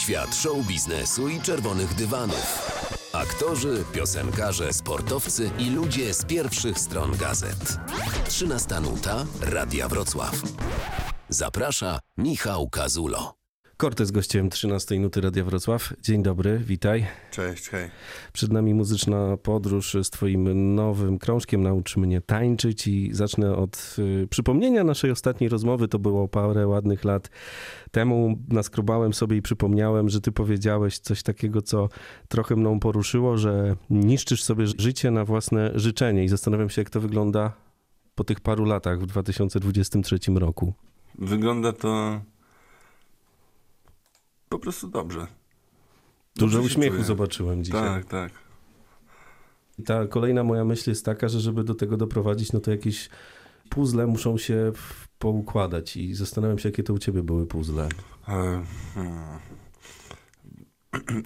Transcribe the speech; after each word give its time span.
Świat 0.00 0.34
show 0.34 0.66
biznesu 0.66 1.28
i 1.28 1.40
czerwonych 1.40 1.94
dywanów. 1.94 2.72
Aktorzy, 3.12 3.84
piosenkarze, 3.92 4.72
sportowcy 4.72 5.50
i 5.58 5.70
ludzie 5.70 6.14
z 6.14 6.24
pierwszych 6.24 6.78
stron 6.78 7.16
gazet. 7.16 7.78
13 8.28 8.80
nuta 8.80 9.26
Radia 9.40 9.88
Wrocław. 9.88 10.42
Zaprasza 11.28 11.98
Michał 12.18 12.68
Kazulo. 12.68 13.39
Kortez 13.80 14.10
gościem 14.10 14.50
13 14.50 15.00
nuty 15.00 15.20
Radia 15.20 15.44
Wrocław. 15.44 15.92
Dzień 16.02 16.22
dobry, 16.22 16.58
witaj. 16.58 17.06
Cześć, 17.30 17.68
hej. 17.68 17.90
Przed 18.32 18.52
nami 18.52 18.74
muzyczna 18.74 19.36
podróż 19.36 19.96
z 20.02 20.10
twoim 20.10 20.74
nowym 20.74 21.18
krążkiem 21.18 21.62
Naucz 21.62 21.96
mnie 21.96 22.20
tańczyć 22.20 22.86
i 22.86 23.10
zacznę 23.12 23.56
od 23.56 23.96
y, 23.98 24.26
przypomnienia 24.30 24.84
naszej 24.84 25.10
ostatniej 25.10 25.50
rozmowy. 25.50 25.88
To 25.88 25.98
było 25.98 26.28
parę 26.28 26.66
ładnych 26.66 27.04
lat 27.04 27.30
temu. 27.90 28.38
Naskrobałem 28.48 29.14
sobie 29.14 29.36
i 29.36 29.42
przypomniałem, 29.42 30.08
że 30.08 30.20
ty 30.20 30.32
powiedziałeś 30.32 30.98
coś 30.98 31.22
takiego, 31.22 31.62
co 31.62 31.88
trochę 32.28 32.56
mną 32.56 32.80
poruszyło, 32.80 33.36
że 33.36 33.76
niszczysz 33.90 34.42
sobie 34.42 34.66
życie 34.66 35.10
na 35.10 35.24
własne 35.24 35.70
życzenie 35.74 36.24
i 36.24 36.28
zastanawiam 36.28 36.70
się, 36.70 36.80
jak 36.80 36.90
to 36.90 37.00
wygląda 37.00 37.52
po 38.14 38.24
tych 38.24 38.40
paru 38.40 38.64
latach 38.64 39.00
w 39.00 39.06
2023 39.06 40.18
roku. 40.34 40.74
Wygląda 41.18 41.72
to 41.72 42.20
po 44.50 44.58
prostu 44.58 44.88
dobrze. 44.88 45.26
Dużo 46.36 46.58
Dobrze 46.58 46.60
uśmiechu 46.60 46.94
czuję. 46.94 47.06
zobaczyłem 47.06 47.64
dzisiaj. 47.64 47.82
Tak, 47.82 48.04
tak. 48.04 48.32
I 49.78 49.82
ta 49.82 50.06
kolejna 50.06 50.44
moja 50.44 50.64
myśl 50.64 50.90
jest 50.90 51.04
taka, 51.04 51.28
że 51.28 51.40
żeby 51.40 51.64
do 51.64 51.74
tego 51.74 51.96
doprowadzić, 51.96 52.52
no 52.52 52.60
to 52.60 52.70
jakieś 52.70 53.08
puzzle 53.68 54.06
muszą 54.06 54.38
się 54.38 54.72
poukładać 55.18 55.96
i 55.96 56.14
zastanawiam 56.14 56.58
się, 56.58 56.68
jakie 56.68 56.82
to 56.82 56.92
u 56.92 56.98
ciebie 56.98 57.22
były 57.22 57.46
puzzle. 57.46 57.88
E, 58.28 58.64
hmm. 58.94 59.38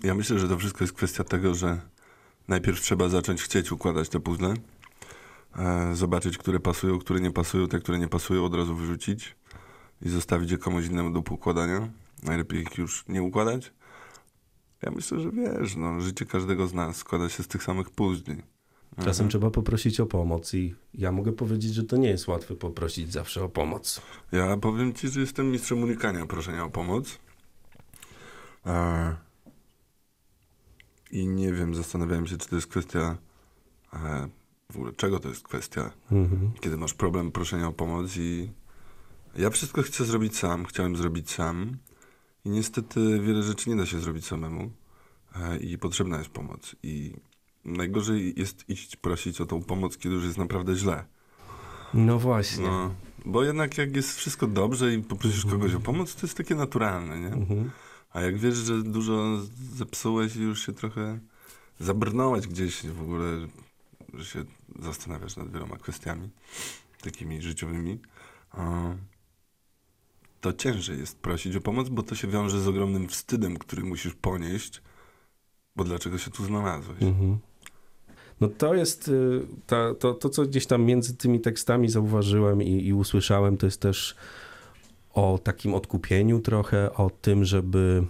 Ja 0.09 0.15
myślę, 0.15 0.38
że 0.38 0.48
to 0.48 0.59
wszystko 0.59 0.85
jest 0.85 0.95
kwestia 0.95 1.24
tego, 1.24 1.54
że 1.54 1.80
najpierw 2.48 2.80
trzeba 2.80 3.09
zacząć 3.09 3.43
chcieć 3.43 3.73
układać 3.73 4.09
te 4.09 4.20
puzzle, 4.20 4.54
e, 5.57 5.95
zobaczyć, 5.95 6.38
które 6.38 6.60
pasują, 6.60 6.98
które 6.98 7.20
nie 7.20 7.30
pasują, 7.30 7.68
te, 7.68 7.80
które 7.80 7.98
nie 7.98 8.09
pasują, 8.09 8.45
od 8.45 8.54
razu 8.54 8.76
wyrzucić 8.76 9.37
i 10.02 10.09
zostawić 10.09 10.51
je 10.51 10.59
komuś 10.59 10.87
innemu 10.87 11.10
do 11.10 11.23
poukładania. 11.23 11.88
Najlepiej 12.23 12.62
ich 12.62 12.79
już 12.79 13.04
nie 13.09 13.23
układać. 13.23 13.73
Ja 14.82 14.90
myślę, 14.90 15.20
że 15.20 15.30
wiesz, 15.30 15.76
no, 15.76 16.01
życie 16.01 16.26
każdego 16.26 16.66
z 16.66 16.74
nas 16.74 16.96
składa 16.96 17.29
się 17.29 17.43
z 17.43 17.48
tych 17.48 17.62
samych 17.62 17.90
puzli. 17.90 18.37
Czasem 18.96 19.10
Mhm. 19.10 19.29
trzeba 19.30 19.51
poprosić 19.51 20.01
o 20.01 20.07
pomoc 20.07 20.54
i 20.54 20.74
ja 20.95 21.12
mogę 21.12 21.32
powiedzieć, 21.32 21.74
że 21.74 21.82
to 21.85 21.96
nie 21.96 22.09
jest 22.09 22.29
łatwe 22.29 22.54
poprosić 22.54 23.12
zawsze 23.12 23.45
o 23.45 23.48
pomoc. 23.48 24.02
Ja 24.32 24.57
powiem 24.57 24.92
ci, 24.92 25.09
że 25.09 25.20
jestem 25.20 25.51
mistrzem 25.51 25.82
unikania 25.82 26.26
proszenia 26.26 26.65
o 26.65 26.70
pomoc. 26.70 27.18
E, 28.66 29.16
I 31.10 31.26
nie 31.26 31.52
wiem, 31.52 31.74
zastanawiałem 31.74 32.26
się, 32.26 32.37
czy 32.37 32.48
to 32.48 32.57
jest 32.57 32.68
kwestia. 32.68 33.16
E, 33.92 34.29
w 34.73 34.76
ogóle, 34.76 34.92
czego 34.92 35.20
to 35.20 35.29
jest 35.29 35.42
kwestia, 35.42 35.90
Mhm. 36.12 36.52
kiedy 36.60 36.76
masz 36.76 36.95
problem 36.95 37.32
proszenia 37.32 37.68
o 37.68 37.73
pomoc 37.73 38.16
i. 38.16 38.51
Ja 39.37 39.51
wszystko 39.51 39.82
chcę 39.82 40.04
zrobić 40.04 40.37
sam, 40.38 40.65
chciałem 40.65 40.96
zrobić 40.96 41.30
sam. 41.30 41.76
I 42.45 42.50
niestety 42.50 43.20
wiele 43.20 43.42
rzeczy 43.42 43.70
nie 43.70 43.76
da 43.76 43.87
się 43.87 44.00
zrobić 44.00 44.26
samemu. 44.26 44.70
E, 45.37 45.59
I 45.59 45.78
potrzebna 45.78 46.18
jest 46.18 46.30
pomoc. 46.30 46.76
I 46.82 47.12
najgorzej 47.64 48.34
jest 48.36 48.68
iść 48.68 48.96
prosić 48.96 49.40
o 49.40 49.46
tą 49.46 49.62
pomoc, 49.62 49.98
kiedy 49.98 50.14
już 50.14 50.24
jest 50.24 50.38
naprawdę 50.38 50.74
źle. 50.74 51.04
No 51.95 52.18
właśnie. 52.18 52.66
No, 52.66 52.95
bo 53.24 53.45
jednak 53.45 53.78
jak 53.78 53.96
jest 53.96 54.16
wszystko 54.16 54.46
dobrze 54.46 54.95
i 54.95 55.02
poprosisz 55.02 55.46
kogoś 55.46 55.74
o 55.74 55.80
pomoc, 55.80 56.14
to 56.14 56.26
jest 56.26 56.36
takie 56.36 56.54
naturalne, 56.54 57.20
nie? 57.20 57.32
Mhm. 57.32 57.70
A 58.12 58.20
jak 58.20 58.38
wiesz, 58.38 58.54
że 58.54 58.82
dużo 58.82 59.38
zepsułeś 59.74 60.36
i 60.36 60.42
już 60.42 60.66
się 60.66 60.73
trochę 60.73 61.18
zabrnąłeś 61.80 62.46
gdzieś 62.46 62.86
w 62.86 63.02
ogóle, 63.02 63.48
że 64.14 64.25
się 64.25 64.44
zastanawiasz 64.78 65.36
nad 65.36 65.52
wieloma 65.52 65.76
kwestiami 65.76 66.30
takimi 67.02 67.42
życiowymi, 67.42 67.98
to 70.44 70.53
ciężej 70.53 70.99
jest 70.99 71.19
prosić 71.19 71.56
o 71.56 71.60
pomoc, 71.60 71.88
bo 71.88 72.03
to 72.03 72.15
się 72.15 72.28
wiąże 72.28 72.60
z 72.60 72.69
ogromnym 72.69 73.09
wstydem, 73.09 73.56
który 73.56 73.84
musisz 73.84 74.15
ponieść, 74.15 74.82
bo 75.77 75.84
dlaczego 75.84 76.19
się 76.19 76.31
tu 76.31 76.44
znalazłeś? 76.44 77.03
Mhm. 77.03 77.38
No 78.41 78.49
to 78.49 78.75
jest 78.75 79.09
y, 79.09 79.47
ta, 79.66 79.94
to, 79.94 80.15
to, 80.15 80.28
co 80.28 80.43
gdzieś 80.43 80.66
tam 80.66 80.84
między 80.84 81.16
tymi 81.16 81.41
tekstami 81.41 81.88
zauważyłem 81.88 82.62
i, 82.62 82.87
i 82.87 82.93
usłyszałem, 82.93 83.56
to 83.56 83.66
jest 83.66 83.81
też 83.81 84.16
o 85.15 85.38
takim 85.43 85.75
odkupieniu 85.75 86.41
trochę, 86.41 86.94
o 86.94 87.11
tym, 87.11 87.44
żeby 87.44 88.05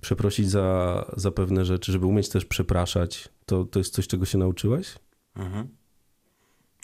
przeprosić 0.00 0.50
za, 0.50 1.04
za 1.16 1.30
pewne 1.30 1.64
rzeczy, 1.64 1.92
żeby 1.92 2.06
umieć 2.06 2.28
też 2.28 2.44
przepraszać. 2.44 3.28
To, 3.44 3.64
to 3.64 3.78
jest 3.78 3.94
coś, 3.94 4.06
czego 4.06 4.24
się 4.24 4.38
nauczyłeś? 4.38 4.98
Mhm. 5.36 5.68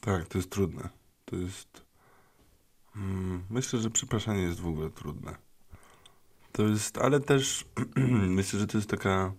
Tak, 0.00 0.28
to 0.28 0.38
jest 0.38 0.50
trudne. 0.50 0.88
To 1.24 1.36
jest. 1.36 1.81
Mm, 2.96 3.42
myślę, 3.50 3.78
że 3.80 3.90
przepraszanie 3.90 4.42
jest 4.42 4.60
w 4.60 4.66
ogóle 4.66 4.90
trudne. 4.90 5.36
To 6.52 6.62
jest, 6.62 6.98
ale 6.98 7.20
też 7.20 7.64
myślę, 8.38 8.58
że 8.60 8.66
to 8.66 8.78
jest 8.78 8.90
taka 8.90 9.32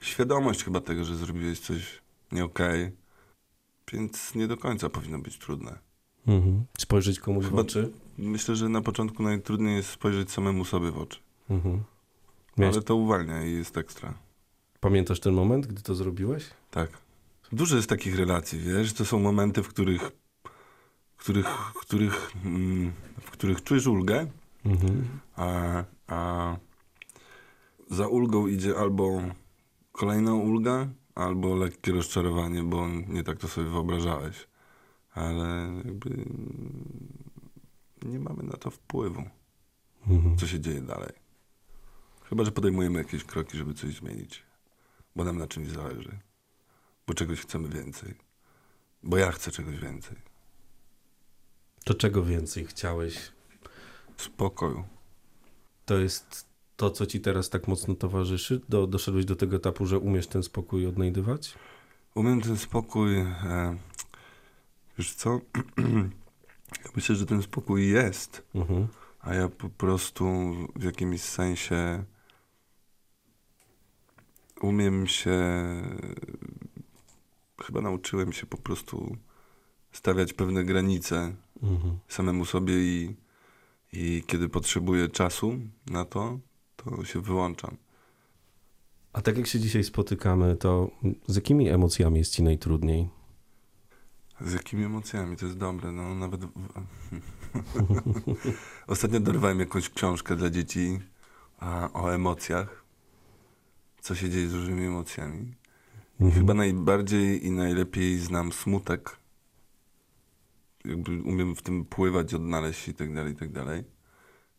świadomość 0.00 0.64
chyba 0.64 0.80
tego, 0.80 1.04
że 1.04 1.16
zrobiłeś 1.16 1.60
coś 1.60 2.02
nie 2.32 2.44
okej, 2.44 2.90
więc 3.92 4.34
nie 4.34 4.46
do 4.48 4.56
końca 4.56 4.88
powinno 4.90 5.18
być 5.18 5.38
trudne. 5.38 5.78
Mhm. 6.26 6.64
Spojrzeć 6.78 7.20
komuś 7.20 7.44
w 7.44 7.48
Chyba- 7.48 7.60
oczy? 7.62 7.90
Myślę, 8.18 8.56
że 8.56 8.68
na 8.68 8.80
początku 8.82 9.22
najtrudniej 9.22 9.76
jest 9.76 9.90
spojrzeć 9.90 10.30
samemu 10.30 10.64
sobie 10.64 10.90
w 10.90 10.98
oczy. 10.98 11.18
Mhm. 11.50 11.82
Miałeś, 12.58 12.74
Ale 12.76 12.82
to 12.84 12.96
uwalnia 12.96 13.44
i 13.44 13.52
jest 13.52 13.76
ekstra. 13.76 14.14
Pamiętasz 14.80 15.20
ten 15.20 15.34
moment, 15.34 15.66
gdy 15.66 15.82
to 15.82 15.94
zrobiłeś? 15.94 16.44
Tak. 16.70 16.90
Dużo 17.52 17.76
jest 17.76 17.88
takich 17.88 18.16
relacji, 18.16 18.58
wiesz? 18.60 18.92
To 18.92 19.04
są 19.04 19.18
momenty, 19.20 19.62
w 19.62 19.68
których, 19.68 20.02
w 20.02 20.23
których, 21.24 21.48
w 21.48 21.74
których, 21.78 22.32
mm, 22.44 22.92
w 23.20 23.30
których 23.30 23.62
czujesz 23.62 23.86
ulgę, 23.86 24.26
Mhm. 24.64 25.04
a, 25.36 25.84
a 26.06 26.56
za 27.90 28.08
ulgą 28.08 28.46
idzie 28.46 28.76
albo 28.78 29.22
kolejna 29.92 30.34
ulga, 30.34 30.88
albo 31.14 31.56
lekkie 31.56 31.92
rozczarowanie, 31.92 32.62
bo 32.62 32.88
nie 32.88 33.22
tak 33.22 33.38
to 33.38 33.48
sobie 33.48 33.70
wyobrażałeś. 33.70 34.46
Ale 35.14 35.72
jakby 35.84 36.24
nie 38.02 38.18
mamy 38.20 38.42
na 38.42 38.56
to 38.56 38.70
wpływu, 38.70 39.22
Mhm. 40.06 40.36
co 40.38 40.46
się 40.46 40.60
dzieje 40.60 40.80
dalej. 40.80 41.12
Chyba, 42.24 42.44
że 42.44 42.52
podejmujemy 42.52 42.98
jakieś 42.98 43.24
kroki, 43.24 43.58
żeby 43.58 43.74
coś 43.74 43.94
zmienić, 43.96 44.42
bo 45.16 45.24
nam 45.24 45.38
na 45.38 45.46
czymś 45.46 45.68
zależy, 45.68 46.18
bo 47.06 47.14
czegoś 47.14 47.40
chcemy 47.40 47.68
więcej, 47.68 48.14
bo 49.02 49.16
ja 49.16 49.32
chcę 49.32 49.50
czegoś 49.50 49.78
więcej. 49.80 50.16
To 51.84 51.94
czego 51.94 52.24
więcej 52.24 52.66
chciałeś? 52.66 53.32
Spokoju. 54.16 54.84
To 55.86 55.98
jest 55.98 56.46
to, 56.76 56.90
co 56.90 57.06
ci 57.06 57.20
teraz 57.20 57.50
tak 57.50 57.68
mocno 57.68 57.94
towarzyszy? 57.94 58.60
Do, 58.68 58.86
doszedłeś 58.86 59.24
do 59.24 59.36
tego 59.36 59.56
etapu, 59.56 59.86
że 59.86 59.98
umiesz 59.98 60.26
ten 60.26 60.42
spokój 60.42 60.86
odnajdywać? 60.86 61.54
Umiem 62.14 62.40
ten 62.40 62.56
spokój. 62.56 63.16
E, 63.18 63.76
wiesz 64.98 65.14
co? 65.14 65.40
ja 66.84 66.90
myślę, 66.96 67.16
że 67.16 67.26
ten 67.26 67.42
spokój 67.42 67.88
jest, 67.88 68.42
Mhm. 68.54 68.86
a 69.20 69.34
ja 69.34 69.48
po 69.48 69.68
prostu 69.68 70.24
w 70.76 70.82
jakimś 70.82 71.20
sensie 71.20 72.04
umiem 74.60 75.06
się. 75.06 75.32
Chyba 77.62 77.80
nauczyłem 77.80 78.32
się 78.32 78.46
po 78.46 78.56
prostu 78.56 79.16
stawiać 79.94 80.32
pewne 80.32 80.64
granice 80.64 81.34
Mhm. 81.62 81.98
samemu 82.08 82.44
sobie 82.44 82.74
i, 82.74 83.16
i 83.92 84.22
kiedy 84.26 84.48
potrzebuję 84.48 85.08
czasu 85.08 85.58
na 85.86 86.04
to, 86.04 86.38
to 86.76 87.04
się 87.04 87.20
wyłączam. 87.20 87.76
A 89.12 89.22
tak 89.22 89.38
jak 89.38 89.46
się 89.46 89.60
dzisiaj 89.60 89.84
spotykamy, 89.84 90.56
to 90.56 90.90
z 91.26 91.36
jakimi 91.36 91.68
emocjami 91.68 92.18
jest 92.18 92.32
ci 92.32 92.42
najtrudniej? 92.42 93.08
Z 94.40 94.52
jakimi 94.52 94.84
emocjami? 94.84 95.36
To 95.36 95.46
jest 95.46 95.58
dobre. 95.58 95.92
No, 95.92 96.14
nawet. 96.14 96.40
Ostatnio 98.86 99.20
dorwałem 99.20 99.60
jakąś 99.60 99.90
książkę 99.90 100.36
dla 100.36 100.50
dzieci 100.50 100.98
a, 101.58 101.92
o 101.92 102.14
emocjach. 102.14 102.84
Co 104.00 104.14
się 104.14 104.30
dzieje 104.30 104.48
z 104.48 104.54
różnymi 104.54 104.86
emocjami. 104.86 105.54
Mhm. 106.20 106.40
chyba 106.40 106.54
najbardziej 106.54 107.46
i 107.46 107.50
najlepiej 107.50 108.18
znam 108.18 108.52
smutek. 108.52 109.16
Jakby 110.84 111.22
umiem 111.22 111.54
w 111.56 111.62
tym 111.62 111.84
pływać, 111.84 112.34
odnaleźć 112.34 112.80
się 112.80 112.92
i 112.92 112.94
tak 112.94 113.14
dalej, 113.14 113.32
i 113.32 113.36
tak 113.36 113.52
dalej. 113.52 113.84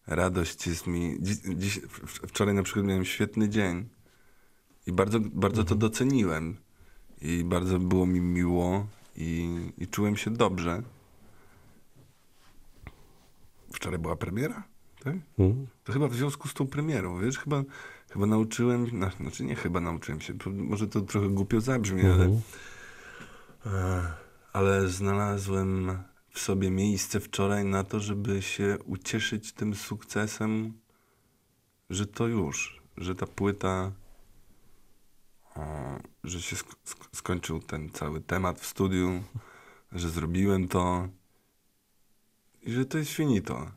Radość 0.07 0.67
jest 0.67 0.87
mi. 0.87 1.17
Dziś, 1.19 1.37
dziś, 1.55 1.79
wczoraj 2.27 2.55
na 2.55 2.63
przykład 2.63 2.85
miałem 2.85 3.05
świetny 3.05 3.49
dzień 3.49 3.89
i 4.87 4.91
bardzo, 4.91 5.19
bardzo 5.19 5.63
to 5.63 5.75
doceniłem. 5.75 6.57
I 7.21 7.43
bardzo 7.43 7.79
było 7.79 8.05
mi 8.05 8.21
miło 8.21 8.87
i, 9.15 9.59
i 9.77 9.87
czułem 9.87 10.17
się 10.17 10.31
dobrze. 10.31 10.81
Wczoraj 13.73 13.99
była 13.99 14.15
premiera 14.15 14.63
Tak? 15.03 15.13
Mhm. 15.39 15.67
To 15.83 15.93
chyba 15.93 16.07
w 16.07 16.13
związku 16.15 16.47
z 16.47 16.53
tą 16.53 16.67
premierą, 16.67 17.19
wiesz, 17.19 17.37
chyba, 17.37 17.63
chyba 18.09 18.25
nauczyłem, 18.25 18.87
no, 18.93 19.09
znaczy 19.19 19.43
nie 19.43 19.55
chyba 19.55 19.79
nauczyłem 19.79 20.21
się, 20.21 20.33
może 20.45 20.87
to 20.87 21.01
trochę 21.01 21.29
głupio 21.29 21.61
zabrzmi, 21.61 22.01
ale, 22.01 22.25
Mhm. 22.25 22.41
e, 23.65 24.13
ale 24.53 24.87
znalazłem 24.87 25.97
w 26.35 26.39
sobie 26.39 26.71
miejsce 26.71 27.19
wczoraj 27.19 27.65
na 27.65 27.83
to, 27.83 27.99
żeby 27.99 28.41
się 28.41 28.77
ucieszyć 28.85 29.53
tym 29.53 29.75
sukcesem, 29.75 30.73
że 31.89 32.05
to 32.05 32.27
już, 32.27 32.81
że 32.97 33.15
ta 33.15 33.27
płyta, 33.27 33.91
e, 35.57 35.99
że 36.23 36.41
się 36.41 36.55
sk- 36.55 36.75
sk- 36.85 37.07
skończył 37.15 37.59
ten 37.59 37.89
cały 37.89 38.21
temat 38.21 38.59
w 38.59 38.65
studiu, 38.65 39.23
że 39.91 40.09
zrobiłem 40.09 40.67
to 40.67 41.09
i 42.61 42.71
że 42.71 42.85
to 42.85 42.97
jest 42.97 43.11
finito. 43.11 43.71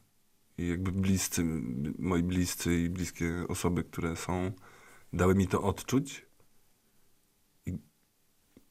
I 0.58 0.68
jakby 0.68 0.92
bliscy, 0.92 1.44
moi 1.98 2.22
bliscy 2.22 2.80
i 2.80 2.90
bliskie 2.90 3.44
osoby, 3.48 3.84
które 3.84 4.16
są, 4.16 4.52
dały 5.12 5.34
mi 5.34 5.46
to 5.46 5.62
odczuć. 5.62 6.26
I, 7.66 7.78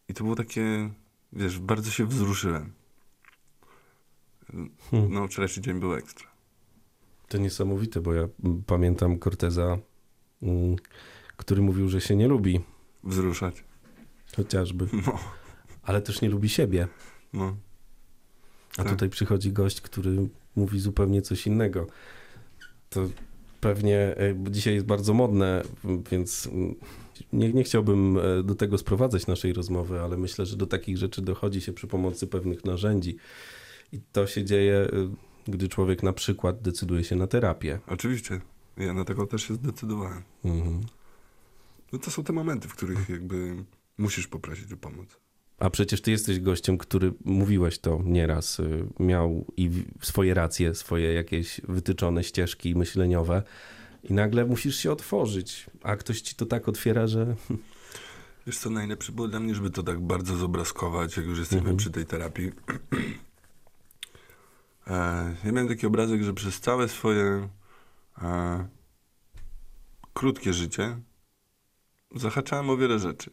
i 0.08 0.14
to 0.14 0.24
było 0.24 0.36
takie, 0.36 0.90
wiesz, 1.34 1.60
bardzo 1.60 1.92
się 1.92 2.06
wzruszyłem. 2.06 2.77
Hmm. 4.52 5.14
No, 5.14 5.28
wczorajszy 5.28 5.62
dzień 5.62 5.80
był 5.80 5.94
ekstra. 5.94 6.28
To 7.28 7.38
niesamowite, 7.38 8.02
bo 8.02 8.14
ja 8.14 8.28
mm, 8.44 8.64
pamiętam 8.68 9.20
Corteza, 9.20 9.78
mm, 10.42 10.76
który 11.38 11.62
mówił, 11.62 11.90
że 11.90 12.02
się 12.02 12.16
nie 12.16 12.28
lubi, 12.28 12.60
Wzruszać. 13.04 13.64
chociażby, 14.36 14.88
No, 15.08 15.20
ale 15.84 16.02
też 16.02 16.22
nie 16.22 16.30
lubi 16.30 16.50
siebie. 16.50 16.88
no. 17.34 17.56
A 18.78 18.84
Tak. 18.84 18.92
tutaj 18.92 19.10
przychodzi 19.10 19.52
gość, 19.52 19.82
który 19.82 20.30
mówi 20.56 20.80
zupełnie 20.80 21.22
coś 21.22 21.48
innego. 21.48 21.88
To 22.90 23.10
pewnie 23.62 23.98
e, 24.18 24.36
dzisiaj 24.52 24.74
jest 24.74 24.86
bardzo 24.86 25.14
modne, 25.14 25.64
więc 26.12 26.48
mm, 26.48 26.76
nie, 27.34 27.54
nie 27.54 27.64
chciałbym 27.64 28.18
e, 28.18 28.44
do 28.44 28.56
tego 28.56 28.78
sprowadzać 28.78 29.28
naszej 29.28 29.54
rozmowy, 29.54 30.00
ale 30.02 30.18
myślę, 30.18 30.46
że 30.46 30.58
do 30.58 30.66
takich 30.68 30.98
rzeczy 30.98 31.22
dochodzi 31.22 31.62
się 31.62 31.74
przy 31.74 31.88
pomocy 31.88 32.28
pewnych 32.28 32.66
narzędzi. 32.66 33.18
I 33.92 34.00
to 34.12 34.28
się 34.28 34.44
dzieje, 34.46 34.76
e, 34.78 34.90
gdy 35.48 35.68
człowiek 35.68 36.04
na 36.04 36.14
przykład 36.14 36.62
decyduje 36.62 37.04
się 37.04 37.16
na 37.16 37.28
terapię. 37.28 37.80
Oczywiście. 37.88 38.42
Ja 38.78 38.94
na 38.94 39.06
tego 39.06 39.28
też 39.28 39.48
się 39.48 39.54
zdecydowałem. 39.54 40.24
Mhm. 40.46 40.82
No 41.94 42.00
to 42.00 42.12
są 42.12 42.24
te 42.24 42.34
momenty, 42.34 42.68
w 42.68 42.74
których 42.76 43.10
jakby 43.10 43.56
musisz 43.98 44.28
poprosić 44.28 44.74
o 44.74 44.78
pomoc. 44.78 45.18
A 45.60 45.70
przecież 45.70 46.02
ty 46.02 46.12
jesteś 46.12 46.40
gościem, 46.40 46.78
który 46.78 47.14
mówiłeś 47.26 47.80
to 47.80 48.02
nieraz, 48.04 48.60
y, 48.60 48.88
miał 49.00 49.46
i 49.58 49.70
swoje 50.02 50.34
racje, 50.34 50.76
swoje 50.76 51.14
jakieś 51.14 51.62
wytyczone 51.68 52.24
ścieżki 52.24 52.76
myśleniowe 52.76 53.44
i 54.04 54.14
nagle 54.14 54.46
musisz 54.46 54.76
się 54.78 54.92
otworzyć, 54.92 55.66
a 55.84 55.96
ktoś 55.96 56.22
ci 56.22 56.36
to 56.36 56.46
tak 56.46 56.68
otwiera, 56.70 57.08
że 57.08 57.36
Wiesz 58.48 58.58
co, 58.58 58.70
najlepsze 58.70 59.12
było 59.12 59.28
dla 59.28 59.40
mnie, 59.40 59.56
żeby 59.56 59.70
to 59.70 59.84
tak 59.84 60.00
bardzo 60.00 60.36
zobrazkować, 60.36 61.18
jak 61.18 61.26
już 61.26 61.40
jesteśmy 61.40 61.60
Mhm. 61.60 61.78
przy 61.78 61.92
tej 61.92 62.06
terapii. 62.06 62.52
E, 64.88 65.36
ja 65.44 65.52
miałem 65.52 65.68
taki 65.68 65.88
obrazek, 65.88 66.24
że 66.24 66.34
przez 66.34 66.60
całe 66.60 66.90
swoje 66.90 67.50
e, 68.22 68.68
krótkie 70.14 70.54
życie 70.54 71.02
zahaczałem 72.16 72.70
o 72.70 72.78
wiele 72.78 73.00
rzeczy. 73.00 73.32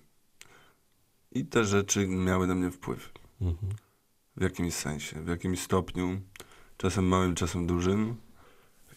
I 1.32 1.46
te 1.46 1.64
rzeczy 1.64 2.08
miały 2.08 2.46
na 2.46 2.54
mnie 2.54 2.70
wpływ. 2.70 3.12
Mhm. 3.40 3.72
W 4.36 4.42
jakimś 4.42 4.74
sensie, 4.74 5.20
w 5.24 5.28
jakimś 5.28 5.60
stopniu, 5.60 6.20
czasem 6.76 7.04
małym, 7.08 7.34
czasem 7.34 7.66
dużym. 7.66 8.16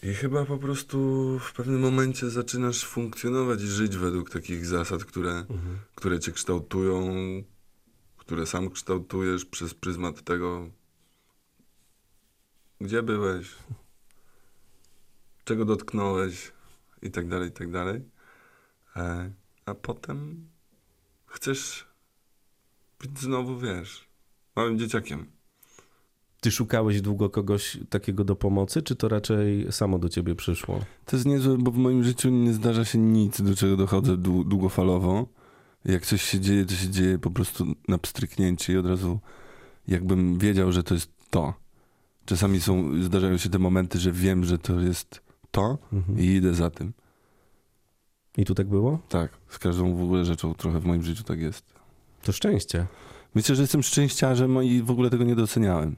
I 0.02 0.14
chyba 0.14 0.44
po 0.44 0.58
prostu 0.58 0.98
w 1.38 1.52
pewnym 1.52 1.80
momencie 1.80 2.30
zaczynasz 2.30 2.84
funkcjonować 2.84 3.62
i 3.62 3.66
żyć 3.66 3.96
według 3.96 4.30
takich 4.30 4.66
zasad, 4.66 5.04
które, 5.04 5.30
Mhm. 5.30 5.78
które 5.94 6.20
cię 6.20 6.32
kształtują, 6.32 7.14
które 8.16 8.46
sam 8.46 8.70
kształtujesz 8.70 9.44
przez 9.44 9.74
pryzmat 9.74 10.22
tego, 10.22 10.70
gdzie 12.80 13.02
byłeś, 13.02 13.54
czego 15.44 15.64
dotknąłeś 15.64 16.52
i 17.02 17.10
tak 17.10 17.28
dalej, 17.28 17.48
i 17.48 17.52
tak 17.52 17.70
dalej. 17.70 18.02
E, 18.96 19.30
a 19.66 19.74
potem 19.74 20.48
chcesz 21.26 21.88
być 23.00 23.18
znowu, 23.18 23.58
wiesz, 23.58 24.08
małym 24.56 24.78
dzieciakiem. 24.78 25.26
Ty 26.40 26.50
szukałeś 26.50 27.00
długo 27.00 27.30
kogoś 27.30 27.78
takiego 27.90 28.24
do 28.24 28.36
pomocy, 28.36 28.82
czy 28.82 28.96
to 28.96 29.08
raczej 29.08 29.72
samo 29.72 29.98
do 29.98 30.08
ciebie 30.08 30.34
przyszło? 30.34 30.84
To 31.04 31.16
jest 31.16 31.26
niezłe, 31.26 31.56
bo 31.58 31.70
w 31.70 31.76
moim 31.76 32.04
życiu 32.04 32.30
nie 32.30 32.52
zdarza 32.52 32.84
się 32.84 32.98
nic, 32.98 33.42
do 33.42 33.56
czego 33.56 33.76
dochodzę 33.76 34.16
dłu- 34.16 34.48
długofalowo. 34.48 35.28
Jak 35.84 36.06
coś 36.06 36.22
się 36.22 36.40
dzieje, 36.40 36.64
to 36.64 36.74
się 36.74 36.88
dzieje 36.88 37.18
po 37.18 37.30
prostu 37.30 37.66
na 37.88 37.98
pstryknięcie 37.98 38.72
i 38.72 38.76
od 38.76 38.86
razu 38.86 39.20
jakbym 39.88 40.38
wiedział, 40.38 40.72
że 40.72 40.82
to 40.82 40.94
jest 40.94 41.12
to. 41.30 41.54
Czasami 42.28 42.60
są, 42.60 43.02
zdarzają 43.02 43.36
się 43.38 43.48
te 43.48 43.58
momenty, 43.58 43.98
że 43.98 44.12
wiem, 44.12 44.44
że 44.44 44.58
to 44.58 44.80
jest 44.80 45.20
to 45.50 45.78
Mhm. 45.92 46.18
i 46.18 46.24
idę 46.24 46.54
za 46.54 46.70
tym. 46.70 46.92
I 48.36 48.44
tu 48.44 48.54
tak 48.54 48.68
było? 48.68 48.98
Tak, 49.08 49.30
z 49.48 49.58
każdą 49.58 49.96
w 49.96 50.02
ogóle 50.02 50.24
rzeczą 50.24 50.54
trochę 50.54 50.80
w 50.80 50.84
moim 50.84 51.02
życiu 51.02 51.24
tak 51.24 51.40
jest. 51.40 51.74
To 52.22 52.32
szczęście. 52.32 52.86
Myślę, 53.34 53.54
że 53.54 53.62
jestem 53.62 53.82
szczęściarzem 53.82 54.62
i 54.64 54.82
w 54.82 54.90
ogóle 54.90 55.10
tego 55.10 55.24
nie 55.24 55.34
doceniałem. 55.36 55.96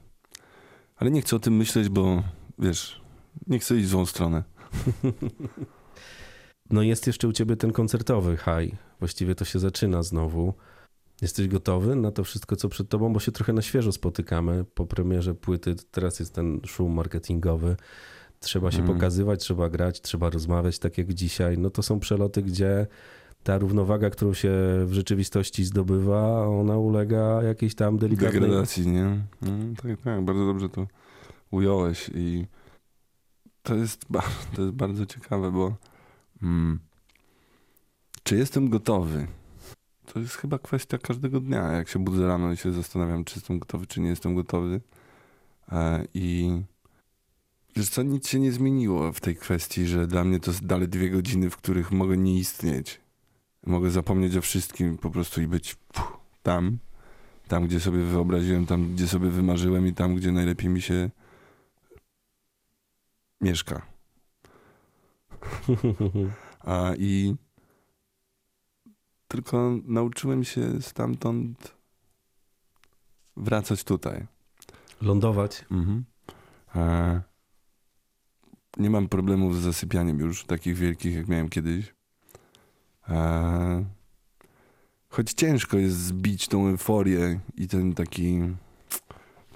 Ale 0.95 1.11
nie 1.11 1.21
chcę 1.21 1.35
o 1.35 1.39
tym 1.39 1.55
myśleć, 1.55 1.89
bo 1.89 2.23
wiesz, 2.59 3.01
nie 3.47 3.59
chcę 3.59 3.75
iść 3.77 3.85
w 3.85 3.89
złą 3.89 4.05
stronę. 4.05 4.43
No 6.69 6.81
jest 6.81 7.07
jeszcze 7.07 7.27
u 7.27 7.31
ciebie 7.33 7.55
ten 7.55 7.71
koncertowy 7.71 8.37
high. 8.37 8.77
Właściwie 8.99 9.35
to 9.35 9.45
się 9.45 9.59
zaczyna 9.59 10.03
znowu. 10.03 10.53
Jesteś 11.21 11.47
gotowy 11.47 11.95
na 11.95 12.11
to 12.11 12.23
wszystko, 12.23 12.55
co 12.55 12.69
przed 12.69 12.89
tobą, 12.89 13.13
bo 13.13 13.19
się 13.19 13.31
trochę 13.31 13.53
na 13.53 13.61
świeżo 13.61 13.91
spotykamy 13.91 14.65
po 14.73 14.85
premierze 14.85 15.35
płyty. 15.35 15.75
Teraz 15.91 16.19
jest 16.19 16.33
ten 16.33 16.61
szum 16.65 16.93
marketingowy. 16.93 17.75
Trzeba 18.39 18.71
się 18.71 18.79
Mhm. 18.79 18.97
pokazywać, 18.97 19.39
trzeba 19.39 19.69
grać, 19.69 20.01
trzeba 20.01 20.29
rozmawiać, 20.29 20.79
tak 20.79 20.97
jak 20.97 21.13
dzisiaj. 21.13 21.57
No 21.57 21.69
to 21.69 21.83
są 21.83 21.99
przeloty, 21.99 22.41
gdzie 22.41 22.87
ta 23.43 23.57
równowaga, 23.57 24.09
którą 24.09 24.33
się 24.33 24.51
w 24.85 24.93
rzeczywistości 24.93 25.63
zdobywa, 25.63 26.47
ona 26.47 26.77
ulega 26.77 27.43
jakiejś 27.43 27.75
tam 27.75 27.97
delikatnej... 27.97 28.41
Degradacji, 28.41 28.87
nie? 28.87 29.21
Mm, 29.41 29.75
tak, 29.75 30.01
tak, 30.03 30.25
bardzo 30.25 30.45
dobrze 30.45 30.69
to 30.69 30.87
ująłeś 31.51 32.11
i 32.13 32.45
to 33.63 33.75
jest, 33.75 34.05
to 34.55 34.61
jest 34.61 34.75
bardzo 34.75 35.05
ciekawe, 35.05 35.51
bo 35.51 35.75
mm, 36.43 36.79
czy 38.23 38.37
jestem 38.37 38.69
gotowy? 38.69 39.27
To 40.13 40.19
jest 40.19 40.35
chyba 40.35 40.59
kwestia 40.59 40.97
każdego 40.97 41.39
dnia. 41.39 41.71
Jak 41.71 41.89
się 41.89 41.99
budzę 41.99 42.27
rano 42.27 42.51
i 42.51 42.57
się 42.57 42.71
zastanawiam, 42.71 43.23
czy 43.23 43.35
jestem 43.39 43.59
gotowy, 43.59 43.87
czy 43.87 44.01
nie 44.01 44.09
jestem 44.09 44.35
gotowy. 44.35 44.81
E, 45.71 46.05
I 46.13 46.51
wiesz 47.75 47.89
co, 47.89 48.03
nic 48.03 48.27
się 48.27 48.39
nie 48.39 48.51
zmieniło 48.51 49.11
w 49.11 49.19
tej 49.19 49.35
kwestii, 49.35 49.87
że 49.87 50.07
dla 50.07 50.23
mnie 50.23 50.39
to 50.39 50.51
dalej 50.61 50.87
dwie 50.87 51.09
godziny, 51.09 51.49
w 51.49 51.57
których 51.57 51.91
mogę 51.91 52.17
nie 52.17 52.39
istnieć. 52.39 53.01
Mogę 53.65 53.91
zapomnieć 53.91 54.37
o 54.37 54.41
wszystkim 54.41 54.97
po 54.97 55.09
prostu 55.09 55.41
i 55.41 55.47
być 55.47 55.75
puh, 55.75 56.17
tam 56.43 56.79
tam, 57.51 57.67
gdzie 57.67 57.79
sobie 57.79 58.03
wyobraziłem, 58.03 58.65
tam, 58.65 58.93
gdzie 58.93 59.07
sobie 59.07 59.29
wymarzyłem 59.29 59.87
i 59.87 59.93
tam, 59.93 60.15
gdzie 60.15 60.31
najlepiej 60.31 60.69
mi 60.69 60.81
się 60.81 61.09
mieszka. 63.41 63.81
A 66.59 66.91
i 66.97 67.35
tylko 69.31 69.77
nauczyłem 69.83 70.43
się 70.43 70.81
stamtąd 70.81 71.75
wracać 73.37 73.83
tutaj. 73.83 74.27
Lądować. 75.01 75.65
E, 76.75 77.21
nie 78.77 78.89
mam 78.89 79.09
problemów 79.09 79.57
z 79.57 79.63
zasypianiem 79.63 80.19
już 80.19 80.43
takich 80.45 80.75
wielkich, 80.75 81.15
jak 81.15 81.27
miałem 81.27 81.49
kiedyś. 81.49 81.93
E, 83.09 83.85
choć 85.09 85.33
ciężko 85.33 85.77
jest 85.77 85.97
zbić 85.97 86.47
tą 86.47 86.67
euforię 86.67 87.39
i 87.57 87.67
ten 87.67 87.93
taki... 87.93 88.39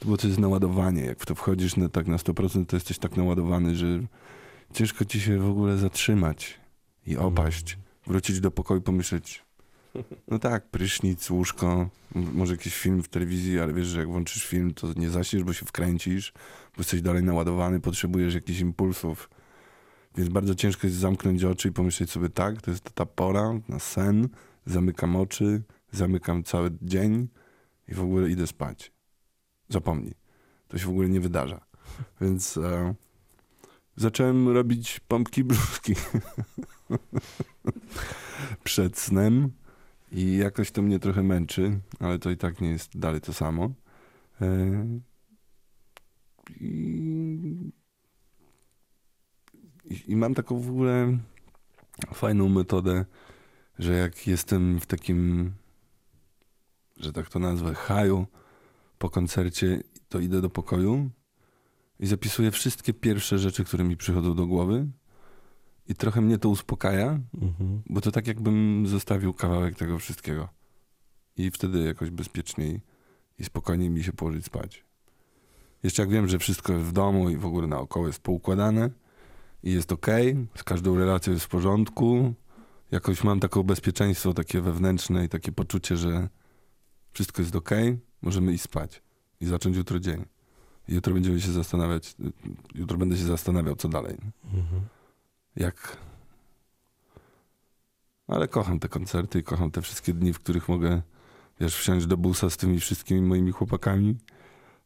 Bo 0.05 0.17
to 0.17 0.27
jest 0.27 0.39
naładowanie. 0.39 1.01
Jak 1.01 1.19
w 1.19 1.25
to 1.25 1.35
wchodzisz 1.35 1.75
na, 1.75 1.89
tak 1.89 2.07
na 2.07 2.17
100%, 2.17 2.65
to 2.65 2.75
jesteś 2.75 2.99
tak 2.99 3.17
naładowany, 3.17 3.75
że 3.75 3.87
ciężko 4.73 5.05
ci 5.05 5.21
się 5.21 5.39
w 5.39 5.49
ogóle 5.49 5.77
zatrzymać 5.77 6.59
i 7.05 7.17
opaść. 7.17 7.77
Wrócić 8.07 8.39
do 8.39 8.51
pokoju, 8.51 8.81
pomyśleć, 8.81 9.44
no 10.27 10.39
tak, 10.39 10.69
prysznic, 10.69 11.29
łóżko, 11.29 11.89
może 12.15 12.53
jakiś 12.53 12.75
film 12.75 13.03
w 13.03 13.07
telewizji, 13.07 13.59
ale 13.59 13.73
wiesz, 13.73 13.87
że 13.87 13.99
jak 13.99 14.07
włączysz 14.07 14.47
film, 14.47 14.73
to 14.73 14.87
nie 14.95 15.09
zaśniesz, 15.09 15.43
bo 15.43 15.53
się 15.53 15.65
wkręcisz, 15.65 16.33
bo 16.75 16.79
jesteś 16.81 17.01
dalej 17.01 17.23
naładowany, 17.23 17.79
potrzebujesz 17.79 18.33
jakichś 18.33 18.59
impulsów. 18.59 19.29
Więc 20.17 20.29
bardzo 20.29 20.55
ciężko 20.55 20.87
jest 20.87 20.99
zamknąć 20.99 21.43
oczy 21.43 21.67
i 21.67 21.71
pomyśleć 21.71 22.11
sobie, 22.11 22.29
tak, 22.29 22.61
to 22.61 22.71
jest 22.71 22.91
ta 22.91 23.05
pora 23.05 23.59
na 23.69 23.79
sen, 23.79 24.29
zamykam 24.65 25.15
oczy, 25.15 25.63
zamykam 25.91 26.43
cały 26.43 26.71
dzień 26.81 27.27
i 27.87 27.93
w 27.93 28.01
ogóle 28.01 28.29
idę 28.29 28.47
spać. 28.47 28.91
Zapomnij. 29.69 30.13
To 30.67 30.77
się 30.77 30.85
w 30.85 30.89
ogóle 30.89 31.09
nie 31.09 31.21
wydarza. 31.21 31.65
Więc 32.21 32.57
e, 32.57 32.95
zacząłem 33.95 34.49
robić 34.49 34.99
pompki 35.07 35.43
brzuszki 35.43 35.93
przed 38.63 38.97
snem 38.97 39.51
i 40.11 40.37
jakoś 40.37 40.71
to 40.71 40.81
mnie 40.81 40.99
trochę 40.99 41.23
męczy, 41.23 41.79
ale 41.99 42.19
to 42.19 42.29
i 42.29 42.37
tak 42.37 42.61
nie 42.61 42.69
jest 42.69 42.99
dalej 42.99 43.21
to 43.21 43.33
samo. 43.33 43.69
E, 44.41 44.85
I, 46.59 47.71
i, 49.85 50.11
i 50.11 50.15
mam 50.15 50.33
taką 50.33 50.59
w 50.59 50.69
ogóle 50.69 51.17
fajną 52.13 52.49
metodę, 52.49 53.05
że 53.79 53.93
jak 53.93 54.27
jestem 54.27 54.79
w 54.79 54.85
takim, 54.85 55.51
że 56.97 57.13
tak 57.13 57.29
to 57.29 57.39
nazwę, 57.39 57.73
haju 57.73 58.25
po 58.97 59.09
koncercie, 59.09 59.83
to 60.09 60.19
idę 60.19 60.41
do 60.41 60.49
pokoju 60.49 61.09
i 61.99 62.07
zapisuję 62.07 62.51
wszystkie 62.51 62.93
pierwsze 62.93 63.39
rzeczy, 63.39 63.63
które 63.63 63.83
mi 63.83 63.97
przychodzą 63.97 64.35
do 64.35 64.47
głowy. 64.47 64.87
I 65.87 65.95
trochę 65.95 66.21
mnie 66.21 66.37
to 66.37 66.49
uspokaja, 66.49 67.19
Mhm. 67.41 67.81
bo 67.89 68.01
to 68.01 68.11
tak 68.11 68.27
jakbym 68.27 68.87
zostawił 68.87 69.33
kawałek 69.33 69.75
tego 69.75 69.99
wszystkiego. 69.99 70.49
I 71.37 71.51
wtedy 71.51 71.79
jakoś 71.83 72.09
bezpieczniej 72.09 72.81
i 73.39 73.43
spokojniej 73.43 73.89
mi 73.89 74.03
się 74.03 74.13
położyć 74.13 74.45
spać. 74.45 74.85
Jeszcze 75.83 76.01
jak 76.01 76.09
wiem, 76.11 76.27
że 76.27 76.39
wszystko 76.39 76.73
jest 76.73 76.85
w 76.85 76.91
domu 76.91 77.29
i 77.29 77.37
w 77.37 77.45
ogóle 77.45 77.67
naokoło 77.67 78.07
jest 78.07 78.19
poukładane 78.19 78.89
i 79.63 79.71
jest 79.71 79.91
ok, 79.91 80.05
z 80.55 80.63
każdą 80.63 80.97
relacją 80.97 81.33
jest 81.33 81.45
w 81.45 81.49
porządku, 81.49 82.33
jakoś 82.91 83.23
mam 83.23 83.39
takie 83.39 83.63
bezpieczeństwo 83.63 84.33
takie 84.33 84.61
wewnętrzne 84.61 85.25
i 85.25 85.29
takie 85.29 85.51
poczucie, 85.51 85.97
że 85.97 86.29
wszystko 87.11 87.41
jest 87.41 87.55
ok, 87.55 87.69
możemy 88.21 88.53
iść 88.53 88.63
spać 88.63 89.01
i 89.41 89.45
zacząć 89.45 89.77
jutro 89.77 89.99
dzień. 89.99 90.25
I 90.87 90.93
jutro 90.95 91.13
będziemy 91.13 91.41
się 91.41 91.51
zastanawiać, 91.51 92.15
jutro 92.75 92.97
będę 92.97 93.17
się 93.17 93.23
zastanawiał, 93.25 93.75
co 93.75 93.89
dalej. 93.89 94.17
Mhm. 94.53 94.81
Jak. 95.55 95.97
Ale 98.27 98.47
kocham 98.47 98.79
te 98.79 98.89
koncerty 98.89 99.39
i 99.39 99.43
kocham 99.43 99.71
te 99.71 99.81
wszystkie 99.81 100.13
dni, 100.13 100.33
w 100.33 100.39
których 100.39 100.69
mogę, 100.69 101.01
wiesz, 101.59 101.77
wsiąść 101.77 102.05
do 102.05 102.17
busa 102.17 102.49
z 102.49 102.57
tymi 102.57 102.79
wszystkimi 102.79 103.21
moimi 103.21 103.51
chłopakami, 103.51 104.17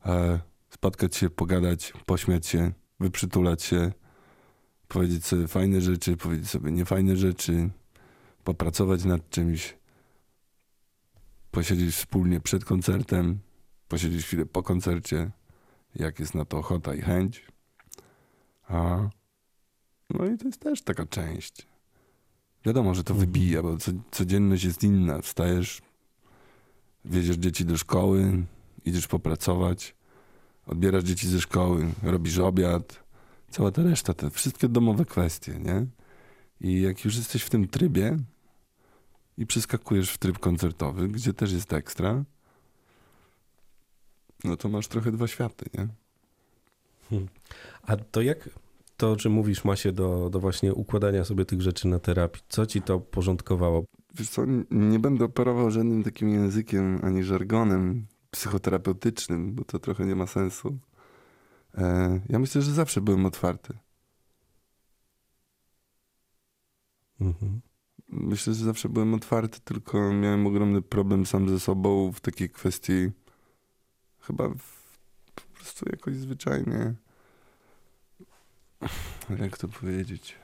e, 0.06 0.40
spotkać 0.70 1.16
się, 1.16 1.30
pogadać, 1.30 1.94
pośmiać 2.06 2.48
się, 2.48 2.72
wyprzytulać 3.00 3.64
się, 3.64 3.92
powiedzieć 4.88 5.26
sobie 5.26 5.48
fajne 5.48 5.82
rzeczy, 5.82 6.18
powiedzieć 6.18 6.50
sobie 6.50 6.72
niefajne 6.72 7.18
rzeczy, 7.18 7.70
popracować 8.44 9.06
nad 9.06 9.30
czymś, 9.30 9.78
posiedzieć 11.52 11.96
wspólnie 11.96 12.40
przed 12.40 12.66
koncertem, 12.66 13.40
posiedzieć 13.88 14.26
chwilę 14.26 14.46
po 14.46 14.64
koncercie, 14.64 15.32
jak 15.96 16.20
jest 16.20 16.36
na 16.36 16.46
to 16.46 16.58
ochota 16.58 16.94
i 16.94 17.02
chęć. 17.02 17.46
A 18.68 19.10
no 20.10 20.26
i 20.26 20.38
to 20.38 20.46
jest 20.48 20.60
też 20.60 20.82
taka 20.82 21.06
część. 21.06 21.68
Wiadomo, 22.66 22.96
że 22.96 23.04
to 23.04 23.14
Mhm. 23.14 23.28
wybija, 23.32 23.62
bo 23.62 23.78
co, 23.78 23.92
codzienność 24.12 24.64
jest 24.64 24.84
inna. 24.84 25.22
Wstajesz, 25.22 25.82
wiedziesz 27.06 27.36
dzieci 27.36 27.66
do 27.66 27.78
szkoły, 27.78 28.44
idziesz 28.86 29.08
popracować, 29.08 29.96
odbierasz 30.68 31.04
dzieci 31.04 31.28
ze 31.28 31.42
szkoły, 31.42 31.92
robisz 32.04 32.38
obiad, 32.38 33.04
cała 33.50 33.72
ta 33.72 33.84
reszta, 33.84 34.14
te 34.14 34.30
wszystkie 34.30 34.70
domowe 34.70 35.06
kwestie, 35.06 35.60
nie? 35.60 35.86
I 36.62 36.82
jak 36.82 37.06
już 37.06 37.16
jesteś 37.16 37.44
w 37.44 37.50
tym 37.50 37.68
trybie 37.68 38.18
i 39.38 39.46
przeskakujesz 39.46 40.12
w 40.12 40.18
tryb 40.18 40.40
koncertowy, 40.40 41.08
gdzie 41.08 41.34
też 41.34 41.52
jest 41.52 41.74
ekstra, 41.74 42.24
no 44.44 44.58
to 44.58 44.70
masz 44.70 44.88
trochę 44.88 45.12
dwa 45.12 45.28
światy, 45.28 45.66
nie? 45.74 45.88
A 47.82 47.98
to 47.98 48.22
jak 48.22 48.50
to, 49.00 49.12
o 49.12 49.16
czym 49.16 49.32
mówisz, 49.32 49.66
ma 49.66 49.76
się 49.76 49.92
do, 49.92 50.30
do 50.30 50.40
właśnie 50.40 50.74
układania 50.74 51.26
sobie 51.26 51.46
tych 51.46 51.62
rzeczy 51.62 51.88
na 51.88 52.00
terapii? 52.00 52.42
Co 52.50 52.66
ci 52.66 52.82
to 52.82 53.00
porządkowało? 53.00 53.86
Wiesz 54.16 54.30
co, 54.30 54.42
nie 54.72 55.00
będę 55.00 55.26
operował 55.26 55.72
żadnym 55.72 56.04
takim 56.04 56.30
językiem 56.30 57.00
ani 57.04 57.24
żargonem 57.24 58.08
psychoterapeutycznym, 58.32 59.56
bo 59.56 59.64
to 59.64 59.80
trochę 59.80 60.06
nie 60.06 60.16
ma 60.16 60.28
sensu. 60.28 60.80
E, 61.78 62.20
ja 62.30 62.40
myślę, 62.40 62.62
że 62.62 62.72
zawsze 62.72 63.02
byłem 63.02 63.26
otwarty. 63.26 63.74
Mhm. 67.22 67.62
Myślę, 68.10 68.54
że 68.54 68.66
zawsze 68.66 68.90
byłem 68.90 69.14
otwarty, 69.14 69.60
tylko 69.64 70.14
miałem 70.14 70.48
ogromny 70.48 70.82
problem 70.82 71.26
sam 71.26 71.50
ze 71.50 71.60
sobą 71.60 72.12
w 72.12 72.20
takiej 72.20 72.50
kwestii 72.50 73.12
chyba 74.20 74.50
w, 74.50 74.98
po 75.36 75.42
prostu 75.56 75.86
jakoś 75.90 76.16
zwyczajnie 76.16 76.96
jak 79.42 79.58
to 79.58 79.68
powiedzieć? 79.68 80.36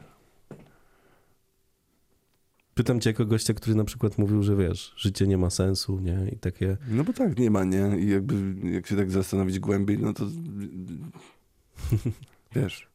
Pytam 2.73 2.99
cię 2.99 3.09
jako 3.09 3.25
gościa, 3.25 3.53
który 3.53 3.75
na 3.75 3.83
przykład 3.83 4.17
mówił, 4.17 4.43
że 4.43 4.55
wiesz, 4.55 4.93
życie 4.97 5.27
nie 5.27 5.37
ma 5.37 5.49
sensu, 5.49 5.99
nie? 5.99 6.29
I 6.31 6.37
takie... 6.37 6.77
No 6.87 7.03
bo 7.03 7.13
tak, 7.13 7.39
nie 7.39 7.51
ma, 7.51 7.63
nie? 7.63 7.97
I 7.99 8.09
jakby, 8.09 8.69
jak 8.71 8.87
się 8.87 8.95
tak 8.95 9.11
zastanowić 9.11 9.59
głębiej, 9.59 9.99
no 9.99 10.13
to 10.13 10.25
wiesz, 12.55 12.89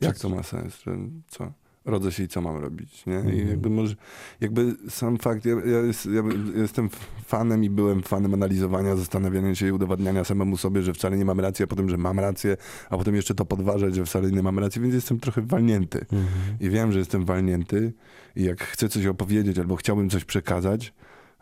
jak 0.00 0.18
to 0.18 0.28
ma 0.28 0.42
sens, 0.42 0.82
że 0.82 0.98
co? 1.28 1.52
Rodzę 1.84 2.12
się 2.12 2.22
i 2.22 2.28
co 2.28 2.40
mam 2.40 2.56
robić, 2.56 3.06
nie? 3.06 3.14
I 3.14 3.18
Mhm. 3.18 3.48
jakby 3.48 3.70
może, 3.70 3.94
jakby 4.40 4.76
sam 4.88 5.18
fakt, 5.18 5.44
ja, 5.44 5.54
ja, 5.54 5.78
jest, 5.78 6.06
ja 6.06 6.22
jestem 6.56 6.88
fanem 7.26 7.64
i 7.64 7.70
byłem 7.70 8.02
fanem 8.02 8.34
analizowania, 8.34 8.96
zastanawiania 8.96 9.54
się 9.54 9.68
i 9.68 9.72
udowadniania 9.72 10.24
samemu 10.24 10.56
sobie, 10.56 10.82
że 10.82 10.92
wcale 10.94 11.16
nie 11.16 11.24
mam 11.24 11.40
racji, 11.40 11.62
a 11.64 11.66
potem, 11.66 11.90
że 11.90 11.98
mam 11.98 12.20
rację, 12.20 12.56
a 12.90 12.96
potem 12.96 13.14
jeszcze 13.14 13.34
to 13.34 13.44
podważać, 13.44 13.94
że 13.94 14.04
wcale 14.04 14.30
nie 14.30 14.42
mam 14.42 14.58
racji, 14.58 14.82
więc 14.82 14.94
jestem 14.94 15.20
trochę 15.20 15.42
walnięty. 15.42 15.98
Mhm. 16.00 16.28
I 16.60 16.70
wiem, 16.70 16.92
że 16.92 16.98
jestem 16.98 17.24
walnięty 17.24 17.92
i 18.36 18.42
jak 18.44 18.60
chcę 18.64 18.88
coś 18.88 19.06
opowiedzieć 19.06 19.58
albo 19.58 19.76
chciałbym 19.76 20.10
coś 20.10 20.24
przekazać, 20.24 20.92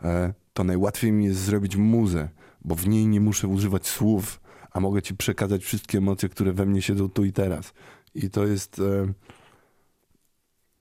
e, 0.03 0.33
to 0.53 0.63
najłatwiej 0.63 1.11
mi 1.11 1.25
jest 1.25 1.39
zrobić 1.39 1.75
muzę, 1.75 2.29
bo 2.65 2.75
w 2.75 2.87
niej 2.87 3.07
nie 3.07 3.21
muszę 3.21 3.47
używać 3.47 3.87
słów, 3.87 4.41
a 4.71 4.79
mogę 4.79 5.01
ci 5.01 5.15
przekazać 5.15 5.63
wszystkie 5.63 5.97
emocje, 5.97 6.29
które 6.29 6.53
we 6.53 6.65
mnie 6.65 6.81
siedzą 6.81 7.09
tu 7.09 7.25
i 7.25 7.31
teraz. 7.33 7.73
I 8.15 8.29
to 8.29 8.45
jest... 8.47 8.81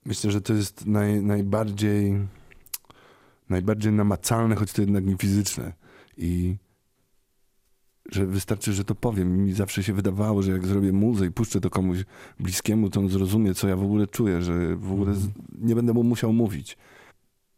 Myślę, 0.09 0.31
że 0.31 0.41
to 0.41 0.55
jest 0.55 0.87
naj, 0.87 1.23
najbardziej 1.23 2.19
najbardziej 3.49 3.93
namacalne, 3.93 4.57
choć 4.57 4.73
to 4.73 4.83
jednak 4.83 5.05
nie 5.07 5.17
fizyczne. 5.17 5.73
I 6.17 6.57
że 8.11 8.27
wystarczy, 8.27 8.73
że 8.73 8.85
to 8.85 8.95
powiem. 8.95 9.45
Mi 9.45 9.53
zawsze 9.53 9.83
się 9.83 9.93
wydawało, 9.93 10.43
że 10.43 10.53
jak 10.53 10.67
zrobię 10.67 10.93
muzę 10.93 11.27
i 11.27 11.31
puszczę 11.31 11.61
to 11.61 11.71
komuś 11.71 11.99
bliskiemu, 12.41 12.91
to 12.91 13.01
on 13.01 13.09
zrozumie, 13.09 13.55
co 13.55 13.69
ja 13.69 13.77
w 13.77 13.83
ogóle 13.83 14.07
czuję, 14.07 14.43
że 14.43 14.77
w 14.77 14.93
ogóle 14.93 15.15
z, 15.15 15.29
nie 15.59 15.75
będę 15.75 15.93
mu 15.93 16.03
musiał 16.03 16.33
mówić. 16.33 16.77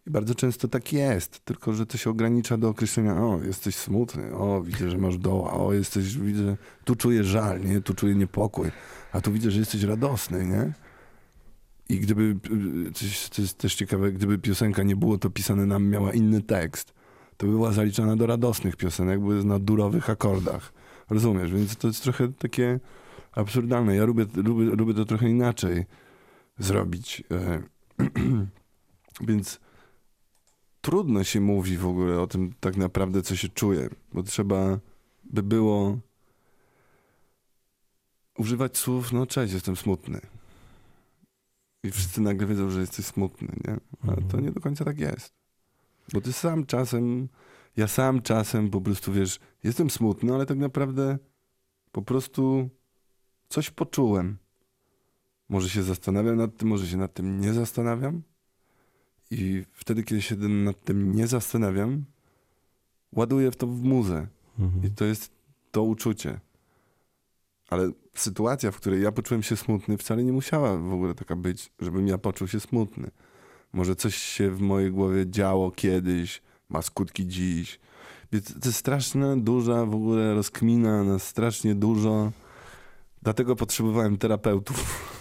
I 0.06 0.10
bardzo 0.10 0.34
często 0.34 0.68
tak 0.68 0.92
jest, 0.92 1.44
tylko 1.44 1.72
że 1.72 1.86
to 1.86 1.98
się 1.98 2.10
ogranicza 2.10 2.56
do 2.56 2.68
określenia, 2.68 3.22
o, 3.22 3.42
jesteś 3.42 3.74
smutny, 3.74 4.34
o, 4.34 4.62
widzę, 4.62 4.90
że 4.90 4.98
masz 4.98 5.18
doła, 5.18 5.52
o, 5.52 5.72
jesteś, 5.72 6.18
widzę, 6.18 6.56
tu 6.84 6.96
czuję 6.96 7.24
żal, 7.24 7.60
nie, 7.64 7.80
tu 7.80 7.94
czuję 7.94 8.14
niepokój, 8.14 8.70
a 9.12 9.20
tu 9.20 9.32
widzę, 9.32 9.50
że 9.50 9.58
jesteś 9.58 9.82
radosny, 9.82 10.46
nie? 10.46 10.89
I 11.90 12.00
gdyby, 12.00 12.22
y, 12.22 13.30
to 13.30 13.42
jest 13.42 13.58
też 13.58 13.74
ciekawe, 13.74 14.12
gdyby 14.12 14.38
piosenka 14.38 14.82
nie 14.82 14.96
było 14.96 15.18
to 15.18 15.30
pisane 15.30 15.66
nam, 15.66 15.88
miała 15.88 16.12
inny 16.12 16.42
tekst, 16.42 16.94
to 17.36 17.46
by 17.46 17.52
była 17.52 17.72
zaliczana 17.72 18.16
do 18.16 18.26
radosnych 18.26 18.76
piosenek, 18.76 19.20
bo 19.20 19.34
jest 19.34 19.46
na 19.46 19.58
durowych 19.58 20.10
akordach. 20.10 20.72
Rozumiesz? 21.10 21.52
Więc 21.52 21.76
to 21.76 21.88
jest 21.88 22.02
trochę 22.02 22.32
takie 22.32 22.80
absurdalne. 23.32 23.96
Ja 23.96 24.04
lubię, 24.04 24.26
lubię, 24.34 24.64
lubię 24.64 24.94
to 24.94 25.04
trochę 25.04 25.28
inaczej 25.28 25.84
zrobić. 26.58 27.24
E, 27.30 27.62
Więc 29.28 29.60
trudno 30.80 31.24
się 31.24 31.40
mówi 31.40 31.76
w 31.76 31.86
ogóle 31.86 32.20
o 32.20 32.26
tym 32.26 32.52
tak 32.60 32.76
naprawdę, 32.76 33.22
co 33.22 33.36
się 33.36 33.48
czuje, 33.48 33.88
bo 34.12 34.22
trzeba 34.22 34.78
by 35.24 35.42
było 35.42 35.98
używać 38.38 38.78
słów, 38.78 39.12
no 39.12 39.26
cześć, 39.26 39.52
jestem 39.52 39.76
smutny. 39.76 40.20
I 41.82 41.90
wszyscy 41.90 42.20
nagle 42.20 42.46
wiedzą, 42.46 42.70
że 42.70 42.80
jesteś 42.80 43.06
smutny, 43.06 43.48
nie? 43.66 43.76
Ale 44.02 44.16
to 44.16 44.22
Mhm. 44.22 44.44
nie 44.44 44.50
do 44.52 44.60
końca 44.60 44.84
tak 44.84 44.98
jest. 44.98 45.34
Bo 46.12 46.20
ty 46.20 46.32
sam 46.32 46.66
czasem, 46.66 47.28
ja 47.76 47.88
sam 47.88 48.22
czasem 48.22 48.70
po 48.70 48.80
prostu, 48.80 49.12
wiesz, 49.12 49.38
jestem 49.64 49.90
smutny, 49.90 50.34
ale 50.34 50.46
tak 50.46 50.58
naprawdę 50.58 51.18
po 51.92 52.02
prostu 52.02 52.68
coś 53.48 53.70
poczułem. 53.70 54.38
Może 55.48 55.68
się 55.68 55.82
zastanawiam 55.82 56.36
nad 56.36 56.56
tym, 56.56 56.68
może 56.68 56.86
się 56.86 56.96
nad 56.96 57.14
tym 57.14 57.40
nie 57.40 57.52
zastanawiam. 57.52 58.22
I 59.30 59.64
wtedy, 59.72 60.02
kiedy 60.02 60.22
się 60.22 60.36
nad 60.36 60.84
tym 60.84 61.14
nie 61.14 61.26
zastanawiam, 61.26 62.04
ładuję 63.12 63.50
w 63.50 63.56
to 63.56 63.66
w 63.66 63.82
muzę. 63.82 64.26
Mhm. 64.58 64.84
I 64.84 64.90
to 64.90 65.04
jest 65.04 65.32
to 65.70 65.82
uczucie. 65.82 66.40
Ale 67.70 67.90
sytuacja, 68.14 68.70
w 68.70 68.76
której 68.76 69.02
ja 69.02 69.12
poczułem 69.12 69.42
się 69.42 69.56
smutny, 69.56 69.96
wcale 69.96 70.24
nie 70.24 70.32
musiała 70.32 70.76
w 70.76 70.92
ogóle 70.92 71.14
taka 71.14 71.36
być, 71.36 71.72
żebym 71.80 72.08
ja 72.08 72.18
poczuł 72.18 72.48
się 72.48 72.60
smutny. 72.60 73.10
Może 73.72 73.96
coś 73.96 74.16
się 74.16 74.50
w 74.50 74.60
mojej 74.60 74.90
głowie 74.90 75.30
działo 75.30 75.70
kiedyś, 75.70 76.42
ma 76.68 76.82
skutki 76.82 77.26
dziś. 77.26 77.80
Więc 78.32 78.60
to 78.60 78.68
jest 78.68 78.78
straszna, 78.78 79.36
duża 79.36 79.86
w 79.86 79.94
ogóle 79.94 80.34
rozkmina 80.34 81.04
na 81.04 81.18
strasznie 81.18 81.74
dużo. 81.74 82.32
Dlatego 83.22 83.56
potrzebowałem 83.56 84.18
terapeutów. 84.18 85.19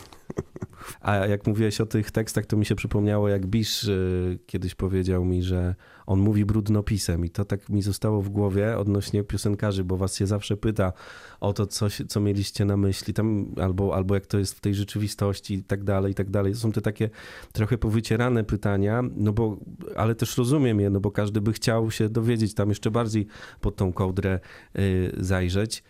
A 1.02 1.16
jak 1.16 1.48
mówiłeś 1.48 1.82
o 1.82 1.86
tych 1.86 2.12
tekstach, 2.12 2.46
to 2.46 2.58
mi 2.58 2.66
się 2.66 2.76
przypomniało, 2.76 3.30
jak 3.30 3.48
Bisz 3.48 3.84
y, 3.84 4.40
kiedyś 4.46 4.76
powiedział 4.76 5.26
mi, 5.26 5.44
że 5.44 5.76
on 6.06 6.20
mówi 6.20 6.46
brudnopisem 6.46 7.26
i 7.26 7.30
to 7.30 7.46
tak 7.46 7.70
mi 7.70 7.82
zostało 7.82 8.22
w 8.22 8.30
głowie 8.30 8.78
odnośnie 8.78 9.24
piosenkarzy, 9.24 9.84
bo 9.84 9.98
was 9.98 10.16
się 10.16 10.28
zawsze 10.28 10.58
pyta 10.58 10.94
o 11.40 11.54
to, 11.54 11.68
co, 11.68 11.88
co 12.08 12.20
mieliście 12.20 12.66
na 12.66 12.78
myśli, 12.78 13.14
tam, 13.14 13.56
albo, 13.62 13.96
albo 13.96 14.16
jak 14.16 14.26
to 14.26 14.40
jest 14.40 14.54
w 14.54 14.60
tej 14.60 14.76
rzeczywistości 14.76 15.54
i 15.54 15.64
tak 15.64 15.84
dalej, 15.84 16.12
i 16.12 16.16
tak 16.16 16.30
dalej. 16.30 16.54
To 16.54 16.60
są 16.60 16.72
te 16.72 16.82
takie 16.82 17.10
trochę 17.52 17.78
powycierane 17.78 18.44
pytania, 18.44 19.02
no 19.16 19.34
bo, 19.34 19.58
ale 19.96 20.16
też 20.16 20.38
rozumiem 20.38 20.80
je, 20.80 20.90
no 20.90 21.00
bo 21.00 21.12
każdy 21.12 21.42
by 21.42 21.54
chciał 21.54 21.92
się 21.92 22.10
dowiedzieć, 22.10 22.54
tam 22.54 22.70
jeszcze 22.70 22.92
bardziej 22.92 23.28
pod 23.62 23.76
tą 23.76 23.94
kołdrę 23.94 24.40
y, 24.80 25.12
zajrzeć. 25.18 25.84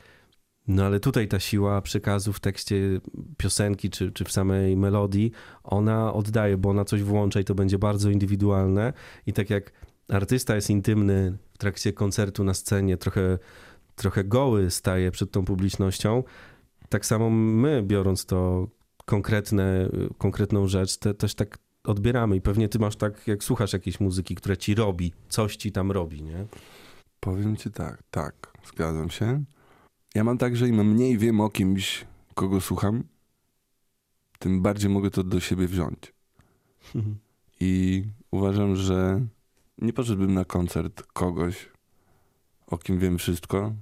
No 0.70 0.86
ale 0.86 1.00
tutaj 1.00 1.28
ta 1.28 1.40
siła 1.40 1.82
przekazu 1.82 2.34
w 2.34 2.40
tekście 2.40 2.76
piosenki 3.38 3.90
czy, 3.90 4.12
czy 4.12 4.24
w 4.24 4.32
samej 4.32 4.78
melodii, 4.78 5.32
ona 5.64 6.14
oddaje, 6.14 6.58
bo 6.58 6.70
ona 6.70 6.86
coś 6.86 7.04
włącza 7.04 7.40
i 7.40 7.44
to 7.44 7.56
będzie 7.56 7.80
bardzo 7.80 8.10
indywidualne. 8.10 8.94
I 9.26 9.34
tak 9.34 9.50
jak 9.50 9.72
artysta 10.10 10.56
jest 10.56 10.70
intymny 10.70 11.38
w 11.54 11.58
trakcie 11.58 11.94
koncertu 11.94 12.44
na 12.44 12.54
scenie, 12.54 12.98
trochę, 12.98 13.38
trochę 13.96 14.24
goły 14.24 14.72
staje 14.72 15.12
przed 15.12 15.32
tą 15.32 15.46
publicznością, 15.46 16.24
tak 16.90 17.06
samo 17.06 17.30
my, 17.30 17.84
biorąc 17.84 18.26
to 18.26 18.68
konkretne, 19.06 19.90
konkretną 20.18 20.68
rzecz, 20.68 20.98
te, 20.98 21.14
też 21.14 21.36
tak 21.36 21.58
odbieramy. 21.84 22.36
I 22.36 22.42
pewnie 22.42 22.70
ty 22.70 22.80
masz 22.80 22.96
tak, 22.96 23.28
jak 23.28 23.44
słuchasz 23.44 23.74
jakiejś 23.74 24.00
muzyki, 24.00 24.36
która 24.36 24.56
ci 24.56 24.76
robi, 24.76 25.14
coś 25.30 25.56
ci 25.56 25.72
tam 25.72 25.92
robi, 25.92 26.24
nie? 26.24 26.46
Powiem 27.20 27.58
ci 27.58 27.72
tak, 27.72 28.04
tak, 28.12 28.54
zgadzam 28.66 29.10
się. 29.10 29.44
Ja 30.16 30.24
mam 30.24 30.38
tak, 30.38 30.56
że 30.56 30.68
im 30.68 30.94
mniej 30.94 31.18
wiem 31.18 31.42
o 31.42 31.50
kimś, 31.50 32.06
kogo 32.34 32.62
słucham, 32.62 33.04
tym 34.40 34.62
bardziej 34.62 34.90
mogę 34.90 35.12
to 35.12 35.24
do 35.24 35.40
siebie 35.40 35.68
wziąć. 35.68 36.14
I 37.60 38.04
uważam, 38.32 38.76
że 38.76 39.26
nie 39.78 39.94
poszedłbym 39.94 40.34
na 40.34 40.46
koncert 40.46 41.04
kogoś, 41.14 41.70
o 42.68 42.78
kim 42.78 43.00
wiem 43.00 43.18
wszystko. 43.18 43.74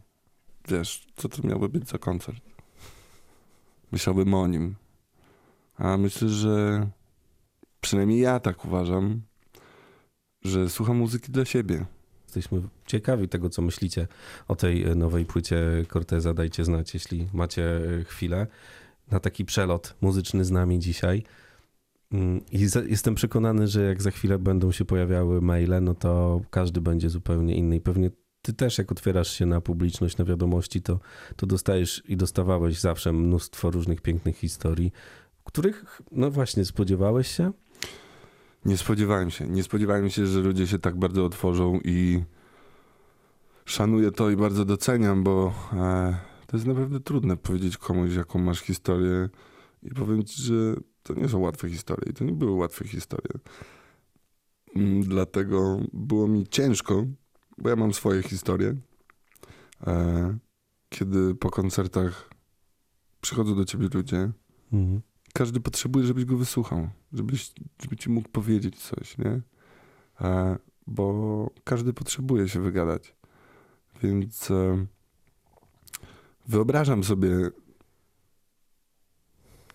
Wiesz, 0.67 1.07
co 1.15 1.29
to 1.29 1.47
miałby 1.47 1.69
być 1.69 1.89
za 1.89 1.97
koncert? 1.97 2.43
Myślałbym 3.91 4.33
o 4.33 4.47
nim. 4.47 4.75
A 5.77 5.97
myślę, 5.97 6.29
że 6.29 6.87
przynajmniej 7.81 8.19
ja 8.19 8.39
tak 8.39 8.65
uważam, 8.65 9.21
że 10.41 10.69
słucham 10.69 10.97
muzyki 10.97 11.31
dla 11.31 11.45
siebie. 11.45 11.85
Jesteśmy 12.27 12.61
ciekawi 12.85 13.29
tego, 13.29 13.49
co 13.49 13.61
myślicie 13.61 14.07
o 14.47 14.55
tej 14.55 14.95
nowej 14.95 15.25
płycie 15.25 15.85
Corteza. 15.93 16.33
Dajcie 16.33 16.65
znać, 16.65 16.93
jeśli 16.93 17.27
macie 17.33 17.81
chwilę 18.05 18.47
na 19.11 19.19
taki 19.19 19.45
przelot 19.45 19.95
muzyczny 20.01 20.45
z 20.45 20.51
nami 20.51 20.79
dzisiaj. 20.79 21.23
I 22.51 22.65
za, 22.67 22.81
jestem 22.81 23.15
przekonany, 23.15 23.67
że 23.67 23.81
jak 23.81 24.01
za 24.01 24.11
chwilę 24.11 24.39
będą 24.39 24.71
się 24.71 24.85
pojawiały 24.85 25.41
maile, 25.41 25.81
no 25.81 25.95
to 25.95 26.41
każdy 26.49 26.81
będzie 26.81 27.09
zupełnie 27.09 27.55
inny. 27.55 27.75
I 27.75 27.81
pewnie 27.81 28.11
ty 28.41 28.53
też, 28.53 28.77
jak 28.77 28.91
otwierasz 28.91 29.31
się 29.31 29.45
na 29.45 29.61
publiczność, 29.61 30.17
na 30.17 30.25
wiadomości, 30.25 30.81
to, 30.81 30.99
to 31.35 31.45
dostajesz 31.45 32.03
i 32.07 32.17
dostawałeś 32.17 32.79
zawsze 32.79 33.13
mnóstwo 33.13 33.71
różnych 33.71 34.01
pięknych 34.01 34.37
historii, 34.37 34.91
których, 35.43 36.01
no 36.11 36.31
właśnie, 36.31 36.65
spodziewałeś 36.65 37.27
się? 37.27 37.51
Nie 38.65 38.77
spodziewałem 38.77 39.31
się. 39.31 39.47
Nie 39.47 39.63
spodziewałem 39.63 40.09
się, 40.09 40.27
że 40.27 40.39
ludzie 40.39 40.67
się 40.67 40.79
tak 40.79 40.99
bardzo 40.99 41.25
otworzą 41.25 41.79
i 41.83 42.23
szanuję 43.65 44.11
to 44.11 44.29
i 44.29 44.35
bardzo 44.35 44.65
doceniam, 44.65 45.23
bo 45.23 45.53
e, 45.73 46.17
to 46.47 46.57
jest 46.57 46.67
naprawdę 46.67 46.99
trudne 46.99 47.37
powiedzieć 47.37 47.77
komuś, 47.77 48.15
jaką 48.15 48.39
masz 48.39 48.59
historię 48.59 49.29
i 49.83 49.89
powiem 49.89 50.23
ci, 50.23 50.41
że 50.41 50.53
to 51.03 51.13
nie 51.13 51.29
są 51.29 51.39
łatwe 51.39 51.69
historie 51.69 52.11
i 52.11 52.13
to 52.13 52.23
nie 52.23 52.33
były 52.33 52.51
łatwe 52.51 52.87
historie. 52.87 53.31
Mm, 54.75 55.03
dlatego 55.03 55.79
było 55.93 56.27
mi 56.27 56.47
ciężko, 56.47 57.05
bo 57.57 57.69
ja 57.69 57.75
mam 57.75 57.93
swoje 57.93 58.23
historie. 58.23 58.75
E, 59.87 60.37
kiedy 60.89 61.35
po 61.35 61.49
koncertach 61.49 62.29
przychodzą 63.21 63.55
do 63.55 63.65
ciebie 63.65 63.87
ludzie, 63.93 64.31
mhm 64.73 65.01
każdy 65.37 65.59
potrzebuje, 65.59 66.05
żebyś 66.05 66.25
go 66.25 66.37
wysłuchał, 66.37 66.89
żebyś, 67.13 67.51
żeby 67.81 67.95
ci 67.95 68.09
mógł 68.09 68.29
powiedzieć 68.29 68.75
coś, 68.75 69.17
nie? 69.17 69.41
E, 70.21 70.57
bo 70.87 71.49
każdy 71.63 71.93
potrzebuje 71.93 72.49
się 72.49 72.59
wygadać. 72.59 73.15
Więc 74.03 74.51
e, 74.51 74.85
wyobrażam 76.47 77.03
sobie, 77.03 77.29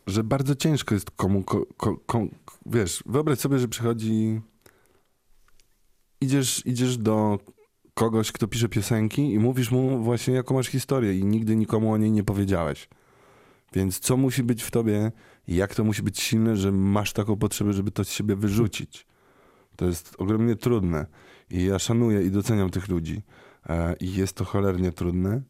że 0.07 0.25
bardzo 0.25 0.55
ciężko 0.55 0.95
jest 0.95 1.11
komu, 1.11 1.43
ko, 1.43 1.67
ko, 1.77 1.97
ko, 2.07 2.27
wiesz, 2.67 3.03
wyobraź 3.07 3.39
sobie, 3.39 3.59
że 3.59 3.69
przychodzi, 3.69 4.41
idziesz, 6.21 6.67
idziesz 6.67 6.99
do 6.99 7.39
kogoś, 7.95 8.33
kto 8.33 8.49
pisze 8.49 8.69
piosenki 8.69 9.33
i 9.33 9.39
mówisz 9.39 9.71
mu 9.71 10.03
właśnie, 10.03 10.35
jaką 10.35 10.55
masz 10.55 10.69
historię 10.69 11.19
i 11.19 11.25
nigdy 11.25 11.57
nikomu 11.57 11.93
o 11.93 11.97
niej 11.97 12.11
nie 12.11 12.25
powiedziałeś. 12.25 12.89
Więc 13.75 13.99
co 13.99 14.17
musi 14.17 14.43
być 14.43 14.63
w 14.63 14.71
tobie 14.71 15.13
i 15.47 15.57
jak 15.57 15.75
to 15.75 15.85
musi 15.85 16.03
być 16.03 16.21
silne, 16.21 16.57
że 16.57 16.73
masz 16.73 17.13
taką 17.13 17.37
potrzebę, 17.37 17.73
żeby 17.73 17.91
to 17.91 18.05
z 18.05 18.09
siebie 18.11 18.37
wyrzucić. 18.37 19.07
To 19.77 19.87
jest 19.87 20.15
ogromnie 20.19 20.57
trudne. 20.57 21.07
I 21.51 21.65
ja 21.65 21.79
szanuję 21.79 22.23
i 22.23 22.31
doceniam 22.31 22.71
tych 22.71 22.89
ludzi. 22.89 23.23
E, 23.69 23.97
I 24.01 24.15
jest 24.15 24.37
to 24.37 24.45
cholernie 24.45 24.93
trudne. 24.93 25.43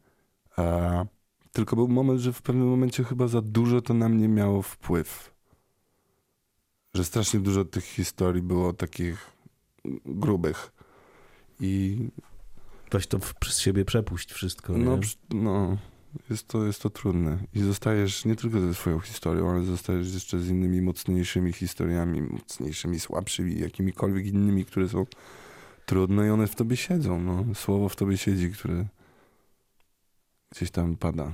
E, 0.57 1.05
tylko 1.51 1.75
był 1.75 1.87
moment, 1.87 2.19
że 2.19 2.33
w 2.33 2.41
pewnym 2.41 2.67
momencie 2.67 3.03
chyba 3.03 3.27
za 3.27 3.41
dużo 3.41 3.81
to 3.81 3.93
na 3.93 4.09
mnie 4.09 4.27
miało 4.27 4.61
wpływ. 4.61 5.33
Że 6.93 7.03
strasznie 7.03 7.39
dużo 7.39 7.65
tych 7.65 7.83
historii 7.83 8.41
było 8.41 8.73
takich 8.73 9.31
grubych. 10.05 10.71
I. 11.59 11.97
Weź 12.91 13.07
to 13.07 13.19
przez 13.39 13.59
siebie 13.59 13.85
przepuść 13.85 14.33
wszystko. 14.33 14.73
No, 14.77 14.97
nie? 14.97 15.01
no, 15.29 15.77
jest 16.29 16.47
to, 16.47 16.65
jest 16.65 16.81
to 16.81 16.89
trudne. 16.89 17.37
I 17.53 17.59
zostajesz 17.61 18.25
nie 18.25 18.35
tylko 18.35 18.61
ze 18.61 18.73
swoją 18.73 18.99
historią, 18.99 19.49
ale 19.49 19.63
zostajesz 19.63 20.13
jeszcze 20.13 20.39
z 20.39 20.49
innymi 20.49 20.81
mocniejszymi 20.81 21.53
historiami, 21.53 22.21
mocniejszymi, 22.21 22.99
słabszymi, 22.99 23.59
jakimikolwiek 23.59 24.25
innymi, 24.25 24.65
które 24.65 24.89
są 24.89 25.05
trudne 25.85 26.27
i 26.27 26.29
one 26.29 26.47
w 26.47 26.55
tobie 26.55 26.77
siedzą. 26.77 27.21
No. 27.21 27.45
Słowo 27.55 27.89
w 27.89 27.95
tobie 27.95 28.17
siedzi, 28.17 28.51
które 28.51 28.85
gdzieś 30.51 30.71
tam 30.71 30.97
pada. 30.97 31.31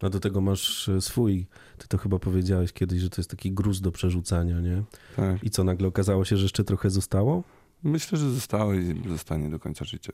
A 0.00 0.10
do 0.10 0.20
tego 0.20 0.40
masz 0.40 0.88
e, 0.88 1.00
swój, 1.00 1.46
ty 1.78 1.88
to 1.88 1.98
chyba 1.98 2.18
powiedziałeś 2.18 2.72
kiedyś, 2.72 3.00
że 3.00 3.10
to 3.10 3.20
jest 3.20 3.30
taki 3.30 3.52
gruz 3.52 3.80
do 3.80 3.92
przerzucania, 3.92 4.60
nie? 4.60 4.82
Tak. 5.16 5.44
I 5.44 5.50
co, 5.50 5.64
nagle 5.64 5.88
okazało 5.88 6.24
się, 6.24 6.36
że 6.36 6.42
jeszcze 6.42 6.64
trochę 6.64 6.90
zostało? 6.90 7.42
Myślę, 7.82 8.18
że 8.18 8.30
zostało 8.30 8.74
i 8.74 9.08
zostanie 9.08 9.50
do 9.50 9.58
końca 9.58 9.84
życia. 9.84 10.12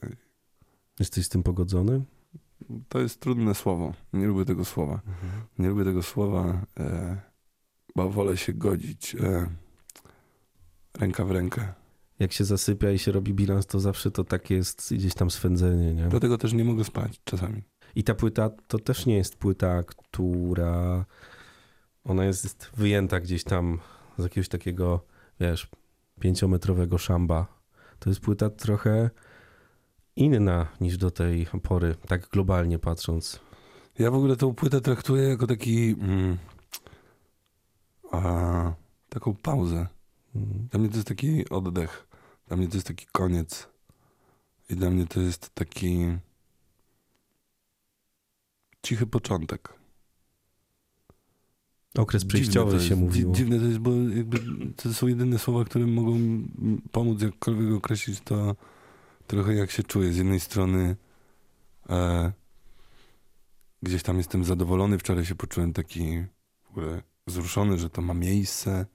Jesteś 1.01 1.27
z 1.27 1.29
tym 1.29 1.43
pogodzony? 1.43 2.03
To 2.89 3.01
jest 3.01 3.21
trudne 3.21 3.55
słowo. 3.55 3.95
Nie 4.13 4.27
lubię 4.27 4.45
tego 4.45 4.65
słowa. 4.65 4.95
Mhm. 4.95 5.43
Nie 5.59 5.69
lubię 5.69 5.85
tego 5.85 6.03
słowa, 6.03 6.67
e, 6.81 7.21
bo 7.97 8.11
wolę 8.11 8.37
się 8.37 8.53
godzić 8.53 9.15
e, 9.15 9.47
ręka 10.99 11.25
w 11.25 11.31
rękę. 11.31 11.73
Jak 12.19 12.33
się 12.33 12.45
zasypia 12.45 12.91
i 12.91 12.99
się 12.99 13.13
robi 13.13 13.35
bilans, 13.35 13.67
to 13.67 13.81
zawsze 13.81 14.11
to 14.11 14.25
tak 14.25 14.51
jest 14.51 14.95
gdzieś 14.95 15.15
tam 15.15 15.31
swędzenie, 15.31 15.95
nie? 15.95 16.09
Dlatego 16.09 16.39
też 16.39 16.53
nie 16.53 16.65
mogę 16.65 16.85
spać 16.85 17.21
czasami. 17.25 17.63
I 17.95 18.05
ta 18.05 18.15
płyta 18.15 18.51
to 18.67 18.79
też 18.79 19.07
nie 19.07 19.17
jest 19.17 19.37
płyta, 19.37 19.83
która 19.83 21.05
ona 22.05 22.25
jest 22.25 22.71
wyjęta 22.77 23.21
gdzieś 23.21 23.45
tam 23.45 23.79
z 24.19 24.23
jakiegoś 24.23 24.49
takiego, 24.49 25.05
wiesz, 25.41 25.69
pięciometrowego 26.21 26.99
szamba. 26.99 27.47
To 27.99 28.11
jest 28.11 28.21
płyta 28.21 28.51
trochę 28.51 29.11
inna 30.17 30.67
niż 30.81 30.97
do 30.97 31.11
tej 31.11 31.47
pory, 31.63 31.95
tak 32.09 32.29
globalnie 32.29 32.79
patrząc. 32.79 33.41
Ja 33.99 34.11
w 34.11 34.15
ogóle 34.15 34.37
tą 34.37 34.55
płytę 34.55 34.81
traktuję 34.81 35.23
jako 35.29 35.47
taki. 35.47 35.97
Mm, 36.01 36.39
a, 38.13 38.73
taką 39.09 39.35
pauzę. 39.35 39.87
Mm. 40.35 40.69
Dla 40.71 40.81
mnie 40.81 40.89
to 40.89 40.97
jest 40.97 41.09
taki 41.09 41.49
oddech. 41.49 42.07
Dla 42.49 42.57
mnie 42.57 42.69
to 42.69 42.75
jest 42.75 42.87
taki 42.87 43.07
koniec. 43.13 43.69
I 44.69 44.77
dla 44.77 44.91
mnie 44.91 45.07
to 45.07 45.21
jest 45.21 45.55
taki 45.55 46.19
cichy 48.83 49.07
początek. 49.07 49.83
Okres 51.99 52.25
przejściowy 52.25 52.81
się 52.81 52.97
mówiło. 52.97 53.35
Dziwne 53.35 53.59
to 53.59 53.65
jest, 53.65 53.79
bo 53.79 53.91
jakby 53.91 54.39
to 54.77 54.95
są 54.95 55.07
jedyne 55.07 55.39
słowa, 55.39 55.65
które 55.65 55.87
mogą 55.87 56.19
pomóc 56.93 57.23
jakkolwiek 57.23 57.73
określić 57.73 58.21
to, 58.21 58.57
trochę 59.27 59.55
jak 59.55 59.71
się 59.71 59.83
czuję. 59.83 60.13
Z 60.13 60.17
jednej 60.17 60.41
strony 60.41 60.97
e, 61.91 62.33
gdzieś 63.83 64.03
tam 64.03 64.17
jestem 64.17 64.45
zadowolony. 64.45 64.99
Wczoraj 64.99 65.25
się 65.25 65.35
poczułem 65.35 65.73
taki 65.73 66.25
w 66.65 66.71
ogóle 66.71 67.03
wzruszony, 67.27 67.79
że 67.79 67.91
to 67.91 68.03
ma 68.03 68.15
miejsce, 68.15 68.87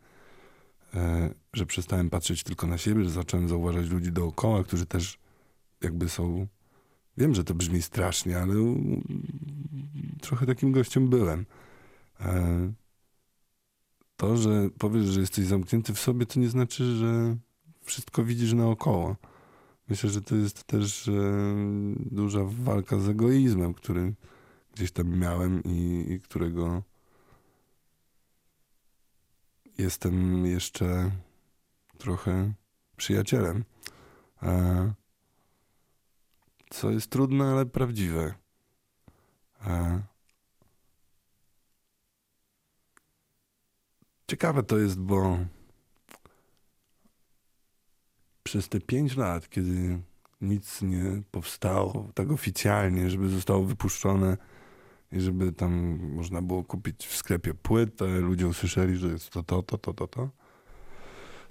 e, 0.94 1.34
że 1.54 1.66
przestałem 1.66 2.10
patrzeć 2.10 2.44
tylko 2.44 2.68
na 2.68 2.78
siebie, 2.78 3.04
że 3.04 3.10
zacząłem 3.10 3.50
zauważać 3.50 3.90
ludzi 3.90 4.12
dookoła, 4.12 4.64
którzy 4.64 4.86
też 4.86 5.20
jakby 5.82 6.10
są. 6.10 6.48
Wiem, 7.18 7.36
że 7.36 7.44
to 7.44 7.54
brzmi 7.54 7.82
strasznie, 7.82 8.40
ale 8.40 8.54
trochę 10.22 10.46
takim 10.46 10.72
gościem 10.72 11.10
byłem. 11.10 11.46
E, 12.20 12.74
to, 14.18 14.38
że 14.38 14.70
powiesz, 14.78 15.06
że 15.06 15.20
jesteś 15.20 15.46
zamknięty 15.46 15.94
w 15.94 16.00
sobie, 16.00 16.26
to 16.26 16.40
nie 16.40 16.50
znaczy, 16.50 16.96
że 16.96 17.38
wszystko 17.84 18.24
widzisz 18.24 18.54
naokoło. 18.54 19.16
Myślę, 19.90 20.10
że 20.10 20.22
to 20.22 20.36
jest 20.36 20.64
też 20.64 21.08
e, 21.08 21.12
duża 21.98 22.40
walka 22.44 23.00
z 23.00 23.10
egoizmem, 23.10 23.74
który 23.74 24.14
gdzieś 24.74 24.92
tam 24.92 25.20
miałem 25.20 25.64
i, 25.64 26.06
i 26.10 26.20
którego 26.20 26.84
jestem 29.78 30.46
jeszcze 30.46 31.12
trochę 31.98 32.54
przyjacielem. 32.98 33.64
E, 34.44 34.94
co 36.70 36.92
jest 36.92 37.10
trudne, 37.10 37.46
ale 37.46 37.66
prawdziwe. 37.66 38.34
E, 39.66 40.02
ciekawe 44.28 44.64
to 44.64 44.78
jest, 44.78 45.00
bo 45.00 45.38
przez 48.48 48.70
te 48.70 48.80
pięć 48.80 49.18
lat, 49.18 49.50
kiedy 49.50 50.00
nic 50.42 50.82
nie 50.82 51.22
powstało 51.32 52.12
tak 52.14 52.32
oficjalnie, 52.32 53.10
żeby 53.10 53.30
zostało 53.30 53.64
wypuszczone 53.64 54.38
i 55.12 55.20
żeby 55.20 55.52
tam 55.52 56.00
można 56.02 56.42
było 56.42 56.64
kupić 56.64 57.08
w 57.08 57.16
sklepie 57.16 57.54
płytę, 57.54 58.20
ludzie 58.20 58.48
usłyszeli, 58.48 58.96
że 58.96 59.08
jest 59.08 59.30
to, 59.30 59.44
to, 59.44 59.64
to, 59.64 59.78
to, 59.78 59.94
to, 59.94 60.08
to, 60.08 60.30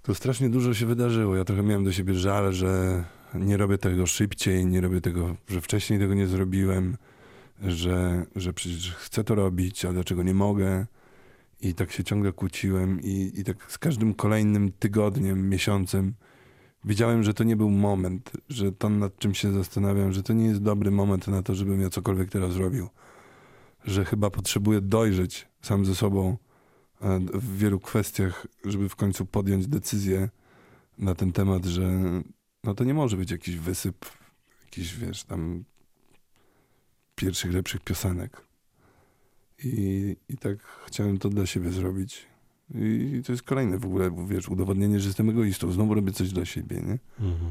to 0.03 0.15
strasznie 0.15 0.49
dużo 0.49 0.75
się 0.75 0.87
wydarzyło. 0.87 1.37
Ja 1.37 1.45
trochę 1.45 1.63
miałem 1.63 1.85
do 1.85 1.93
siebie 1.93 2.15
żal, 2.15 2.53
że 2.53 3.05
nie 3.35 3.57
robię 3.57 3.79
tego 3.79 4.07
szybciej, 4.07 4.67
nie 4.67 4.81
robię 4.81 5.01
tego, 5.01 5.37
że 5.49 5.61
wcześniej 5.61 5.99
tego 5.99 6.15
nie 6.15 6.27
zrobiłem, 6.27 6.97
że, 7.63 8.27
że 8.37 8.53
przecież 8.53 8.95
chcę 8.95 9.25
to 9.25 9.35
robić, 9.35 9.85
a 9.85 9.93
dlaczego 9.93 10.23
nie 10.23 10.35
mogę. 10.35 10.87
I 11.61 11.75
tak 11.75 11.93
się 11.93 12.05
ciągle 12.05 12.33
kłóciłem 12.33 13.01
i, 13.03 13.33
i 13.35 13.45
tak 13.45 13.73
z 13.73 13.79
każdym 13.79 14.15
kolejnym 14.15 14.73
tygodniem, 14.73 15.49
miesiącem 15.49 16.15
wiedziałem, 16.87 17.23
że 17.23 17.35
to 17.35 17.45
nie 17.45 17.57
był 17.57 17.71
moment, 17.71 18.31
że 18.49 18.73
to 18.73 18.89
nad 18.89 19.19
czym 19.19 19.35
się 19.35 19.53
zastanawiam, 19.53 20.13
że 20.13 20.23
to 20.23 20.33
nie 20.33 20.47
jest 20.47 20.63
dobry 20.63 20.91
moment 20.91 21.29
na 21.29 21.43
to, 21.43 21.55
żebym 21.55 21.81
ja 21.81 21.91
cokolwiek 21.91 22.31
teraz 22.31 22.57
robił. 22.57 22.89
Że 23.85 24.05
chyba 24.05 24.31
potrzebuję 24.31 24.81
dojrzeć 24.81 25.49
sam 25.63 25.87
ze 25.87 25.95
sobą 25.95 26.37
e, 27.01 27.21
w 27.35 27.59
wielu 27.59 27.81
kwestiach, 27.81 28.47
żeby 28.65 28.89
w 28.89 28.97
końcu 28.97 29.27
podjąć 29.27 29.67
decyzję 29.67 30.29
na 30.99 31.15
ten 31.15 31.33
temat, 31.33 31.65
że 31.65 32.01
no 32.65 32.75
to 32.75 32.85
nie 32.85 32.95
może 32.95 33.17
być 33.17 33.31
jakiś 33.31 33.57
wysyp, 33.57 34.07
jakiś, 34.65 34.97
wiesz, 34.97 35.25
tam 35.25 35.65
pierwszych, 37.15 37.53
lepszych 37.53 37.81
piosenek. 37.81 38.47
I, 39.65 40.17
I 40.29 40.37
tak 40.37 40.59
chciałem 40.87 41.19
to 41.19 41.29
dla 41.29 41.47
siebie 41.47 41.71
zrobić. 41.71 42.27
I 42.75 43.23
to 43.27 43.33
jest 43.33 43.43
kolejne 43.43 43.79
w 43.79 43.85
ogóle, 43.85 44.27
wiesz, 44.29 44.49
udowodnienie, 44.49 45.01
że 45.01 45.07
jestem 45.07 45.31
egoistą. 45.31 45.73
Znowu 45.73 45.95
robię 45.95 46.13
coś 46.13 46.33
dla 46.33 46.45
siebie, 46.45 46.77
nie? 46.77 46.99
Mhm. 47.21 47.51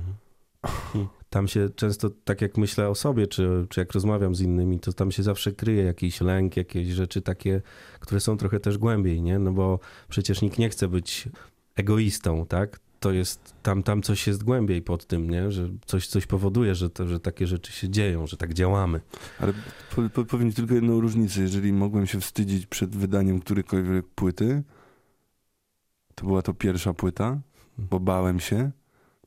Tam 1.29 1.47
się 1.47 1.69
często, 1.69 2.09
tak 2.09 2.41
jak 2.41 2.57
myślę 2.57 2.89
o 2.89 2.95
sobie, 2.95 3.27
czy, 3.27 3.67
czy 3.69 3.79
jak 3.79 3.91
rozmawiam 3.93 4.35
z 4.35 4.41
innymi, 4.41 4.79
to 4.79 4.93
tam 4.93 5.11
się 5.11 5.23
zawsze 5.23 5.51
kryje 5.51 5.83
jakiś 5.83 6.21
lęk, 6.21 6.57
jakieś 6.57 6.87
rzeczy 6.87 7.21
takie, 7.21 7.61
które 7.99 8.21
są 8.21 8.37
trochę 8.37 8.59
też 8.59 8.77
głębiej, 8.77 9.21
nie? 9.21 9.39
No 9.39 9.51
bo 9.51 9.79
przecież 10.09 10.41
nikt 10.41 10.57
nie 10.57 10.69
chce 10.69 10.87
być 10.87 11.29
egoistą, 11.75 12.45
tak? 12.45 12.79
To 12.99 13.11
jest, 13.11 13.53
tam, 13.63 13.83
tam 13.83 14.01
coś 14.01 14.27
jest 14.27 14.43
głębiej 14.43 14.81
pod 14.81 15.05
tym, 15.05 15.29
nie? 15.29 15.51
Że 15.51 15.69
coś, 15.85 16.07
coś 16.07 16.25
powoduje, 16.25 16.75
że, 16.75 16.89
to, 16.89 17.07
że 17.07 17.19
takie 17.19 17.47
rzeczy 17.47 17.71
się 17.71 17.89
dzieją, 17.89 18.27
że 18.27 18.37
tak 18.37 18.53
działamy. 18.53 19.01
Ale 19.39 19.53
po, 19.95 20.09
po, 20.09 20.25
powiem 20.25 20.53
tylko 20.53 20.73
jedną 20.73 21.01
różnicę. 21.01 21.41
Jeżeli 21.41 21.73
mogłem 21.73 22.07
się 22.07 22.19
wstydzić 22.19 22.65
przed 22.65 22.95
wydaniem 22.95 23.39
którejkolwiek 23.39 24.05
płyty, 24.07 24.63
to 26.15 26.25
była 26.25 26.41
to 26.41 26.53
pierwsza 26.53 26.93
płyta, 26.93 27.39
bo 27.77 27.99
bałem 27.99 28.39
się. 28.39 28.71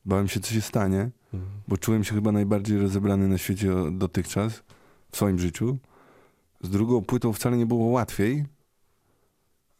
Bałem 0.05 0.27
się, 0.27 0.39
co 0.39 0.53
się 0.53 0.61
stanie, 0.61 1.09
bo 1.67 1.77
czułem 1.77 2.03
się 2.03 2.15
chyba 2.15 2.31
najbardziej 2.31 2.77
rozebrany 2.77 3.27
na 3.27 3.37
świecie 3.37 3.73
dotychczas 3.91 4.63
w 5.11 5.15
swoim 5.15 5.39
życiu. 5.39 5.77
Z 6.61 6.69
drugą 6.69 7.01
płytą 7.01 7.33
wcale 7.33 7.57
nie 7.57 7.65
było 7.65 7.85
łatwiej. 7.85 8.45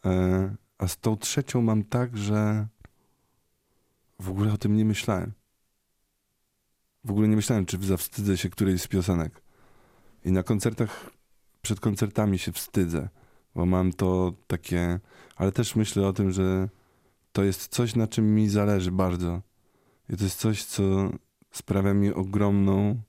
E, 0.05 0.55
a 0.77 0.87
z 0.87 0.97
tą 0.97 1.17
trzecią 1.17 1.61
mam 1.61 1.83
tak, 1.83 2.17
że 2.17 2.67
w 4.19 4.29
ogóle 4.29 4.53
o 4.53 4.57
tym 4.57 4.75
nie 4.75 4.85
myślałem. 4.85 5.31
W 7.03 7.11
ogóle 7.11 7.27
nie 7.27 7.35
myślałem, 7.35 7.65
czy 7.65 7.77
zawstydzę 7.77 8.37
się 8.37 8.49
którejś 8.49 8.81
z 8.81 8.87
piosenek. 8.87 9.41
I 10.25 10.31
na 10.31 10.43
koncertach, 10.43 11.09
przed 11.61 11.79
koncertami 11.79 12.39
się 12.39 12.51
wstydzę, 12.51 13.09
bo 13.55 13.65
mam 13.65 13.93
to 13.93 14.33
takie, 14.47 14.99
ale 15.35 15.51
też 15.51 15.75
myślę 15.75 16.07
o 16.07 16.13
tym, 16.13 16.31
że 16.31 16.69
to 17.31 17.43
jest 17.43 17.67
coś, 17.67 17.95
na 17.95 18.07
czym 18.07 18.35
mi 18.35 18.49
zależy 18.49 18.91
bardzo. 18.91 19.41
I 20.09 20.17
to 20.17 20.23
jest 20.23 20.39
coś, 20.39 20.63
co 20.63 21.11
sprawia 21.51 21.93
mi 21.93 22.13
ogromną 22.13 23.01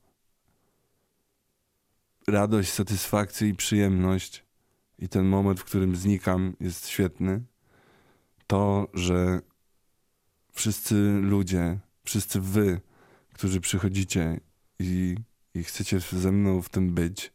radość, 2.27 2.71
satysfakcję 2.71 3.49
i 3.49 3.55
przyjemność. 3.55 4.45
I 4.99 5.09
ten 5.09 5.25
moment, 5.25 5.59
w 5.59 5.63
którym 5.63 5.95
znikam, 5.95 6.55
jest 6.59 6.87
świetny. 6.87 7.43
To, 8.47 8.87
że 8.93 9.41
wszyscy 10.51 10.95
ludzie, 11.21 11.79
wszyscy 12.03 12.41
wy, 12.41 12.81
którzy 13.33 13.61
przychodzicie 13.61 14.39
i, 14.79 15.15
i 15.53 15.63
chcecie 15.63 15.99
ze 15.99 16.31
mną 16.31 16.61
w 16.61 16.69
tym 16.69 16.93
być, 16.93 17.33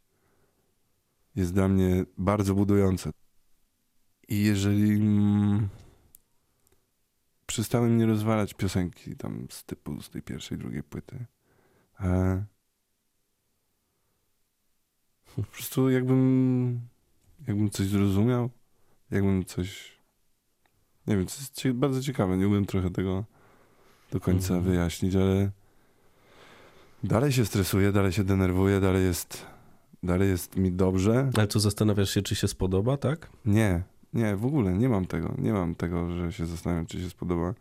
jest 1.37 1.55
dla 1.55 1.69
mnie 1.69 2.05
bardzo 2.19 2.55
budujące. 2.55 3.11
I 4.29 4.43
jeżeli. 4.43 5.01
Mm, 7.47 7.57
przestałem 7.57 7.99
nie 7.99 8.07
rozwalać 8.07 8.55
piosenki 8.55 9.17
tam 9.17 9.47
z 9.51 9.65
typu 9.65 10.03
z 10.03 10.11
tej 10.11 10.23
pierwszej, 10.23 10.59
drugiej 10.59 10.83
płyty. 10.83 11.27
E... 12.01 12.45
Po 15.37 15.43
prostu 15.43 15.91
jakbym, 15.91 16.81
jakbym 17.49 17.71
coś 17.71 17.87
zrozumiał, 17.87 18.51
jakbym 19.11 19.45
coś. 19.45 19.97
Nie 21.07 21.17
wiem, 21.17 21.27
to 21.27 21.33
jest 21.65 21.79
bardzo 21.79 22.03
ciekawe. 22.03 22.37
Nie 22.37 22.49
umiem 22.49 22.67
trochę 22.67 22.91
tego 22.91 23.25
do 24.13 24.21
końca 24.21 24.55
mm. 24.55 24.65
wyjaśnić, 24.65 25.15
ale 25.15 25.51
dalej 27.05 27.33
się 27.33 27.45
stresuję, 27.45 27.93
dalej 27.93 28.13
się 28.13 28.25
denerwuję, 28.25 28.81
dalej 28.81 29.05
jest, 29.05 29.47
dalej 30.03 30.29
jest 30.29 30.57
mi 30.57 30.73
dobrze. 30.73 31.31
Ale 31.35 31.47
co 31.47 31.61
zastanawiasz 31.61 32.11
się, 32.11 32.23
czy 32.23 32.35
się 32.35 32.49
spodoba, 32.49 32.97
tak? 32.97 33.31
Nie, 33.45 33.83
nie, 34.17 34.37
w 34.37 34.47
ogóle 34.47 34.73
nie 34.73 34.89
mam 34.89 35.07
tego. 35.07 35.35
Nie 35.39 35.53
mam 35.53 35.75
tego, 35.75 36.11
że 36.11 36.33
się 36.33 36.47
zastanawiam, 36.47 36.87
czy 36.87 37.01
się 37.01 37.11
spodoba. 37.11 37.55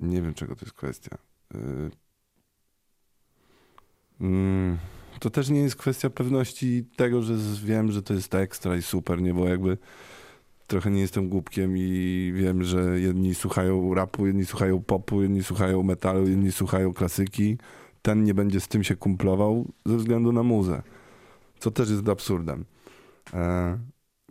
Nie 0.00 0.22
wiem, 0.22 0.34
czego 0.34 0.56
to 0.56 0.64
jest 0.64 0.74
kwestia. 0.74 1.18
Y, 1.54 1.90
mm, 4.20 4.78
to 5.20 5.30
też 5.30 5.50
nie 5.50 5.60
jest 5.60 5.76
kwestia 5.76 6.10
pewności 6.10 6.84
tego, 6.96 7.22
że 7.22 7.34
wiem, 7.64 7.92
że 7.92 8.02
to 8.02 8.14
jest 8.14 8.34
ekstra 8.34 8.76
i 8.76 8.82
super, 8.82 9.22
nie? 9.22 9.34
Bo 9.34 9.48
jakby 9.48 9.78
trochę 10.66 10.90
nie 10.90 11.00
jestem 11.00 11.28
głupkiem 11.28 11.76
i 11.76 12.32
wiem, 12.36 12.64
że 12.64 13.00
jedni 13.00 13.34
słuchają 13.34 13.94
rapu, 13.94 14.26
jedni 14.26 14.46
słuchają 14.46 14.82
popu, 14.82 15.22
jedni 15.22 15.42
słuchają 15.42 15.82
metalu, 15.82 16.28
jedni 16.28 16.52
słuchają 16.52 16.92
klasyki. 16.92 17.58
Ten 18.02 18.24
nie 18.24 18.34
będzie 18.34 18.60
z 18.60 18.68
tym 18.68 18.84
się 18.84 18.96
kumplował 18.96 19.72
ze 19.86 19.96
względu 19.96 20.32
na 20.32 20.42
muzę. 20.42 20.82
Co 21.58 21.70
też 21.70 21.90
jest 21.90 22.08
absurdem. 22.08 22.64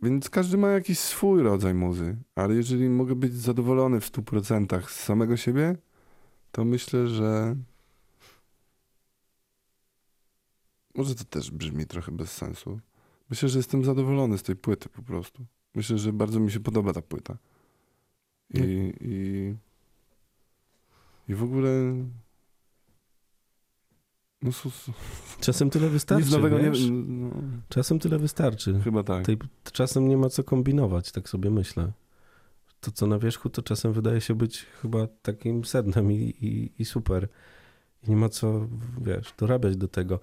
Więc 0.01 0.29
każdy 0.29 0.57
ma 0.57 0.69
jakiś 0.69 0.99
swój 0.99 1.43
rodzaj 1.43 1.73
muzy, 1.73 2.17
ale 2.35 2.55
jeżeli 2.55 2.89
mogę 2.89 3.15
być 3.15 3.33
zadowolony 3.33 3.99
w 3.99 4.11
100% 4.11 4.87
z 4.87 4.99
samego 4.99 5.37
siebie, 5.37 5.77
to 6.51 6.65
myślę, 6.65 7.07
że 7.07 7.55
może 10.95 11.15
to 11.15 11.23
też 11.23 11.51
brzmi 11.51 11.85
trochę 11.85 12.11
bez 12.11 12.31
sensu. 12.31 12.79
Myślę, 13.29 13.49
że 13.49 13.59
jestem 13.59 13.85
zadowolony 13.85 14.37
z 14.37 14.43
tej 14.43 14.55
płyty 14.55 14.89
po 14.89 15.03
prostu. 15.03 15.45
Myślę, 15.75 15.97
że 15.97 16.13
bardzo 16.13 16.39
mi 16.39 16.51
się 16.51 16.59
podoba 16.59 16.93
ta 16.93 17.01
płyta. 17.01 17.37
I, 18.53 18.93
i, 19.01 19.55
i 21.27 21.35
w 21.35 21.43
ogóle 21.43 21.69
no, 24.43 24.51
czasem 25.39 25.69
tyle 25.69 25.89
wystarczy. 25.89 26.23
Nic 26.23 26.33
nowego 26.33 26.57
wiesz? 26.57 26.85
nie. 26.85 26.91
No. 26.91 27.31
Czasem 27.69 27.99
tyle 27.99 28.19
wystarczy. 28.19 28.79
Chyba 28.83 29.03
tak. 29.03 29.25
Tej, 29.25 29.37
czasem 29.71 30.07
nie 30.07 30.17
ma 30.17 30.29
co 30.29 30.43
kombinować, 30.43 31.11
tak 31.11 31.29
sobie 31.29 31.49
myślę. 31.49 31.91
To, 32.79 32.91
co 32.91 33.07
na 33.07 33.19
wierzchu, 33.19 33.49
to 33.49 33.61
czasem 33.61 33.93
wydaje 33.93 34.21
się 34.21 34.35
być 34.35 34.65
chyba 34.81 35.07
takim 35.21 35.65
sednem 35.65 36.11
i, 36.11 36.15
i, 36.15 36.71
i 36.79 36.85
super. 36.85 37.27
I 38.03 38.09
nie 38.09 38.15
ma 38.15 38.29
co, 38.29 38.67
wiesz, 39.01 39.33
dorabiać 39.37 39.77
do 39.77 39.87
tego. 39.87 40.19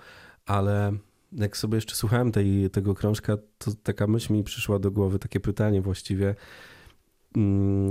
Ale 0.46 0.92
jak 1.32 1.56
sobie 1.56 1.74
jeszcze 1.74 1.94
słuchałem 1.94 2.32
tej, 2.32 2.70
tego 2.70 2.94
krążka, 2.94 3.36
to 3.58 3.70
taka 3.82 4.06
myśl 4.06 4.32
mi 4.32 4.44
przyszła 4.44 4.78
do 4.78 4.90
głowy, 4.90 5.18
takie 5.18 5.40
pytanie 5.40 5.82
właściwie 5.82 6.34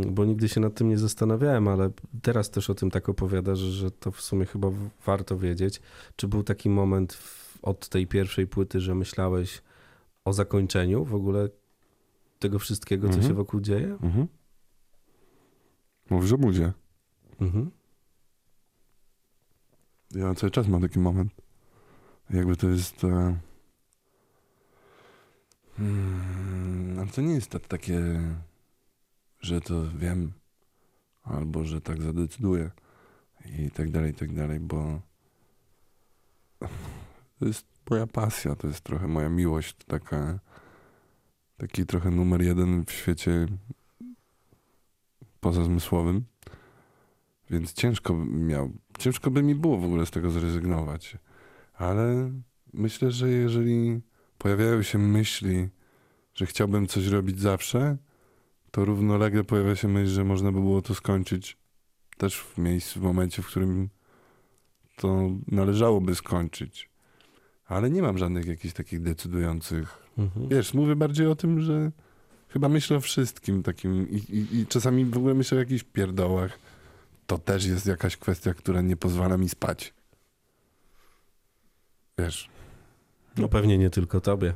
bo 0.07 0.25
nigdy 0.25 0.49
się 0.49 0.59
nad 0.61 0.73
tym 0.75 0.89
nie 0.89 0.97
zastanawiałem, 0.97 1.67
ale 1.67 1.89
teraz 2.21 2.49
też 2.51 2.69
o 2.69 2.75
tym 2.75 2.91
tak 2.91 3.09
opowiadasz, 3.09 3.59
że 3.59 3.91
to 3.91 4.11
w 4.11 4.21
sumie 4.21 4.45
chyba 4.45 4.67
warto 5.05 5.37
wiedzieć. 5.37 5.81
Czy 6.15 6.27
był 6.27 6.43
taki 6.43 6.69
moment 6.69 7.17
od 7.61 7.89
tej 7.89 8.07
pierwszej 8.07 8.47
płyty, 8.47 8.79
że 8.79 8.95
myślałeś 8.95 9.61
o 10.25 10.33
zakończeniu 10.33 11.05
w 11.05 11.13
ogóle 11.15 11.49
tego 12.39 12.59
wszystkiego, 12.59 13.07
co 13.07 13.13
Mhm. 13.13 13.27
się 13.29 13.33
wokół 13.33 13.61
dzieje? 13.61 13.97
Mhm. 14.01 14.27
Mówisz 16.09 16.31
o 16.33 16.37
budzie. 16.37 16.73
Mhm. 17.41 17.71
Ja 20.11 20.35
cały 20.35 20.51
czas 20.51 20.67
mam 20.67 20.81
taki 20.81 20.99
moment. 20.99 21.31
Jakby 22.29 22.55
to 22.55 22.67
jest. 22.69 23.03
E... 23.03 23.37
Hmm, 25.77 26.99
ale 26.99 27.07
to 27.07 27.21
nie 27.21 27.33
jest 27.33 27.49
tak- 27.49 27.67
takie, 27.67 28.01
że 29.39 29.61
to 29.61 29.83
wiem, 29.97 30.33
albo 31.23 31.65
że 31.65 31.81
tak 31.81 32.01
zadecyduję 32.01 32.71
i 33.45 33.71
tak 33.71 33.91
dalej, 33.91 34.11
i 34.11 34.15
tak 34.15 34.33
dalej, 34.33 34.59
bo 34.59 35.01
to 37.39 37.45
jest 37.45 37.65
moja 37.89 38.07
pasja, 38.07 38.55
to 38.55 38.67
jest 38.67 38.81
trochę 38.81 39.07
moja 39.07 39.29
miłość, 39.29 39.75
taka, 39.87 40.39
taki 41.57 41.85
trochę 41.85 42.11
numer 42.11 42.41
jeden 42.41 42.85
w 42.85 42.91
świecie 42.91 43.45
pozazmysłowym. 45.39 46.25
Więc 47.49 47.73
ciężko 47.73 48.13
bym 48.13 48.47
miał, 48.47 48.71
ciężko 48.99 49.31
by 49.31 49.43
mi 49.43 49.55
było 49.55 49.77
w 49.77 49.83
ogóle 49.83 50.05
z 50.05 50.11
tego 50.11 50.31
zrezygnować. 50.31 51.17
Ale 51.73 52.31
myślę, 52.73 53.11
że 53.11 53.29
jeżeli 53.29 54.01
pojawiają 54.37 54.83
się 54.83 54.97
myśli, 54.97 55.69
że 56.33 56.45
chciałbym 56.45 56.87
coś 56.87 57.07
robić 57.07 57.39
zawsze, 57.39 57.97
to 58.71 58.85
równolegle 58.85 59.43
pojawia 59.43 59.75
się 59.75 59.87
myśl, 59.87 60.11
że 60.11 60.23
można 60.23 60.51
by 60.51 60.59
było 60.59 60.81
to 60.81 60.95
skończyć 60.95 61.57
też 62.17 62.39
w 62.39 62.57
miejscu, 62.57 62.99
w 62.99 63.03
momencie, 63.03 63.41
w 63.41 63.47
którym 63.47 63.89
to 64.95 65.29
należałoby 65.47 66.15
skończyć. 66.15 66.89
Ale 67.65 67.89
nie 67.89 68.01
mam 68.01 68.17
żadnych 68.17 68.45
jakichś 68.45 68.73
takich 68.73 69.01
decydujących 69.01 70.07
Mhm. 70.17 70.49
Wiesz, 70.49 70.73
mówię 70.73 70.95
bardziej 70.95 71.27
o 71.27 71.35
tym, 71.35 71.61
że 71.61 71.91
chyba 72.49 72.69
myślę 72.69 72.97
o 72.97 73.01
wszystkim 73.01 73.63
takim 73.63 74.09
i, 74.09 74.15
i, 74.15 74.59
i 74.59 74.67
czasami 74.67 75.05
w 75.05 75.17
ogóle 75.17 75.33
myślę 75.33 75.57
o 75.57 75.59
jakichś 75.59 75.83
pierdołach. 75.83 76.59
To 77.27 77.37
też 77.37 77.65
jest 77.65 77.85
jakaś 77.85 78.17
kwestia, 78.17 78.53
która 78.53 78.81
nie 78.81 78.97
pozwala 78.97 79.37
mi 79.37 79.49
spać. 79.49 79.93
Wiesz, 82.19 82.49
No 83.37 83.49
pewnie 83.49 83.77
nie 83.77 83.89
tylko 83.89 84.21
tobie. 84.21 84.53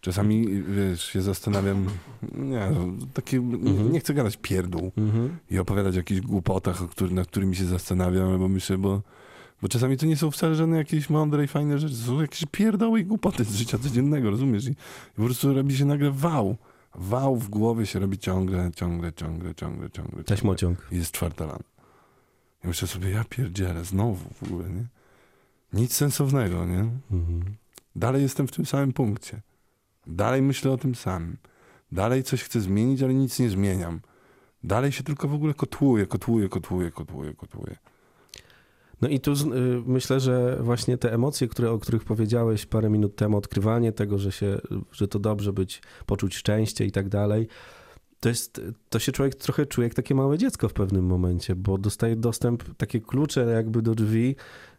Czasami, 0.00 0.62
wiesz, 0.62 1.04
się 1.04 1.22
zastanawiam, 1.22 1.86
nie, 2.34 2.70
no, 2.74 3.06
takie, 3.14 3.40
nie, 3.40 3.70
Mhm. 3.70 3.92
nie 3.92 4.00
chcę 4.00 4.14
gadać 4.14 4.38
pierdół 4.42 4.92
Mhm. 4.96 5.36
i 5.50 5.58
opowiadać 5.58 5.94
o 5.94 5.96
jakichś 5.96 6.20
głupotach, 6.20 6.88
który, 6.90 7.14
nad 7.14 7.26
którymi 7.26 7.56
się 7.56 7.64
zastanawiam, 7.64 8.28
albo 8.28 8.48
myślę, 8.48 8.78
bo, 8.78 9.02
bo 9.62 9.68
czasami 9.68 9.96
to 9.96 10.06
nie 10.06 10.16
są 10.16 10.30
wcale 10.30 10.54
żadne 10.54 10.76
jakieś 10.76 11.10
mądre 11.10 11.44
i 11.44 11.46
fajne 11.48 11.78
rzeczy, 11.78 11.94
to 11.94 12.00
są 12.06 12.20
jakieś 12.20 12.44
pierdoły 12.50 13.00
i 13.00 13.04
głupoty 13.04 13.44
z 13.44 13.54
życia 13.54 13.78
codziennego, 13.78 14.30
rozumiesz? 14.30 14.66
I, 14.68 14.74
po 15.16 15.22
prostu 15.22 15.54
robi 15.54 15.76
się 15.76 15.84
nagle 15.84 16.10
wał. 16.10 16.56
Wał 16.94 17.36
w 17.36 17.48
głowie 17.48 17.86
się 17.86 17.98
robi 17.98 18.18
ciągle, 18.18 18.70
ciągle, 18.76 19.12
ciągle, 19.12 19.54
ciągle, 19.54 19.90
ciągle. 19.90 20.24
Taśmociąg. 20.24 20.86
I 20.92 20.96
jest 20.96 21.12
czwarta 21.12 21.46
lana. 21.46 21.64
I 22.64 22.68
myślę 22.68 22.88
sobie, 22.88 23.10
ja 23.10 23.24
pierdzielę, 23.24 23.84
znowu 23.84 24.28
w 24.34 24.42
ogóle, 24.42 24.70
nie? 24.70 24.84
Nic 25.72 25.94
sensownego, 25.94 26.66
nie? 26.66 26.78
Mhm. 27.12 27.42
Dalej 27.96 28.22
jestem 28.22 28.48
w 28.48 28.52
tym 28.52 28.66
samym 28.66 28.92
punkcie. 28.92 29.40
Dalej 30.06 30.42
myślę 30.42 30.70
o 30.70 30.76
tym 30.76 30.94
samym. 30.94 31.36
Dalej 31.92 32.22
coś 32.22 32.42
chcę 32.42 32.60
zmienić, 32.60 33.02
ale 33.02 33.14
nic 33.14 33.38
nie 33.38 33.50
zmieniam. 33.50 34.00
Dalej 34.64 34.92
się 34.92 35.02
tylko 35.04 35.28
w 35.28 35.34
ogóle 35.34 35.54
kotłuję, 35.54 36.06
kotłuję, 36.06 36.48
kotłuję, 36.48 36.90
kotłuję, 36.90 37.34
kotłuję. 37.34 37.76
No 39.00 39.08
i 39.08 39.20
tu 39.20 39.32
y, 39.32 39.36
myślę, 39.86 40.20
że 40.20 40.58
właśnie 40.60 40.98
te 40.98 41.12
emocje, 41.12 41.48
które, 41.48 41.70
o 41.70 41.78
których 41.78 42.04
powiedziałeś 42.04 42.66
parę 42.66 42.90
minut 42.90 43.16
temu, 43.16 43.36
odkrywanie 43.36 43.92
tego, 43.92 44.18
że, 44.18 44.32
się, 44.32 44.58
że 44.92 45.08
to 45.08 45.18
dobrze 45.18 45.52
być, 45.52 45.82
poczuć 46.06 46.36
szczęście 46.36 46.86
i 46.86 46.92
tak 46.92 47.08
dalej, 47.08 47.48
to 48.20 48.28
jest, 48.28 48.60
to 48.88 48.98
się 48.98 49.12
człowiek 49.12 49.34
trochę 49.34 49.66
czuje 49.66 49.86
jak 49.86 49.94
takie 49.94 50.14
małe 50.14 50.38
dziecko 50.38 50.68
w 50.68 50.72
pewnym 50.72 51.06
momencie, 51.06 51.54
bo 51.54 51.78
dostaje 51.78 52.16
dostęp, 52.16 52.76
takie 52.76 53.00
klucze 53.00 53.44
jakby 53.46 53.82
do 53.82 53.94
drzwi, 53.94 54.36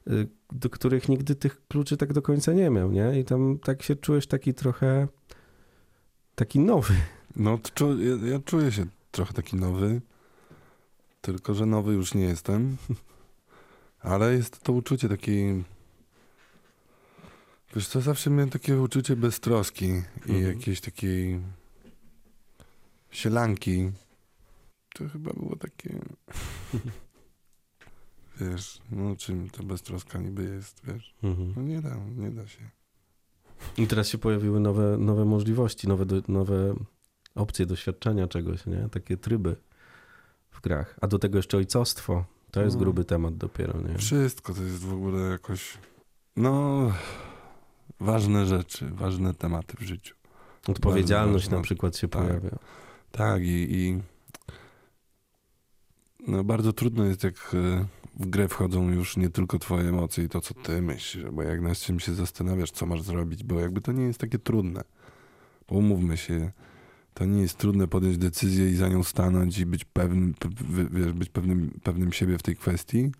y, 0.08 0.28
do 0.52 0.70
których 0.70 1.10
nigdy 1.10 1.36
tych 1.36 1.68
kluczy 1.68 1.98
tak 1.98 2.14
do 2.14 2.22
końca 2.22 2.54
nie 2.54 2.70
miał, 2.70 2.92
nie? 2.92 3.20
I 3.20 3.26
tam 3.26 3.60
tak 3.60 3.84
się 3.84 3.96
czujesz 3.96 4.28
taki 4.28 4.54
trochę, 4.54 5.08
taki 6.36 6.60
nowy. 6.60 6.94
No, 7.36 7.60
czu, 7.74 8.04
ja, 8.04 8.28
ja 8.32 8.40
czuję 8.40 8.72
się 8.72 8.86
trochę 9.12 9.34
taki 9.34 9.56
nowy, 9.56 10.02
tylko 11.22 11.54
że 11.54 11.66
nowy 11.66 11.94
już 11.94 12.14
nie 12.14 12.26
jestem. 12.26 12.78
Ale 14.00 14.34
jest 14.34 14.60
to 14.64 14.74
uczucie 14.74 15.10
takiej... 15.10 15.64
Wiesz 17.76 17.88
co, 17.88 18.02
zawsze 18.02 18.30
miałem 18.30 18.50
takie 18.50 18.82
uczucie 18.82 19.16
beztroski 19.16 19.86
i 19.86 20.32
Mhm. 20.32 20.44
jakiejś 20.48 20.82
takiej 20.82 21.40
sielanki. 23.12 23.92
To 24.96 25.10
chyba 25.10 25.34
było 25.34 25.56
takie... 25.56 26.00
Wiesz, 28.42 28.82
no 28.92 29.16
czym 29.16 29.50
ta 29.50 29.64
beztroska 29.64 30.20
niby 30.20 30.44
jest, 30.44 30.82
wiesz? 30.86 31.16
No 31.56 31.62
nie 31.62 31.82
da, 31.82 31.96
nie 32.16 32.32
da 32.32 32.48
się. 32.48 32.70
I 33.78 33.88
teraz 33.88 34.08
się 34.08 34.18
pojawiły 34.18 34.60
nowe, 34.60 34.98
nowe 34.98 35.26
możliwości, 35.26 35.88
nowe, 35.88 36.06
nowe 36.28 36.76
opcje 37.36 37.66
doświadczenia 37.66 38.28
czegoś, 38.28 38.66
nie? 38.66 38.90
Takie 38.92 39.18
tryby 39.18 39.56
w 40.52 40.62
grach. 40.62 40.96
A 41.02 41.08
do 41.08 41.20
tego 41.20 41.38
jeszcze 41.38 41.58
ojcostwo. 41.58 42.26
To 42.52 42.62
jest 42.64 42.76
No. 42.76 42.80
gruby 42.80 43.06
temat 43.06 43.38
dopiero, 43.38 43.82
nie? 43.82 43.98
Wszystko 43.98 44.54
to 44.54 44.64
jest 44.64 44.80
w 44.86 44.94
ogóle 44.94 45.20
jakoś, 45.30 45.78
no, 46.36 46.78
ważne 48.00 48.46
rzeczy, 48.46 48.90
ważne 48.90 49.34
tematy 49.34 49.78
w 49.78 49.82
życiu. 49.82 50.16
Odpowiedzialność 50.68 51.50
na 51.50 51.62
przykład 51.62 51.98
się 51.98 52.08
Tak. 52.08 52.22
pojawia. 52.22 52.58
Tak, 53.12 53.44
i, 53.44 53.68
i 53.76 54.02
no, 56.28 56.44
bardzo 56.44 56.74
trudno 56.74 57.06
jest, 57.06 57.24
jak 57.24 57.36
e, 57.54 57.86
w 58.20 58.26
grę 58.30 58.48
wchodzą 58.48 58.90
już 58.92 59.18
nie 59.18 59.30
tylko 59.30 59.60
twoje 59.60 59.90
emocje 59.90 60.24
i 60.24 60.30
to, 60.30 60.42
co 60.42 60.54
ty 60.54 60.82
myślisz, 60.82 61.26
bo 61.32 61.44
jak 61.44 61.62
nad 61.62 61.78
czym 61.78 62.00
się 62.00 62.14
zastanawiasz, 62.14 62.72
co 62.72 62.86
masz 62.86 63.02
zrobić, 63.02 63.44
bo 63.44 63.60
jakby 63.60 63.82
to 63.82 63.92
nie 63.92 64.04
jest 64.04 64.20
takie 64.20 64.40
trudne. 64.40 64.84
Bo 65.68 65.76
umówmy 65.76 66.18
się, 66.18 66.52
to 67.14 67.26
nie 67.26 67.42
jest 67.42 67.58
trudne 67.58 67.88
podjąć 67.88 68.18
decyzję 68.18 68.70
i 68.70 68.76
za 68.76 68.88
nią 68.88 69.04
stanąć 69.04 69.60
i 69.60 69.66
być 69.66 69.86
pewnym, 69.86 70.34
wiesz, 70.92 71.14
być 71.14 71.30
pewnym, 71.30 71.80
pewnym 71.84 72.14
siebie 72.14 72.38
w 72.38 72.44
tej 72.44 72.56
kwestii, 72.56 73.12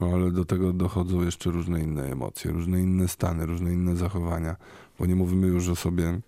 No, 0.00 0.06
ale 0.06 0.30
do 0.30 0.44
tego 0.44 0.72
dochodzą 0.72 1.22
jeszcze 1.22 1.50
różne 1.50 1.80
inne 1.80 2.12
emocje, 2.12 2.50
różne 2.50 2.80
inne 2.80 3.08
stany, 3.08 3.46
różne 3.46 3.72
inne 3.72 3.96
zachowania, 3.96 4.56
bo 4.98 5.06
nie 5.06 5.16
mówimy 5.16 5.46
już 5.46 5.68
o 5.68 5.76
sobie, 5.76 6.20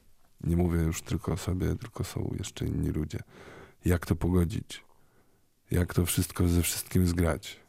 nie 0.44 0.57
mówię 0.57 0.79
już 0.79 1.03
tylko 1.03 1.33
o 1.33 1.37
sobie, 1.37 1.77
tylko 1.77 2.05
są 2.05 2.35
jeszcze 2.38 2.66
inni 2.66 2.88
ludzie. 2.88 3.18
Jak 3.85 4.07
to 4.07 4.16
pogodzić? 4.16 4.85
Jak 5.70 5.94
to 5.94 6.07
wszystko 6.07 6.49
ze 6.49 6.62
wszystkim 6.62 7.07
zgrać? 7.07 7.61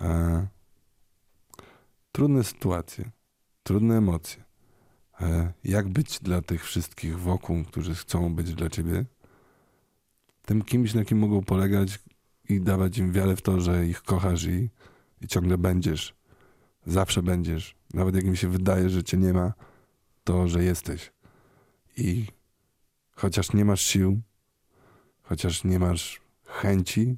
E, 0.00 0.46
trudne 2.12 2.44
sytuacje, 2.44 3.10
trudne 3.62 3.96
emocje. 3.96 4.44
E, 5.20 5.52
jak 5.64 5.88
być 5.88 6.20
dla 6.20 6.42
tych 6.42 6.64
wszystkich 6.64 7.18
wokół, 7.18 7.64
którzy 7.64 7.94
chcą 7.94 8.34
być 8.34 8.54
dla 8.54 8.68
ciebie? 8.68 9.04
Tym 10.44 10.62
kimś, 10.62 10.94
na 10.94 11.04
kim 11.04 11.18
mogą 11.18 11.42
polegać 11.42 11.98
i 12.48 12.60
dawać 12.60 12.98
im 12.98 13.12
wiarę 13.12 13.36
w 13.36 13.42
to, 13.42 13.60
że 13.60 13.86
ich 13.86 14.02
kochasz 14.02 14.44
i, 14.44 14.70
i 15.20 15.28
ciągle 15.28 15.58
będziesz. 15.58 16.14
Zawsze 16.86 17.22
będziesz. 17.22 17.76
Nawet 17.94 18.14
jak 18.14 18.24
im 18.24 18.36
się 18.36 18.48
wydaje, 18.48 18.90
że 18.90 19.04
cię 19.04 19.16
nie 19.16 19.32
ma, 19.32 19.52
to, 20.24 20.48
że 20.48 20.64
jesteś. 20.64 21.12
I 21.96 22.26
chociaż 23.12 23.52
nie 23.52 23.64
masz 23.64 23.80
sił, 23.80 24.20
chociaż 25.22 25.64
nie 25.64 25.78
masz 25.78 26.20
chęci, 26.44 27.16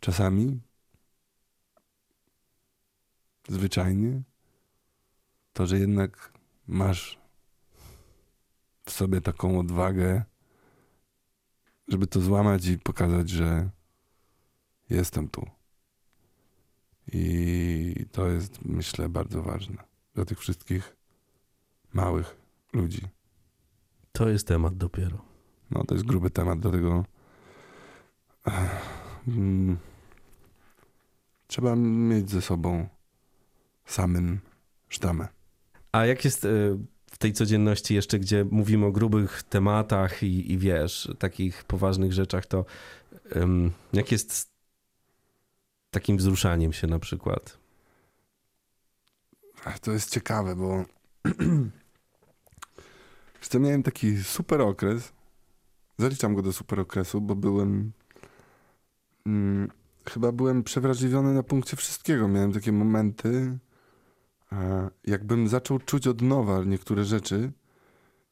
czasami, 0.00 0.60
zwyczajnie, 3.48 4.22
to, 5.52 5.66
że 5.66 5.78
jednak 5.78 6.32
masz 6.66 7.18
w 8.84 8.90
sobie 8.90 9.20
taką 9.20 9.58
odwagę, 9.58 10.24
żeby 11.88 12.06
to 12.06 12.20
złamać 12.20 12.66
i 12.66 12.78
pokazać, 12.78 13.30
że 13.30 13.70
jestem 14.90 15.28
tu. 15.28 15.50
I 17.12 18.06
to 18.12 18.28
jest, 18.28 18.64
myślę, 18.64 19.08
bardzo 19.08 19.42
ważne 19.42 19.84
dla 20.14 20.24
tych 20.24 20.38
wszystkich 20.38 20.96
małych 21.92 22.36
ludzi. 22.72 23.15
To 24.16 24.28
jest 24.28 24.46
temat 24.46 24.76
dopiero. 24.76 25.18
No, 25.70 25.84
to 25.84 25.94
jest 25.94 26.06
gruby 26.06 26.30
temat, 26.30 26.60
dlatego 26.60 27.04
mm, 29.28 29.78
trzeba 31.46 31.76
mieć 31.76 32.30
ze 32.30 32.42
sobą 32.42 32.88
samym 33.86 34.40
sztamę. 34.88 35.28
A 35.92 36.06
jak 36.06 36.24
jest 36.24 36.44
y, 36.44 36.78
w 37.10 37.18
tej 37.18 37.32
codzienności 37.32 37.94
jeszcze, 37.94 38.18
gdzie 38.18 38.44
mówimy 38.50 38.86
o 38.86 38.92
grubych 38.92 39.42
tematach 39.42 40.22
i, 40.22 40.52
i 40.52 40.58
wiesz, 40.58 41.12
takich 41.18 41.64
poważnych 41.64 42.12
rzeczach, 42.12 42.46
to 42.46 42.64
jak 43.92 44.12
jest 44.12 44.32
z 44.32 44.48
takim 45.90 46.16
wzruszaniem 46.16 46.72
się 46.72 46.86
na 46.86 46.98
przykład? 46.98 47.58
To 49.80 49.92
jest 49.92 50.10
ciekawe, 50.10 50.56
bo 50.56 50.84
Co, 53.48 53.60
miałem 53.60 53.82
taki 53.82 54.22
super 54.22 54.60
okres. 54.60 55.12
Zaliczam 55.98 56.34
go 56.34 56.42
do 56.42 56.52
super 56.52 56.80
okresu, 56.80 57.20
bo 57.20 57.36
byłem. 57.36 57.92
Mm, 59.26 59.70
chyba 60.10 60.32
byłem 60.32 60.62
przewrażliwiony 60.62 61.34
na 61.34 61.42
punkcie 61.42 61.76
wszystkiego. 61.76 62.28
Miałem 62.28 62.52
takie 62.52 62.72
momenty, 62.72 63.58
a, 64.50 64.56
jakbym 65.04 65.48
zaczął 65.48 65.78
czuć 65.78 66.06
od 66.06 66.22
nowa 66.22 66.64
niektóre 66.64 67.04
rzeczy. 67.04 67.52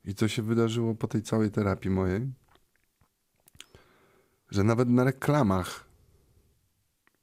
I 0.05 0.15
to 0.15 0.29
się 0.29 0.43
wydarzyło 0.43 0.95
po 0.95 1.09
tej 1.09 1.23
całej 1.23 1.51
terapii 1.51 1.91
mojej. 1.91 2.33
Że 4.51 4.65
nawet 4.65 4.89
na 4.89 5.05
reklamach 5.05 5.85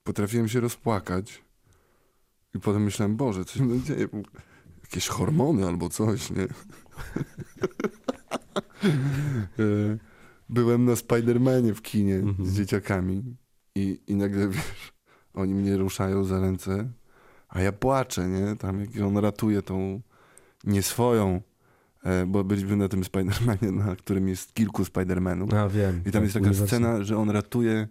potrafiłem 0.04 0.48
się 0.48 0.60
rozpłakać. 0.60 1.44
I 2.54 2.60
potem 2.60 2.84
myślałem, 2.84 3.16
Boże, 3.16 3.46
coś 3.46 3.60
mi 3.60 3.84
dzieje. 3.84 4.08
Jakieś 4.82 5.08
hormony 5.08 5.68
albo 5.68 5.90
coś, 5.90 6.30
nie? 6.30 6.48
E, 9.60 9.98
Byłem 10.50 10.86
na 10.86 10.96
Spidermanie 10.96 11.74
w 11.74 11.82
kinie 11.82 12.16
Mhm. 12.16 12.50
z 12.50 12.54
dzieciakami 12.58 13.24
i, 13.76 14.00
i 14.08 14.16
nagle, 14.16 14.48
wiesz, 14.50 14.94
oni 15.34 15.54
mnie 15.54 15.78
ruszają 15.78 16.24
za 16.24 16.40
ręce, 16.40 16.90
a 17.50 17.62
ja 17.62 17.72
płaczę, 17.72 18.28
nie? 18.28 18.56
Tam 18.56 18.80
jak 18.80 18.90
on 19.06 19.18
ratuje 19.18 19.62
tą 19.62 20.02
nieswoją, 20.64 21.42
e, 22.04 22.26
bo 22.26 22.44
byliśmy 22.44 22.76
na 22.78 22.88
tym 22.88 23.04
Spidermanie, 23.04 23.72
na 23.72 23.96
którym 23.96 24.28
jest 24.28 24.54
kilku 24.54 24.86
Spidermanów. 24.86 25.54
A 25.54 25.70
wiem. 25.70 26.00
I 26.00 26.04
tam 26.04 26.12
tak, 26.12 26.24
jest 26.24 26.34
taka 26.34 26.54
scena, 26.54 27.04
że 27.04 27.18
on 27.18 27.30
ratuje 27.30 27.88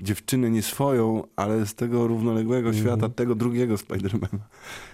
dziewczynę 0.00 0.50
nie 0.50 0.62
swoją, 0.62 1.22
ale 1.36 1.66
z 1.66 1.74
tego 1.74 2.06
równoległego 2.06 2.68
Mhm. 2.68 2.84
świata, 2.84 3.08
tego 3.08 3.34
drugiego 3.34 3.78
Spidermana. 3.78 4.48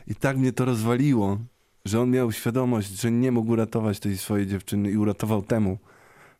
I 0.06 0.14
tak 0.14 0.36
mnie 0.38 0.52
to 0.52 0.64
rozwaliło, 0.64 1.38
że 1.84 2.00
on 2.00 2.10
miał 2.10 2.32
świadomość, 2.32 3.00
że 3.00 3.10
nie 3.10 3.32
mógł 3.32 3.52
uratować 3.52 4.00
tej 4.00 4.18
swojej 4.18 4.46
dziewczyny 4.46 4.90
i 4.90 4.96
uratował 4.96 5.42
temu, 5.42 5.78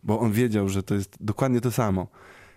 bo 0.02 0.20
on 0.20 0.32
wiedział, 0.32 0.68
że 0.68 0.82
to 0.82 0.94
jest 0.94 1.16
dokładnie 1.20 1.60
to 1.60 1.70
samo. 1.70 2.06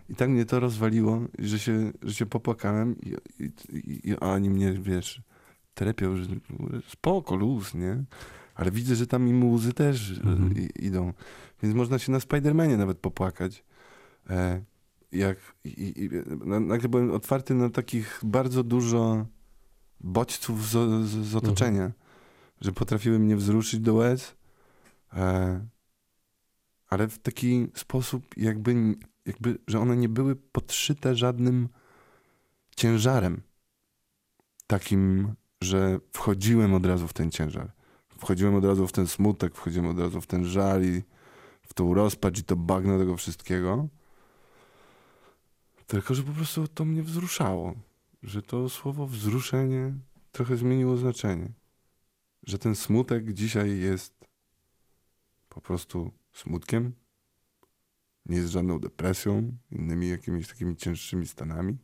I 0.10 0.16
tak 0.16 0.30
mnie 0.30 0.46
to 0.46 0.60
rozwaliło, 0.60 1.22
że 1.40 1.60
się, 1.60 1.92
że 2.02 2.14
się 2.14 2.26
popłakałem 2.26 2.96
i, 3.02 3.16
i, 3.40 4.10
i, 4.10 4.20
oni 4.20 4.50
mnie, 4.50 4.74
wiesz, 4.74 5.22
trepią, 5.74 6.18
że 6.18 6.26
spoko, 6.88 7.36
luz, 7.36 7.74
nie? 7.74 8.04
Ale 8.56 8.72
widzę, 8.72 8.96
że 8.96 9.08
tam 9.08 9.28
im 9.28 9.54
łzy 9.54 9.74
też 9.74 10.20
Mhm. 10.24 10.54
i, 10.58 10.86
idą. 10.86 11.14
Więc 11.64 11.76
można 11.76 12.00
się 12.00 12.12
na 12.12 12.20
Spidermanie 12.20 12.78
nawet 12.78 12.98
popłakać. 12.98 13.64
E, 14.30 14.62
jak, 15.12 15.38
i, 15.64 15.70
i, 16.04 16.10
na- 16.46 16.60
nagle 16.60 16.90
byłem 16.90 17.12
otwarty 17.12 17.54
na 17.56 17.70
takich 17.70 18.20
bardzo 18.24 18.64
dużo 18.64 19.26
bodźców 20.00 20.66
z, 20.68 20.70
z, 21.06 21.10
z 21.28 21.36
otoczenia, 21.36 21.92
że 22.62 22.72
potrafiły 22.72 23.20
mnie 23.20 23.36
wzruszyć 23.36 23.80
do 23.80 23.94
łez, 23.94 24.36
e, 25.14 25.66
ale 26.92 27.08
w 27.08 27.20
taki 27.20 27.68
sposób 27.76 28.38
jakby, 28.38 28.96
jakby, 29.26 29.58
że 29.68 29.80
one 29.80 29.98
nie 29.98 30.10
były 30.10 30.36
podszyte 30.36 31.16
żadnym 31.16 31.70
ciężarem. 32.76 33.42
Takim, 34.68 35.34
że 35.62 36.00
wchodziłem 36.14 36.74
od 36.74 36.86
razu 36.86 37.08
w 37.08 37.14
ten 37.14 37.32
ciężar. 37.32 37.72
Wchodziłem 38.18 38.56
od 38.56 38.66
razu 38.66 38.88
w 38.88 38.92
ten 38.92 39.08
smutek, 39.08 39.56
wchodziłem 39.56 39.90
od 39.90 40.00
razu 40.00 40.22
w 40.22 40.28
ten 40.28 40.46
żal 40.46 40.84
i 40.84 41.02
w 41.62 41.74
tą 41.74 41.94
rozpacz 41.94 42.40
i 42.40 42.44
to 42.44 42.56
bagno 42.56 43.00
tego 43.00 43.18
wszystkiego. 43.18 43.88
Tylko, 45.88 46.16
że 46.16 46.24
po 46.24 46.32
prostu 46.32 46.68
to 46.68 46.86
mnie 46.86 47.04
wzruszało. 47.04 47.74
Że 48.24 48.42
to 48.42 48.70
słowo 48.70 49.08
wzruszenie 49.08 49.94
trochę 50.32 50.58
zmieniło 50.58 50.98
znaczenie. 50.98 51.52
Że 52.44 52.60
ten 52.60 52.76
smutek 52.76 53.34
dzisiaj 53.34 53.80
jest 53.80 54.26
po 55.50 55.62
prostu 55.62 56.12
smutkiem, 56.34 56.94
nie 58.26 58.38
jest 58.38 58.50
żadną 58.50 58.80
depresją, 58.80 59.58
innymi 59.72 60.10
jakimiś 60.10 60.48
takimi 60.48 60.76
cięższymi 60.76 61.28
stanami, 61.28 61.78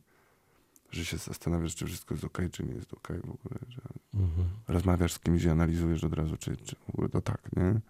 że 0.90 1.04
się 1.04 1.16
zastanawiasz, 1.16 1.74
czy 1.74 1.86
wszystko 1.86 2.14
jest 2.14 2.24
ok, 2.24 2.38
czy 2.52 2.64
nie 2.64 2.74
jest 2.74 2.94
ok 2.94 3.08
w 3.24 3.30
ogóle, 3.30 3.58
że 3.68 3.80
Mhm. 4.14 4.48
rozmawiasz 4.68 5.12
z 5.12 5.18
kimś 5.18 5.44
i 5.44 5.48
analizujesz 5.48 6.04
od 6.04 6.14
razu, 6.14 6.36
czy, 6.36 6.56
czy 6.56 6.76
w 6.76 6.90
ogóle 6.90 7.08
to 7.08 7.20
tak, 7.20 7.50
nie? 7.56 7.80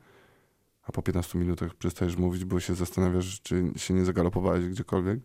A 0.82 0.92
po 0.92 1.02
15 1.02 1.38
minutach 1.38 1.74
przestajesz 1.74 2.16
mówić, 2.16 2.44
bo 2.44 2.60
się 2.60 2.74
zastanawiasz, 2.74 3.40
czy 3.40 3.72
się 3.76 3.94
nie 3.94 4.04
zagalopowałeś 4.04 4.68
gdziekolwiek 4.68 5.20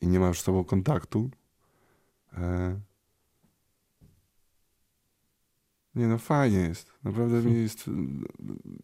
i 0.00 0.08
nie 0.08 0.20
masz 0.20 0.40
z 0.40 0.44
sobą 0.44 0.64
kontaktu. 0.64 1.30
E... 2.32 2.80
Nie 5.94 6.08
no, 6.08 6.18
fajnie 6.18 6.58
jest. 6.58 6.92
Naprawdę 7.04 7.42
mi 7.42 7.62
jest, 7.62 7.90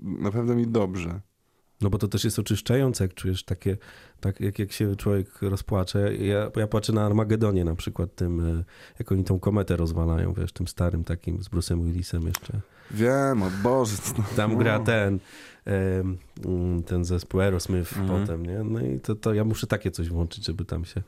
naprawdę 0.00 0.56
mi 0.56 0.66
dobrze. 0.66 1.20
No 1.80 1.90
bo 1.90 1.98
to 1.98 2.08
też 2.08 2.24
jest 2.24 2.38
oczyszczające, 2.38 3.04
jak 3.04 3.14
czujesz 3.14 3.44
takie, 3.44 3.76
tak 4.20 4.40
jak, 4.40 4.58
jak 4.58 4.72
się 4.72 4.96
człowiek 4.96 5.42
rozpłacze. 5.42 6.16
Ja, 6.16 6.50
ja 6.56 6.66
płaczę 6.66 6.92
na 6.92 7.06
Armagedonie 7.06 7.64
na 7.64 7.74
przykład 7.74 8.14
tym, 8.14 8.58
e, 8.58 8.64
jak 8.98 9.12
oni 9.12 9.24
tą 9.24 9.38
kometę 9.38 9.76
rozwalają, 9.76 10.32
wiesz, 10.32 10.52
tym 10.52 10.68
starym 10.68 11.04
takim 11.04 11.42
z 11.42 11.48
Bruce'em 11.48 11.84
Willisem 11.84 12.22
jeszcze. 12.22 12.60
Wiem, 12.90 13.42
o 13.42 13.50
Boże. 13.62 13.96
Tam 14.36 14.58
gra 14.58 14.78
ten, 14.78 15.18
ten 16.86 17.04
zespół 17.04 17.40
Aerosmith 17.40 17.96
Mhm. 17.96 18.20
potem, 18.20 18.46
nie? 18.46 18.64
No 18.64 18.80
i 18.80 19.00
to, 19.00 19.14
to 19.14 19.34
ja 19.34 19.44
muszę 19.44 19.66
takie 19.66 19.90
coś 19.90 20.08
włączyć, 20.08 20.46
żeby 20.46 20.64
tam 20.64 20.84
się 20.84 21.02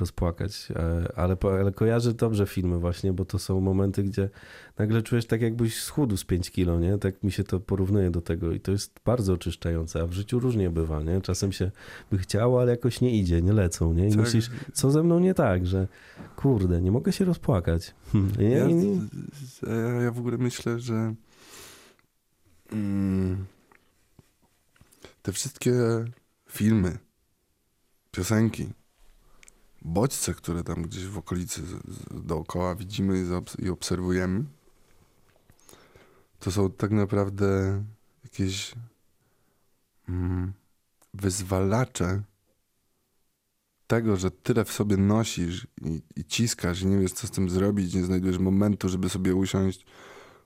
rozpłakać. 0.00 0.68
E, 0.76 1.08
Ale, 1.18 1.36
ale 1.60 1.72
kojarzę 1.72 2.14
dobrze 2.14 2.46
filmy 2.46 2.78
właśnie, 2.78 3.12
bo 3.12 3.24
to 3.24 3.38
są 3.38 3.60
momenty, 3.60 4.02
gdzie 4.02 4.30
nagle 4.78 5.02
czujesz 5.02 5.26
tak 5.26 5.40
jakbyś 5.42 5.80
schudł 5.82 6.16
z 6.16 6.24
5 6.24 6.50
kilo, 6.50 6.80
nie? 6.80 6.98
Tak 6.98 7.22
mi 7.22 7.32
się 7.32 7.44
to 7.44 7.60
porównuje 7.60 8.10
do 8.10 8.20
tego 8.20 8.52
i 8.52 8.60
to 8.60 8.72
jest 8.72 9.00
bardzo 9.04 9.32
oczyszczające, 9.32 10.02
a 10.02 10.06
w 10.06 10.12
życiu 10.12 10.38
różnie 10.40 10.70
bywa, 10.70 11.02
nie? 11.02 11.20
Czasem 11.20 11.52
się 11.52 11.70
by 12.10 12.18
chciało, 12.18 12.60
ale 12.60 12.70
jakoś 12.70 13.00
nie 13.00 13.18
idzie, 13.18 13.42
nie 13.42 13.52
lecą, 13.52 13.92
nie? 13.92 14.06
I 14.08 14.10
Tak. 14.10 14.20
myślisz, 14.20 14.50
co 14.72 14.90
ze 14.90 15.02
mną 15.02 15.18
nie 15.18 15.34
tak, 15.34 15.66
że 15.66 15.88
kurde, 16.36 16.82
nie 16.82 16.92
mogę 16.92 17.12
się 17.12 17.24
rozpłakać. 17.24 17.94
Hm, 18.12 18.32
nie, 18.38 18.50
Ja, 18.50 18.66
nie, 18.66 18.74
nie. 18.74 19.00
ja, 19.66 20.02
ja 20.02 20.10
w 20.10 20.18
ogóle 20.18 20.38
myślę, 20.38 20.80
że 20.80 21.14
mm, 22.72 23.44
te 25.22 25.32
wszystkie 25.32 25.72
filmy, 26.50 26.98
piosenki, 28.10 28.68
bodźce, 29.84 30.34
które 30.34 30.62
tam 30.62 30.82
gdzieś 30.82 31.06
w 31.06 31.18
okolicy 31.18 31.62
dookoła 32.10 32.74
widzimy 32.74 33.24
i 33.58 33.68
obserwujemy, 33.68 34.44
to 36.38 36.50
są 36.50 36.70
tak 36.70 36.90
naprawdę 36.90 37.82
jakieś 38.24 38.74
mm, 40.08 40.52
wyzwalacze 41.14 42.22
tego, 43.86 44.16
że 44.16 44.30
tyle 44.30 44.64
w 44.64 44.72
sobie 44.72 44.96
nosisz 44.96 45.66
i, 45.82 46.02
i 46.16 46.24
ciskasz 46.24 46.82
i 46.82 46.86
nie 46.86 46.98
wiesz, 46.98 47.12
co 47.12 47.26
z 47.26 47.30
tym 47.30 47.50
zrobić, 47.50 47.94
nie 47.94 48.04
znajdujesz 48.04 48.38
momentu, 48.38 48.88
żeby 48.88 49.08
sobie 49.08 49.34
usiąść, 49.34 49.86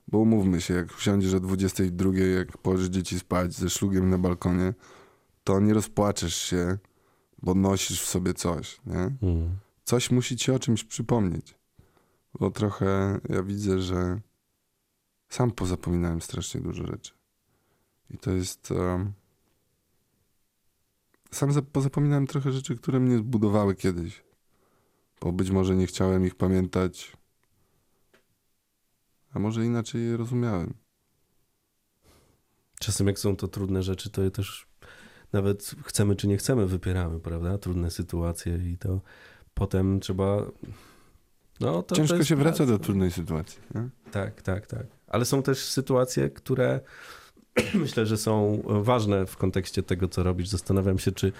bo 0.07 0.17
umówmy 0.17 0.61
się, 0.61 0.73
jak 0.73 0.97
usiądziesz 0.97 1.33
o 1.33 1.39
22, 1.39 2.13
jak 2.17 2.57
położysz 2.57 2.89
dzieci 2.89 3.19
spać 3.19 3.53
ze 3.53 3.69
szlugiem 3.69 4.09
na 4.09 4.17
balkonie, 4.17 4.73
to 5.43 5.59
nie 5.59 5.73
rozpłaczesz 5.73 6.35
się, 6.35 6.77
bo 7.41 7.55
nosisz 7.55 8.01
w 8.01 8.05
sobie 8.05 8.33
coś, 8.33 8.81
nie? 8.85 9.15
Mm. 9.21 9.57
Coś 9.83 10.11
musi 10.11 10.37
ci 10.37 10.51
o 10.51 10.59
czymś 10.59 10.83
przypomnieć. 10.83 11.55
Bo 12.39 12.51
trochę 12.51 13.19
ja 13.29 13.43
widzę, 13.43 13.81
że 13.81 14.21
sam 15.29 15.51
pozapominałem 15.51 16.21
strasznie 16.21 16.61
dużo 16.61 16.87
rzeczy. 16.87 17.13
I 18.09 18.17
to 18.17 18.31
jest... 18.31 18.71
em, 18.71 19.13
sam 21.31 21.51
za- 21.51 21.61
pozapominałem 21.61 22.27
trochę 22.27 22.51
rzeczy, 22.51 22.75
które 22.75 22.99
mnie 22.99 23.17
zbudowały 23.17 23.75
kiedyś. 23.75 24.23
Bo 25.21 25.31
być 25.31 25.51
może 25.51 25.75
nie 25.75 25.87
chciałem 25.87 26.25
ich 26.25 26.35
pamiętać, 26.35 27.17
a 29.33 29.39
może 29.39 29.65
inaczej 29.65 30.05
je 30.05 30.17
rozumiałem. 30.17 30.73
Czasem 32.79 33.07
jak 33.07 33.19
są 33.19 33.35
to 33.35 33.47
trudne 33.47 33.83
rzeczy, 33.83 34.09
to 34.09 34.21
je 34.21 34.31
też 34.31 34.67
nawet 35.33 35.75
chcemy 35.85 36.15
czy 36.15 36.27
nie 36.27 36.37
chcemy 36.37 36.67
wypieramy, 36.67 37.19
prawda? 37.19 37.57
Trudne 37.57 37.91
sytuacje 37.91 38.57
i 38.73 38.77
to 38.77 39.01
potem 39.53 39.99
trzeba... 39.99 40.45
No, 41.59 41.83
to, 41.83 41.95
Ciężko 41.95 42.17
to 42.17 42.23
się 42.23 42.35
wraca 42.35 42.65
do 42.65 42.79
trudnej 42.79 43.11
sytuacji. 43.11 43.59
Nie? 43.75 43.89
Tak, 44.11 44.41
tak, 44.41 44.67
tak. 44.67 44.85
Ale 45.07 45.25
są 45.25 45.43
też 45.43 45.65
sytuacje, 45.65 46.29
które 46.29 46.79
myślę, 47.73 48.05
że 48.05 48.17
są 48.17 48.63
ważne 48.65 49.25
w 49.25 49.37
kontekście 49.37 49.83
tego, 49.83 50.07
co 50.07 50.23
robisz. 50.23 50.47
Zastanawiam 50.47 50.99
się, 50.99 51.11
czy 51.11 51.31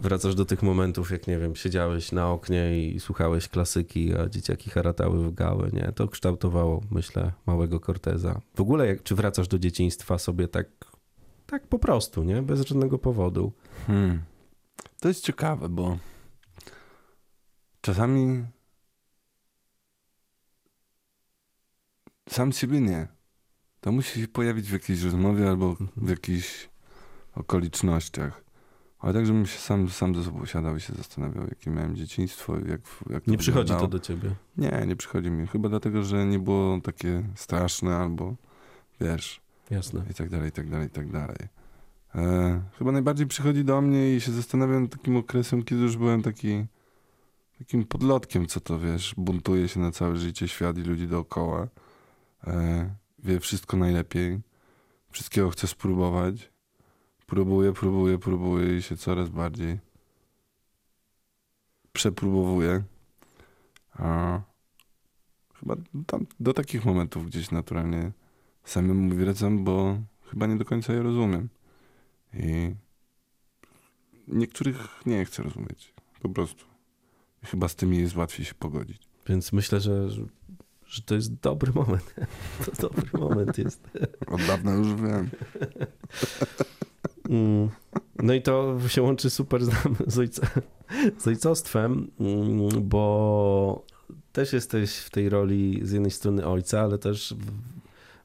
wracasz 0.00 0.34
do 0.34 0.44
tych 0.44 0.62
momentów, 0.62 1.10
jak 1.10 1.26
nie 1.26 1.38
wiem, 1.38 1.56
siedziałeś 1.56 2.12
na 2.12 2.30
oknie 2.30 2.88
i 2.88 3.00
słuchałeś 3.00 3.48
klasyki, 3.48 4.14
a 4.14 4.28
dzieciaki 4.28 4.70
haratały 4.70 5.24
w 5.24 5.34
gałę, 5.34 5.70
nie? 5.72 5.92
To 5.94 6.08
kształtowało, 6.08 6.82
myślę, 6.90 7.32
małego 7.46 7.80
Corteza. 7.80 8.40
W 8.54 8.60
ogóle, 8.60 8.86
jak, 8.86 9.02
czy 9.02 9.14
wracasz 9.14 9.48
do 9.48 9.58
dzieciństwa 9.58 10.18
sobie 10.18 10.48
tak, 10.48 10.66
tak 11.50 11.66
po 11.66 11.78
prostu, 11.78 12.24
nie? 12.24 12.42
Bez 12.42 12.60
żadnego 12.60 12.98
powodu. 12.98 13.52
Hmm. 13.86 14.22
To 15.00 15.08
jest 15.08 15.24
ciekawe, 15.24 15.68
bo 15.68 15.98
czasami 17.80 18.44
sam 22.28 22.52
siebie 22.52 22.80
nie. 22.80 23.08
To 23.80 23.92
musi 23.92 24.20
się 24.20 24.28
pojawić 24.28 24.68
w 24.68 24.72
jakiejś 24.72 25.02
rozmowie 25.02 25.48
albo 25.48 25.74
w 25.74 25.80
Mhm. 25.80 26.08
jakichś 26.08 26.68
okolicznościach. 27.34 28.44
Ale 28.98 29.14
tak, 29.14 29.26
żebym 29.26 29.46
się 29.46 29.58
sam, 29.58 29.88
sam 29.88 30.14
ze 30.14 30.24
sobą 30.24 30.46
siadał 30.46 30.76
i 30.76 30.80
się 30.80 30.92
zastanawiał, 30.94 31.44
jakie 31.48 31.70
miałem 31.70 31.96
dzieciństwo, 31.96 32.56
jak, 32.56 32.80
jak 33.10 33.26
Nie 33.26 33.38
przychodzi 33.38 33.72
to 33.72 33.88
do 33.88 33.98
ciebie. 33.98 34.34
Nie, 34.56 34.84
nie 34.86 34.96
przychodzi 34.96 35.30
mi. 35.30 35.46
Chyba 35.46 35.68
dlatego, 35.68 36.02
że 36.02 36.26
nie 36.26 36.38
było 36.38 36.80
takie 36.80 37.22
straszne 37.34 37.96
albo 37.96 38.34
wiesz, 39.00 39.40
Jasne. 39.70 40.04
i 40.10 40.14
tak 40.14 40.28
dalej, 40.28 40.48
i 40.48 40.52
tak 40.52 40.70
dalej, 40.70 40.86
i 40.86 40.90
tak 40.90 41.12
dalej. 41.12 41.36
E, 42.14 42.62
chyba 42.78 42.92
najbardziej 42.92 43.26
przychodzi 43.26 43.64
do 43.64 43.80
mnie 43.80 44.14
i 44.16 44.20
się 44.20 44.32
zastanawiam 44.32 44.88
takim 44.88 45.16
okresem, 45.16 45.62
kiedy 45.62 45.82
już 45.82 45.96
byłem 45.96 46.22
taki 46.22 46.66
takim 47.58 47.84
podlotkiem, 47.84 48.46
co 48.46 48.60
to 48.60 48.78
wiesz, 48.78 49.14
buntuje 49.16 49.68
się 49.68 49.80
na 49.80 49.90
całe 49.90 50.16
życie 50.16 50.48
świat 50.48 50.78
i 50.78 50.82
ludzi 50.82 51.08
dookoła. 51.08 51.68
E, 52.46 52.90
wie 53.18 53.40
wszystko 53.40 53.76
najlepiej. 53.76 54.40
Wszystkiego 55.10 55.50
chce 55.50 55.66
spróbować. 55.66 56.50
Próbuje, 57.26 57.72
próbuje, 57.72 58.18
próbuje 58.18 58.78
i 58.78 58.82
się 58.82 58.96
coraz 58.96 59.28
bardziej 59.28 59.78
przepróbowuje. 61.92 62.82
A 63.92 64.40
chyba 65.54 65.76
tam, 66.06 66.26
do 66.40 66.52
takich 66.52 66.84
momentów 66.84 67.26
gdzieś 67.26 67.50
naturalnie 67.50 68.12
samemu 68.70 69.14
wracam, 69.14 69.64
bo 69.64 69.98
chyba 70.30 70.46
nie 70.46 70.56
do 70.56 70.64
końca 70.64 70.92
je 70.92 71.02
rozumiem. 71.02 71.48
I 72.34 72.74
niektórych 74.28 75.06
nie 75.06 75.24
chcę 75.24 75.42
rozumieć. 75.42 75.94
Po 76.22 76.28
prostu. 76.28 76.64
Chyba 77.44 77.68
z 77.68 77.76
tymi 77.76 77.98
jest 77.98 78.16
łatwiej 78.16 78.46
się 78.46 78.54
pogodzić. 78.54 79.08
Więc 79.28 79.52
myślę, 79.52 79.80
że, 79.80 80.10
że, 80.10 80.22
że 80.86 81.02
to 81.02 81.14
jest 81.14 81.34
dobry 81.34 81.72
moment. 81.72 82.14
To 82.64 82.88
dobry 82.88 83.18
moment 83.18 83.58
jest. 83.58 83.90
Od 84.26 84.46
dawna 84.46 84.74
już 84.74 84.94
wiem. 84.94 85.30
Mm. 87.28 87.68
No 88.22 88.34
i 88.34 88.42
to 88.42 88.78
się 88.88 89.02
łączy 89.02 89.30
super 89.30 89.64
z, 89.64 89.70
z, 90.06 90.18
ojca, 90.18 90.50
z 91.18 91.26
ojcostwem, 91.28 92.10
mm, 92.20 92.88
bo 92.88 93.84
też 94.32 94.52
jesteś 94.52 94.96
w 94.96 95.10
tej 95.10 95.28
roli 95.28 95.80
z 95.82 95.92
jednej 95.92 96.10
strony 96.10 96.46
ojca, 96.46 96.80
ale 96.80 96.98
też 96.98 97.34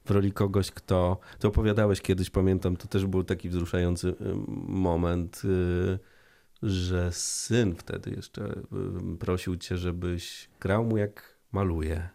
w, 0.04 0.10
roli 0.10 0.32
kogoś, 0.32 0.70
kto. 0.70 1.18
Ty 1.38 1.48
opowiadałeś 1.48 2.00
kiedyś, 2.00 2.30
pamiętam, 2.30 2.76
to 2.76 2.88
też 2.88 3.06
był 3.06 3.24
taki 3.24 3.48
wzruszający 3.48 4.08
y, 4.08 4.14
moment, 4.68 5.42
y, 5.44 5.98
że 6.62 7.12
syn 7.12 7.74
wtedy 7.74 8.10
jeszcze 8.10 8.44
y, 9.14 9.16
prosił 9.18 9.56
cię, 9.56 9.76
żebyś 9.76 10.48
grał 10.60 10.84
mu 10.84 10.96
jak 10.96 11.38
maluje. 11.52 12.08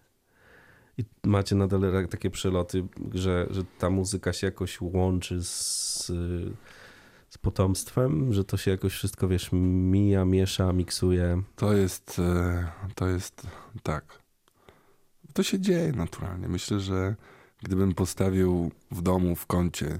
I 0.97 1.03
macie 1.23 1.55
nadal 1.55 2.07
takie 2.09 2.29
przeloty, 2.29 2.83
że, 3.13 3.47
że 3.49 3.63
ta 3.79 3.89
muzyka 3.89 4.33
się 4.33 4.47
jakoś 4.47 4.81
łączy 4.81 5.43
z, 5.43 6.05
z 7.29 7.37
potomstwem, 7.41 8.33
że 8.33 8.43
to 8.43 8.57
się 8.57 8.71
jakoś 8.71 8.93
wszystko, 8.93 9.27
wiesz, 9.27 9.49
mija, 9.51 10.25
miesza, 10.25 10.73
miksuje. 10.73 11.41
To 11.55 11.73
jest, 11.73 12.19
e, 12.19 12.67
to 12.95 13.07
jest 13.07 13.47
tak. 13.83 14.19
To 15.33 15.43
się 15.43 15.59
dzieje 15.59 15.91
naturalnie. 15.91 16.47
Myślę, 16.47 16.79
że 16.79 17.15
gdybym 17.63 17.93
postawił 17.93 18.71
w 18.91 19.01
domu 19.01 19.35
w 19.35 19.45
kącie 19.45 19.99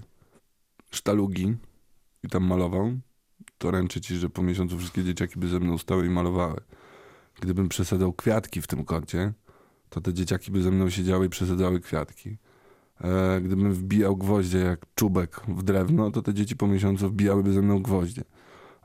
sztalugi 0.91 1.55
i 2.24 2.28
tam 2.28 2.43
malował, 2.43 2.91
to 3.57 3.72
ręczę 3.72 4.01
ci, 4.01 4.16
że 4.16 4.30
po 4.30 4.43
miesiącu 4.43 4.78
wszystkie 4.78 5.03
dzieciaki 5.03 5.39
by 5.39 5.47
ze 5.47 5.60
mną 5.60 5.78
stały 5.78 6.05
i 6.05 6.10
malowały. 6.10 6.62
Gdybym 7.41 7.70
przesadzał 7.70 8.14
kwiatki 8.14 8.62
w 8.62 8.68
tym 8.68 8.86
kącie, 8.86 9.34
to 9.89 10.01
te 10.01 10.14
dzieciaki 10.14 10.51
by 10.51 10.62
ze 10.62 10.72
mną 10.72 10.89
siedziały 10.89 11.26
i 11.26 11.30
przesadzały 11.30 11.80
kwiatki. 11.80 12.38
E, 13.01 13.41
gdybym 13.41 13.74
wbijał 13.74 14.18
gwoździe 14.18 14.57
jak 14.57 14.86
czubek 14.95 15.41
w 15.47 15.64
drewno, 15.64 16.12
to 16.12 16.22
te 16.22 16.34
dzieci 16.34 16.55
po 16.55 16.68
miesiącu 16.68 17.10
wbijałyby 17.10 17.53
ze 17.53 17.62
mną 17.62 17.82
gwoździe. 17.82 18.24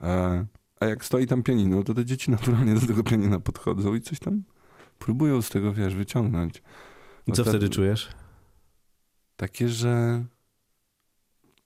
E, 0.02 0.46
a 0.80 0.86
jak 0.86 1.04
stoi 1.04 1.26
tam 1.26 1.42
pianino, 1.42 1.82
to 1.82 1.94
te 1.94 2.04
dzieci 2.04 2.30
naturalnie 2.30 2.74
do 2.74 2.86
tego 2.86 3.02
pianina 3.02 3.40
podchodzą 3.40 3.94
i 3.94 4.00
coś 4.00 4.18
tam 4.18 4.42
próbują 4.98 5.42
z 5.42 5.48
tego, 5.48 5.72
wiesz, 5.72 5.94
wyciągnąć. 5.94 6.62
I 7.26 7.32
co 7.32 7.44
wtedy 7.44 7.68
czujesz? 7.68 8.23
Takie, 9.36 9.68
że 9.68 10.24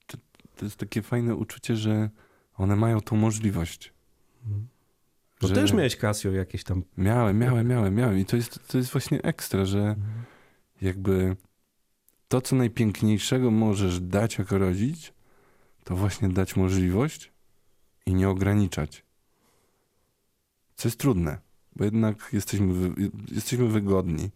to, 0.07 0.19
to 0.57 0.65
jest 0.65 0.77
takie 0.77 1.03
fajne 1.03 1.35
uczucie, 1.35 1.77
że 1.77 2.11
one 2.55 2.77
mają 2.77 3.01
tą 3.01 3.17
możliwość. 3.17 3.93
Bo 5.41 5.49
że- 5.49 5.55
też 5.55 5.73
miałeś 5.73 5.97
Casio 5.97 6.31
jakieś 6.31 6.65
tam. 6.65 6.83
Miałem, 6.97 7.39
miałem, 7.39 7.69
miałem, 7.69 7.95
miałem. 7.95 8.19
I 8.19 8.25
to 8.25 8.37
jest, 8.37 8.69
to 8.69 8.79
jest 8.79 8.91
właśnie 8.93 9.23
ekstra, 9.23 9.65
że 9.65 9.97
jakby 10.83 11.37
to, 12.29 12.41
co 12.41 12.57
najpiękniejszego 12.57 13.51
możesz 13.51 14.01
dać 14.01 14.39
jako 14.39 14.59
rodzic, 14.59 15.13
to 15.85 15.97
właśnie 15.97 16.29
dać 16.29 16.57
możliwość 16.57 17.33
i 18.07 18.15
nie 18.15 18.29
ograniczać. 18.29 19.05
Co 20.77 20.89
jest 20.89 21.01
trudne, 21.01 21.39
bo 21.77 21.85
jednak 21.85 22.29
jesteśmy, 22.33 22.95
jesteśmy 23.31 23.69
wygodni. 23.69 24.31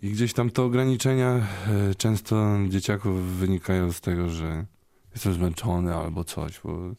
I 0.00 0.10
gdzieś 0.10 0.32
tam 0.32 0.50
te 0.50 0.62
ograniczenia 0.62 1.46
e, 1.68 1.94
często 1.94 2.58
dzieciaków 2.68 3.24
wynikają 3.24 3.92
z 3.92 4.00
tego, 4.00 4.28
że 4.28 4.66
jestem 5.14 5.34
zmęczony 5.34 5.94
albo 5.94 6.24
coś, 6.24 6.60
bo, 6.64 6.94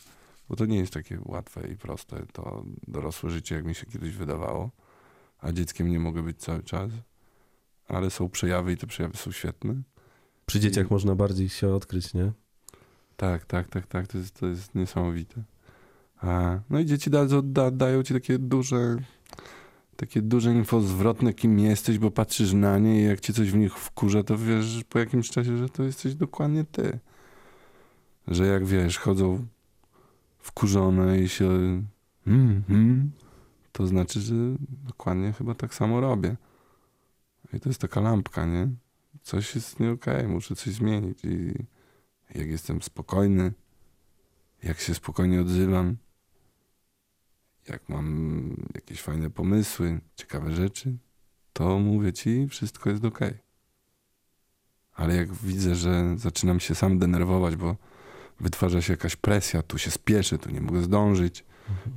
bo 0.49 0.55
to 0.55 0.65
nie 0.65 0.77
jest 0.77 0.93
takie 0.93 1.19
łatwe 1.25 1.67
i 1.67 1.77
proste, 1.77 2.25
to 2.33 2.65
dorosłe 2.87 3.29
życie, 3.29 3.55
jak 3.55 3.65
mi 3.65 3.75
się 3.75 3.85
kiedyś 3.85 4.15
wydawało, 4.15 4.71
a 5.39 5.51
dzieckiem 5.51 5.87
nie 5.87 5.99
mogę 5.99 6.23
być 6.23 6.39
cały 6.39 6.63
czas, 6.63 6.91
ale 7.87 8.09
są 8.09 8.29
przejawy 8.29 8.73
i 8.73 8.77
te 8.77 8.87
przejawy 8.87 9.17
są 9.17 9.31
świetne. 9.31 9.75
Przy 10.45 10.59
dzieciach 10.59 10.91
można 10.91 11.15
bardziej 11.15 11.49
się 11.49 11.69
odkryć, 11.73 12.13
nie? 12.13 12.31
Tak, 13.17 13.45
tak, 13.45 13.67
tak, 13.67 13.87
tak, 13.87 14.07
to 14.07 14.17
jest, 14.17 14.39
to 14.39 14.47
jest 14.47 14.75
niesamowite. 14.75 15.43
A, 16.17 16.59
no 16.69 16.79
i 16.79 16.85
dzieci 16.85 17.09
da, 17.09 17.25
da, 17.43 17.71
dają 17.71 18.03
ci 18.03 18.13
takie 18.13 18.39
duże, 18.39 18.97
takie 19.95 20.21
duże 20.21 20.53
info 20.53 20.81
zwrotne, 20.81 21.33
kim 21.33 21.59
jesteś, 21.59 21.97
bo 21.97 22.11
patrzysz 22.11 22.53
na 22.53 22.79
nie 22.79 23.01
i 23.01 23.03
jak 23.03 23.19
ci 23.19 23.33
coś 23.33 23.51
w 23.51 23.55
nich 23.55 23.75
wkurza, 23.75 24.23
to 24.23 24.37
wiesz 24.37 24.83
po 24.89 24.99
jakimś 24.99 25.29
czasie, 25.29 25.57
że 25.57 25.69
to 25.69 25.83
jesteś 25.83 26.15
dokładnie 26.15 26.63
ty. 26.63 26.99
Że 28.27 28.47
jak 28.47 28.65
wiesz, 28.65 28.97
chodzą 28.97 29.45
wkurzone 30.39 31.19
i 31.19 31.29
się 31.29 31.49
mm, 32.27 32.63
mm, 32.69 33.11
to 33.71 33.87
znaczy, 33.87 34.19
że 34.19 34.35
dokładnie 34.69 35.33
chyba 35.33 35.55
tak 35.55 35.73
samo 35.73 36.01
robię. 36.01 36.35
I 37.53 37.59
to 37.59 37.69
jest 37.69 37.81
taka 37.81 38.01
lampka, 38.01 38.45
nie? 38.45 38.69
Coś 39.21 39.55
jest 39.55 39.79
nie 39.79 39.91
okej, 39.91 40.27
muszę 40.27 40.55
coś 40.55 40.73
zmienić 40.73 41.25
i 41.25 41.53
jak 42.35 42.47
jestem 42.47 42.81
spokojny, 42.81 43.51
jak 44.63 44.79
się 44.79 44.93
spokojnie 44.93 45.41
odzywam, 45.41 45.97
jak 47.69 47.89
mam 47.89 48.55
jakieś 48.75 49.01
fajne 49.01 49.29
pomysły, 49.29 49.99
ciekawe 50.15 50.51
rzeczy, 50.51 50.97
to 51.53 51.79
mówię 51.79 52.13
ci, 52.13 52.47
wszystko 52.47 52.89
jest 52.89 53.05
ok. 53.05 53.19
Ale 54.93 55.15
jak 55.15 55.33
widzę, 55.33 55.75
że 55.75 56.17
zaczynam 56.17 56.59
się 56.59 56.75
sam 56.75 56.99
denerwować, 56.99 57.55
bo 57.55 57.75
wytwarza 58.39 58.81
się 58.81 58.93
jakaś 58.93 59.15
presja, 59.15 59.61
tu 59.61 59.77
się 59.77 59.91
spieszę, 59.91 60.37
tu 60.37 60.51
nie 60.51 60.61
mogę 60.61 60.81
zdążyć. 60.81 61.45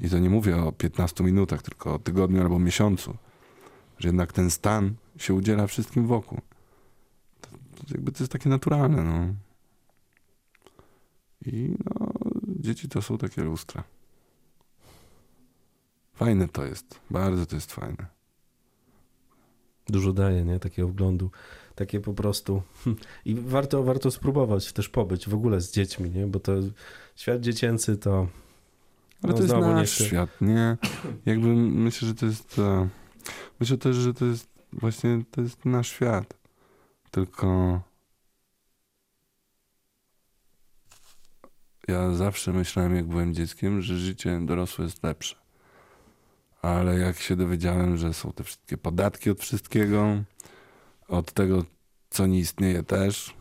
I 0.01 0.11
to 0.11 0.19
nie 0.19 0.31
mówię 0.31 0.57
o 0.57 0.73
15 0.73 1.25
minutach, 1.25 1.63
tylko 1.63 1.95
o 1.95 1.99
tygodniu 1.99 2.43
albo 2.43 2.59
miesiącu. 2.59 3.17
Że 3.99 4.09
jednak 4.09 4.33
ten 4.33 4.51
stan 4.51 4.95
się 5.17 5.35
udziela 5.35 5.67
wszystkim 5.67 6.07
wokół. 6.07 6.41
To, 7.41 7.49
to 7.51 7.85
jakby 7.91 8.13
to 8.13 8.19
jest 8.23 8.33
takie 8.33 8.49
naturalne, 8.49 9.03
no. 9.03 9.35
I 11.47 11.75
no, 11.85 12.13
dzieci 12.47 12.89
to 12.89 13.03
są 13.03 13.19
takie 13.19 13.43
lustra. 13.43 13.85
Fajne 16.17 16.49
to 16.49 16.65
jest, 16.65 17.01
bardzo 17.11 17.47
to 17.47 17.57
jest 17.57 17.73
fajne. 17.73 18.07
Dużo 19.89 20.13
daje, 20.13 20.45
nie? 20.45 20.61
Takiego 20.61 20.89
wglądu. 20.89 21.31
Takie 21.75 22.01
po 22.01 22.15
prostu. 22.15 22.63
I 23.25 23.35
warto, 23.35 23.83
warto 23.83 24.11
spróbować 24.11 24.73
też 24.73 24.89
pobyć 24.89 25.29
w 25.29 25.35
ogóle 25.35 25.61
z 25.61 25.73
dziećmi, 25.73 26.11
nie? 26.11 26.27
Bo 26.27 26.41
to 26.41 26.53
świat 27.17 27.41
dziecięcy 27.41 27.97
to. 27.97 28.19
Ale 29.23 29.33
No 29.33 29.33
to 29.33 29.39
jest 29.39 29.49
znowu 29.49 29.73
nasz 29.73 29.99
świat, 29.99 30.31
nie? 30.41 30.77
Jakby 31.27 31.49
myślę, 31.57 32.09
że 32.09 32.15
to 32.15 32.27
jest. 32.27 32.59
E, 32.59 32.89
myślę 33.61 33.79
też, 33.79 33.97
że 33.97 34.15
to 34.15 34.25
jest 34.25 34.49
właśnie 34.73 35.25
to 35.31 35.41
jest 35.41 35.65
nasz 35.65 35.89
świat. 35.89 36.35
Tylko 37.11 37.81
ja 41.89 42.11
zawsze 42.13 42.53
myślałem, 42.53 42.97
jak 42.97 43.07
byłem 43.07 43.35
dzieckiem, 43.35 43.81
że 43.83 43.99
życie 43.99 44.41
dorosłe 44.43 44.85
jest 44.85 45.03
lepsze. 45.03 45.46
Ale 46.67 46.99
jak 46.99 47.19
się 47.19 47.37
dowiedziałem, 47.37 47.97
że 47.97 48.15
są 48.15 48.33
te 48.33 48.45
wszystkie 48.45 48.77
podatki 48.77 49.31
od 49.31 49.41
wszystkiego, 49.41 50.23
od 51.09 51.33
tego, 51.33 51.65
co 52.11 52.27
nie 52.27 52.39
istnieje 52.39 52.83
też, 52.83 53.35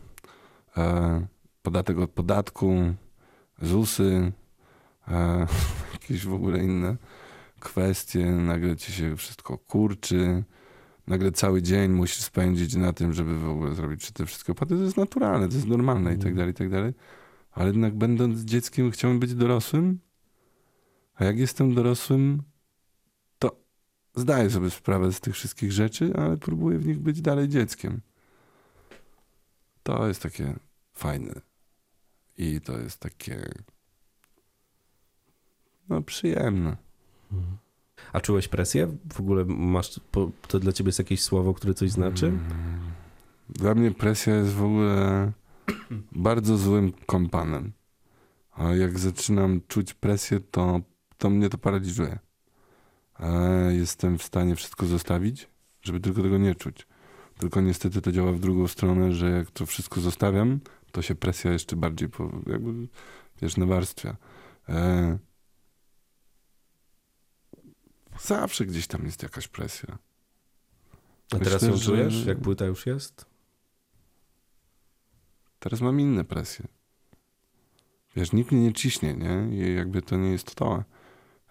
e, 0.76 1.26
podatek 1.62 1.98
od 1.98 2.10
podatku, 2.10 2.94
ZUSy, 3.62 4.32
e, 5.08 5.46
jakieś 5.92 6.26
w 6.26 6.34
ogóle 6.34 6.64
inne 6.64 6.96
kwestie, 7.60 8.26
nagle 8.26 8.76
ci 8.76 8.92
się 8.92 9.16
wszystko 9.16 9.58
kurczy, 9.58 10.44
nagle 11.06 11.32
cały 11.32 11.62
dzień 11.62 11.92
musisz 11.92 12.22
spędzić 12.22 12.74
na 12.74 12.92
tym, 12.92 13.12
żeby 13.12 13.38
w 13.38 13.48
ogóle 13.48 13.74
zrobić 13.74 14.10
te 14.10 14.26
wszystkie 14.26 14.52
opłaty, 14.52 14.76
to 14.76 14.82
jest 14.82 14.96
naturalne, 14.96 15.48
to 15.48 15.54
jest 15.54 15.66
normalne 15.66 16.14
i 16.14 16.18
tak 16.18 16.34
dalej, 16.34 16.50
i 16.50 16.54
tak 16.54 16.70
dalej. 16.70 16.92
Ale 17.52 17.66
jednak 17.66 17.94
będąc 17.94 18.40
dzieckiem 18.40 18.90
chciałem 18.90 19.18
być 19.20 19.34
dorosłym, 19.34 19.98
a 21.14 21.24
jak 21.24 21.38
jestem 21.38 21.74
dorosłym, 21.74 22.42
zdaję 24.16 24.50
sobie 24.50 24.70
sprawę 24.70 25.12
z 25.12 25.20
tych 25.20 25.34
wszystkich 25.34 25.72
rzeczy, 25.72 26.12
ale 26.16 26.36
próbuję 26.36 26.78
w 26.78 26.86
nich 26.86 26.98
być 26.98 27.20
dalej 27.20 27.48
dzieckiem. 27.48 28.00
To 29.82 30.08
jest 30.08 30.22
takie 30.22 30.54
fajne. 30.92 31.40
I 32.38 32.60
to 32.60 32.78
jest 32.78 32.98
takie 32.98 33.48
no 35.88 36.02
przyjemne. 36.02 36.76
A 38.12 38.20
czułeś 38.20 38.48
presję? 38.48 38.96
W 39.14 39.20
ogóle 39.20 39.44
masz, 39.44 40.00
to 40.48 40.60
dla 40.60 40.72
ciebie 40.72 40.88
jest 40.88 40.98
jakieś 40.98 41.22
słowo, 41.22 41.54
które 41.54 41.74
coś 41.74 41.90
znaczy? 41.90 42.26
Mm. 42.26 42.80
Dla 43.48 43.74
mnie 43.74 43.90
presja 43.90 44.36
jest 44.36 44.52
w 44.52 44.64
ogóle 44.64 45.32
bardzo 46.12 46.56
złym 46.56 46.92
kompanem. 47.06 47.72
A 48.52 48.74
jak 48.74 48.98
zaczynam 48.98 49.60
czuć 49.68 49.94
presję, 49.94 50.40
to, 50.40 50.80
to 51.18 51.30
mnie 51.30 51.48
to 51.48 51.58
paraliżuje. 51.58 52.18
Jestem 53.70 54.18
w 54.18 54.22
stanie 54.22 54.56
wszystko 54.56 54.86
zostawić, 54.86 55.48
żeby 55.82 56.00
tylko 56.00 56.22
tego 56.22 56.38
nie 56.38 56.54
czuć. 56.54 56.86
Tylko 57.38 57.60
niestety 57.60 58.02
to 58.02 58.12
działa 58.12 58.32
w 58.32 58.40
drugą 58.40 58.68
stronę, 58.68 59.12
że 59.12 59.30
jak 59.30 59.50
to 59.50 59.66
wszystko 59.66 60.00
zostawiam, 60.00 60.60
to 60.92 61.02
się 61.02 61.14
presja 61.14 61.52
jeszcze 61.52 61.76
bardziej, 61.76 62.08
po, 62.08 62.30
jakby, 62.46 62.88
wiesz, 63.42 63.56
nawarstwia. 63.56 64.16
E, 64.68 65.18
zawsze 68.20 68.66
gdzieś 68.66 68.86
tam 68.86 69.04
jest 69.04 69.22
jakaś 69.22 69.48
presja. 69.48 69.98
A 71.34 71.38
teraz 71.38 71.62
Myślę, 71.62 71.68
ją 71.68 71.76
że- 71.76 71.84
czujesz, 71.84 72.26
jak 72.26 72.40
płyta 72.40 72.64
już 72.64 72.86
jest? 72.86 73.26
Teraz 75.58 75.80
mam 75.80 76.00
inne 76.00 76.24
presje. 76.24 76.66
Wiesz, 78.16 78.32
nikt 78.32 78.52
mnie 78.52 78.62
nie 78.62 78.72
ciśnie, 78.72 79.14
nie? 79.14 79.48
I 79.70 79.74
jakby 79.74 80.02
to 80.02 80.16
nie 80.16 80.30
jest 80.30 80.54
to. 80.54 80.84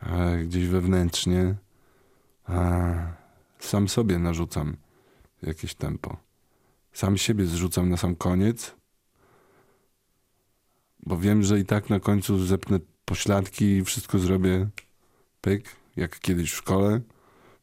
A 0.05 0.37
gdzieś 0.43 0.67
wewnętrznie 0.67 1.55
sam 3.59 3.89
sobie 3.89 4.19
narzucam 4.19 4.77
jakieś 5.41 5.75
tempo. 5.75 6.17
Sam 6.93 7.17
siebie 7.17 7.45
zrzucam 7.45 7.89
na 7.89 7.97
sam 7.97 8.15
koniec, 8.15 8.75
bo 11.05 11.17
wiem, 11.17 11.43
że 11.43 11.59
i 11.59 11.65
tak 11.65 11.89
na 11.89 11.99
końcu 11.99 12.45
zepnę 12.45 12.79
pośladki 13.05 13.65
i 13.65 13.83
wszystko 13.83 14.19
zrobię 14.19 14.67
pyk, 15.41 15.75
jak 15.95 16.19
kiedyś 16.19 16.51
w 16.51 16.55
szkole. 16.55 17.01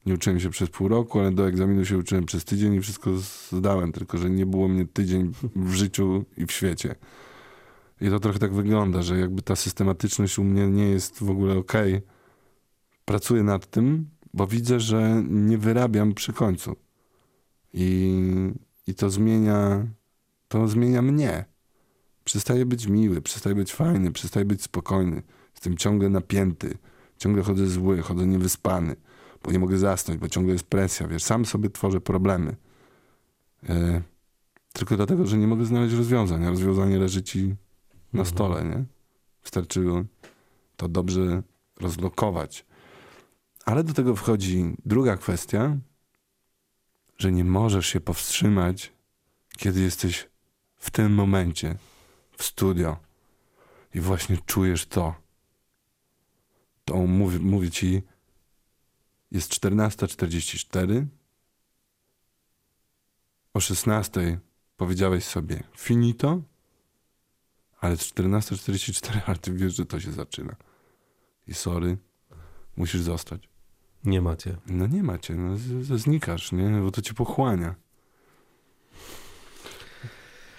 Nie 0.06 0.14
uczyłem 0.14 0.40
się 0.40 0.50
przez 0.50 0.70
pół 0.70 0.88
roku, 0.88 1.20
ale 1.20 1.30
do 1.30 1.48
egzaminu 1.48 1.84
się 1.84 1.98
uczyłem 1.98 2.26
przez 2.26 2.44
tydzień 2.44 2.74
i 2.74 2.80
wszystko 2.80 3.10
zdałem, 3.50 3.92
tylko 3.92 4.18
że 4.18 4.30
nie 4.30 4.46
było 4.46 4.68
mnie 4.68 4.86
tydzień 4.86 5.32
w 5.56 5.72
życiu 5.72 6.24
i 6.36 6.46
w 6.46 6.52
świecie. 6.52 6.94
I 8.00 8.10
to 8.10 8.20
trochę 8.20 8.38
tak 8.38 8.54
wygląda, 8.54 9.02
że 9.02 9.18
jakby 9.18 9.42
ta 9.42 9.56
systematyczność 9.56 10.38
u 10.38 10.44
mnie 10.44 10.66
nie 10.66 10.88
jest 10.88 11.18
w 11.18 11.30
ogóle 11.30 11.58
okej. 11.58 12.02
Pracuję 13.04 13.42
nad 13.42 13.70
tym, 13.70 14.10
bo 14.34 14.46
widzę, 14.46 14.80
że 14.80 15.22
nie 15.28 15.58
wyrabiam 15.58 16.14
przy 16.14 16.32
końcu. 16.32 16.76
I, 17.72 18.20
i 18.86 18.94
to 18.94 19.10
zmienia, 19.10 19.86
to 20.48 20.68
zmienia 20.68 21.02
mnie. 21.02 21.44
Przestaję 22.24 22.66
być 22.66 22.86
miły, 22.86 23.22
przestaję 23.22 23.56
być 23.56 23.72
fajny, 23.72 24.12
przestaję 24.12 24.46
być 24.46 24.62
spokojny. 24.62 25.22
Jestem 25.54 25.76
ciągle 25.76 26.08
napięty, 26.08 26.78
ciągle 27.18 27.42
chodzę 27.42 27.66
zły, 27.66 28.02
chodzę 28.02 28.26
niewyspany, 28.26 28.96
bo 29.42 29.52
nie 29.52 29.58
mogę 29.58 29.78
zasnąć, 29.78 30.20
bo 30.20 30.28
ciągle 30.28 30.52
jest 30.52 30.64
presja, 30.64 31.08
wiesz, 31.08 31.22
sam 31.22 31.44
sobie 31.44 31.70
tworzę 31.70 32.00
problemy. 32.00 32.56
E, 33.68 34.02
tylko 34.72 34.96
dlatego, 34.96 35.26
że 35.26 35.38
nie 35.38 35.46
mogę 35.46 35.64
znaleźć 35.64 35.94
rozwiązania. 35.94 36.50
Rozwiązanie 36.50 36.98
leży 36.98 37.22
ci 37.22 37.48
na 38.12 38.20
Mhm. 38.20 38.26
stole, 38.26 38.64
nie? 38.64 38.84
Wystarczy 39.42 39.84
to 40.76 40.88
dobrze 40.88 41.42
rozlokować. 41.80 42.66
Ale 43.64 43.84
do 43.84 43.92
tego 43.92 44.16
wchodzi 44.16 44.76
druga 44.84 45.16
kwestia, 45.16 45.76
że 47.18 47.32
nie 47.32 47.44
możesz 47.44 47.86
się 47.86 48.00
powstrzymać, 48.00 48.92
kiedy 49.56 49.80
jesteś 49.80 50.28
w 50.76 50.90
tym 50.90 51.14
momencie 51.14 51.78
w 52.36 52.42
studio 52.42 52.96
i 53.94 54.00
właśnie 54.00 54.38
czujesz 54.46 54.86
to. 54.86 55.14
To 56.84 56.96
mówi, 56.96 57.38
mówi 57.38 57.70
ci, 57.70 58.02
jest 59.30 59.52
14.44, 59.52 61.06
o 63.54 63.58
16.00 63.58 64.38
powiedziałeś 64.76 65.24
sobie 65.24 65.62
finito, 65.76 66.42
ale 67.80 67.96
14.44, 67.96 69.20
ale 69.26 69.38
ty 69.38 69.52
wiesz, 69.52 69.74
że 69.74 69.86
to 69.86 70.00
się 70.00 70.12
zaczyna. 70.12 70.56
I 71.46 71.54
sorry, 71.54 71.98
musisz 72.76 73.00
zostać. 73.00 73.51
Nie 74.04 74.22
macie. 74.22 74.56
No 74.66 74.86
nie 74.86 75.02
macie, 75.02 75.34
no 75.34 75.56
znikasz, 75.98 76.52
nie? 76.52 76.80
Bo 76.82 76.90
to 76.90 77.02
cię 77.02 77.14
pochłania. 77.14 77.74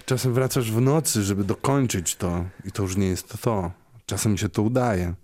Czasem 0.06 0.34
wracasz 0.34 0.72
w 0.72 0.82
nocy, 0.82 1.24
żeby 1.24 1.44
dokończyć 1.44 2.16
to 2.16 2.46
i 2.66 2.72
to 2.72 2.84
już 2.84 2.98
nie 2.98 3.08
jest 3.08 3.30
to 3.30 3.38
to. 3.38 3.72
Czasem 4.06 4.38
się 4.38 4.50
to 4.50 4.62
udaje. 4.62 5.16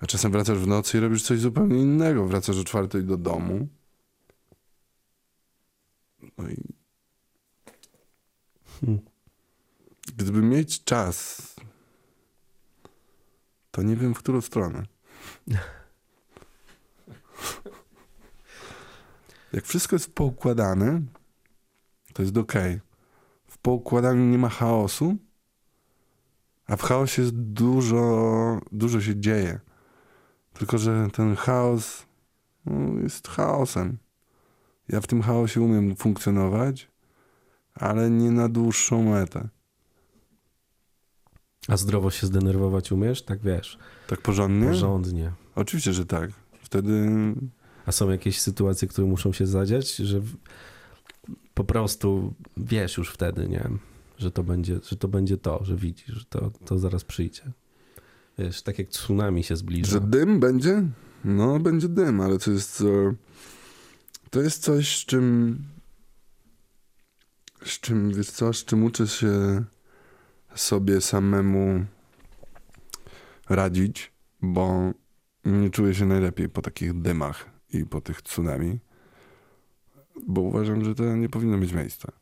A 0.00 0.06
czasem 0.06 0.32
wracasz 0.32 0.58
w 0.58 0.66
nocy 0.66 0.98
i 0.98 1.00
robisz 1.00 1.22
coś 1.22 1.40
zupełnie 1.40 1.78
innego. 1.78 2.26
Wracasz 2.26 2.58
o 2.58 2.64
czwartej 2.64 3.04
do 3.04 3.16
domu. 3.16 3.68
No 6.38 6.48
i 6.48 6.56
Hmm. 8.80 9.00
gdyby 10.16 10.42
mieć 10.42 10.84
czas, 10.84 11.42
to 13.70 13.82
nie 13.82 13.96
wiem, 13.96 14.14
w 14.14 14.18
którą 14.18 14.40
stronę. 14.40 14.86
Jak 19.52 19.64
wszystko 19.64 19.96
jest 19.96 20.14
poukładane, 20.14 21.02
to 22.12 22.22
jest 22.22 22.36
ok. 22.36 22.52
W 23.46 23.58
poukładaniu 23.58 24.24
nie 24.24 24.38
ma 24.38 24.48
chaosu, 24.48 25.16
a 26.66 26.76
w 26.76 26.82
chaosie 26.82 27.22
jest 27.22 27.34
dużo, 27.34 28.60
dużo 28.72 29.00
się 29.00 29.16
dzieje. 29.20 29.60
Tylko, 30.52 30.78
że 30.78 31.08
ten 31.12 31.36
chaos 31.36 32.06
no, 32.66 33.00
jest 33.00 33.28
chaosem. 33.28 33.98
Ja 34.88 35.00
w 35.00 35.06
tym 35.06 35.22
chaosie 35.22 35.60
umiem 35.60 35.96
funkcjonować, 35.96 36.88
ale 37.74 38.10
nie 38.10 38.30
na 38.30 38.48
dłuższą 38.48 39.02
metę. 39.02 39.48
A 41.68 41.76
zdrowo 41.76 42.10
się 42.10 42.26
zdenerwować 42.26 42.92
umiesz? 42.92 43.22
Tak 43.22 43.40
wiesz, 43.40 43.78
Tak 44.06 44.20
porządnie? 44.20 44.68
porządnie. 44.68 45.32
Oczywiście, 45.54 45.92
że 45.92 46.06
tak. 46.06 46.30
Wtedy 46.62 47.08
A 47.86 47.92
są 47.92 48.10
jakieś 48.10 48.40
sytuacje, 48.40 48.88
które 48.88 49.06
muszą 49.06 49.32
się 49.32 49.46
zadziać, 49.46 49.96
że 49.96 50.20
po 51.54 51.64
prostu 51.64 52.34
wiesz 52.56 52.96
już 52.96 53.10
wtedy, 53.10 53.48
nie? 53.48 53.68
Że 54.18 54.30
to 54.30 54.42
będzie, 54.42 54.78
że 54.88 54.96
to, 54.96 55.08
będzie 55.08 55.36
to, 55.38 55.64
że 55.64 55.76
widzisz, 55.76 56.14
że 56.14 56.24
to, 56.24 56.50
to 56.64 56.78
zaraz 56.78 57.04
przyjdzie. 57.04 57.42
Wiesz, 58.38 58.62
tak 58.62 58.78
jak 58.78 58.88
tsunami 58.88 59.42
się 59.44 59.56
zbliża. 59.56 59.90
Że 59.90 60.00
dym 60.00 60.40
będzie? 60.40 60.82
No, 61.24 61.58
będzie 61.58 61.88
dym, 61.88 62.20
ale 62.20 62.38
to 62.38 62.50
jest. 62.50 62.80
e, 62.80 63.14
To 64.30 64.40
jest 64.42 64.62
coś, 64.62 64.98
z 65.00 65.04
czym. 65.04 65.58
Z 67.64 67.80
czym, 67.80 68.12
wiesz 68.14 68.30
co, 68.30 68.52
z 68.52 68.64
czym 68.64 68.84
uczę 68.84 69.08
się 69.08 69.64
sobie 70.54 71.00
samemu 71.00 71.84
radzić, 73.48 74.12
bo 74.42 74.92
nie 75.44 75.70
czuję 75.70 75.94
się 75.94 76.06
najlepiej 76.06 76.48
po 76.48 76.62
takich 76.62 77.00
dymach 77.00 77.55
i 77.72 77.84
po 77.84 78.00
tych 78.00 78.22
tsunami, 78.22 78.78
bo 80.26 80.40
uważam, 80.40 80.84
że 80.84 80.94
to 80.94 81.16
nie 81.16 81.28
powinno 81.28 81.56
mieć 81.56 81.72
miejsca. 81.72 82.12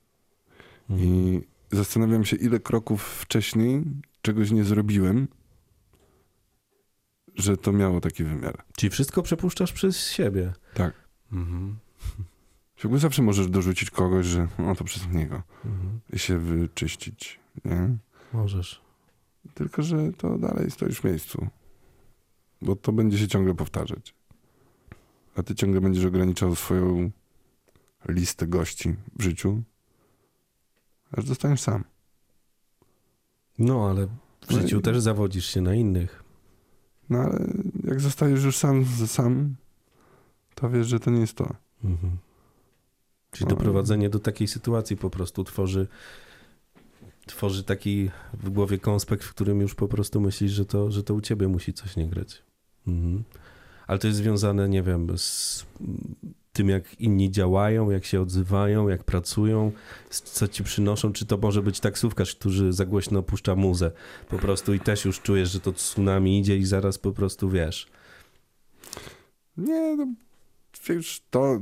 Mhm. 0.91 1.09
I 1.09 1.41
zastanawiam 1.73 2.25
się, 2.25 2.37
ile 2.37 2.61
kroków 2.61 3.03
wcześniej 3.03 3.85
czegoś 4.23 4.51
nie 4.51 4.65
zrobiłem, 4.65 5.29
że 7.35 7.57
to 7.57 7.73
miało 7.73 8.01
taki 8.01 8.25
wymiar. 8.25 8.65
Czyli 8.77 8.91
wszystko 8.91 9.23
przepuszczasz 9.23 9.73
przez 9.73 10.11
siebie. 10.11 10.53
Tak. 10.75 10.95
Mhm. 11.33 11.77
Jakby 12.85 12.99
zawsze 12.99 13.23
możesz 13.23 13.49
dorzucić 13.49 13.91
kogoś, 13.91 14.27
że 14.27 14.49
no 14.59 14.75
to 14.75 14.85
przez 14.85 15.09
niego 15.13 15.43
Mhm. 15.65 16.01
i 16.13 16.19
się 16.19 16.39
wyczyścić, 16.39 17.41
nie? 17.65 17.97
Możesz. 18.33 18.81
Tylko, 19.55 19.83
że 19.83 20.13
to 20.13 20.39
dalej 20.39 20.71
stoisz 20.71 21.01
w 21.01 21.05
miejscu. 21.05 21.49
Bo 22.63 22.77
to 22.77 22.93
będzie 22.93 23.19
się 23.19 23.29
ciągle 23.29 23.55
powtarzać. 23.55 24.14
A 25.37 25.43
ty 25.43 25.55
ciągle 25.55 25.81
będziesz 25.81 26.05
ograniczał 26.05 26.55
swoją 26.55 27.11
listę 28.09 28.47
gości 28.47 28.95
w 29.19 29.23
życiu, 29.23 29.63
aż 31.13 31.25
zostaniesz 31.27 31.61
sam. 31.61 31.85
No, 33.59 33.89
ale 33.91 34.07
w 34.07 34.51
No 34.51 34.61
życiu 34.61 34.79
i- 34.79 34.83
też 34.83 35.01
zawodzisz 35.01 35.47
się 35.47 35.61
na 35.61 35.75
innych. 35.75 36.23
No 37.11 37.19
ale 37.19 37.47
jak 37.85 38.01
zostajesz 38.01 38.45
już 38.45 38.57
sam, 38.57 38.85
sam, 39.07 39.55
to 40.55 40.71
wiesz, 40.71 40.87
że 40.87 41.01
to 41.01 41.11
nie 41.11 41.21
jest 41.21 41.35
to. 41.37 41.55
Mhm. 41.85 42.17
Czyli 43.31 43.45
No. 43.51 43.57
doprowadzenie 43.57 44.11
do 44.11 44.19
takiej 44.19 44.49
sytuacji 44.49 44.97
po 44.97 45.11
prostu 45.11 45.45
tworzy, 45.45 45.87
tworzy 47.27 47.65
taki 47.65 48.11
w 48.33 48.51
głowie 48.51 48.79
konspekt, 48.79 49.25
w 49.25 49.31
którym 49.35 49.61
już 49.61 49.75
po 49.75 49.89
prostu 49.89 50.21
myślisz, 50.21 50.53
że 50.53 50.65
to, 50.67 50.91
że 50.91 51.03
to 51.03 51.15
u 51.15 51.21
ciebie 51.21 51.49
musi 51.49 51.73
coś 51.73 51.97
nie 51.97 52.07
grać. 52.09 52.43
Mhm. 52.87 53.25
Ale 53.87 53.99
to 53.99 54.07
jest 54.07 54.19
związane, 54.19 54.69
nie 54.69 54.83
wiem, 54.83 55.19
z 55.19 55.67
tym, 56.53 56.69
jak 56.69 57.01
inni 57.01 57.31
działają, 57.31 57.91
jak 57.91 58.05
się 58.05 58.21
odzywają, 58.21 58.89
jak 58.89 59.05
pracują, 59.05 59.73
co 60.11 60.49
ci 60.49 60.65
przynoszą. 60.65 61.13
Czy 61.13 61.27
to 61.27 61.39
może 61.39 61.63
być 61.63 61.81
taksówkarz, 61.81 62.35
który 62.35 62.73
za 62.73 62.85
głośno 62.85 63.23
puszcza 63.23 63.55
muzę 63.55 63.91
po 64.29 64.39
prostu 64.39 64.75
i 64.75 64.81
też 64.81 65.05
już 65.05 65.21
czujesz, 65.21 65.51
że 65.51 65.61
to 65.61 65.73
tsunami 65.73 66.39
idzie 66.39 66.57
i 66.57 66.65
zaraz 66.65 66.99
po 66.99 67.13
prostu 67.13 67.51
wiesz. 67.51 67.87
Nie, 69.57 69.97
no, 69.97 70.07
wiesz, 70.89 71.23
to 71.31 71.61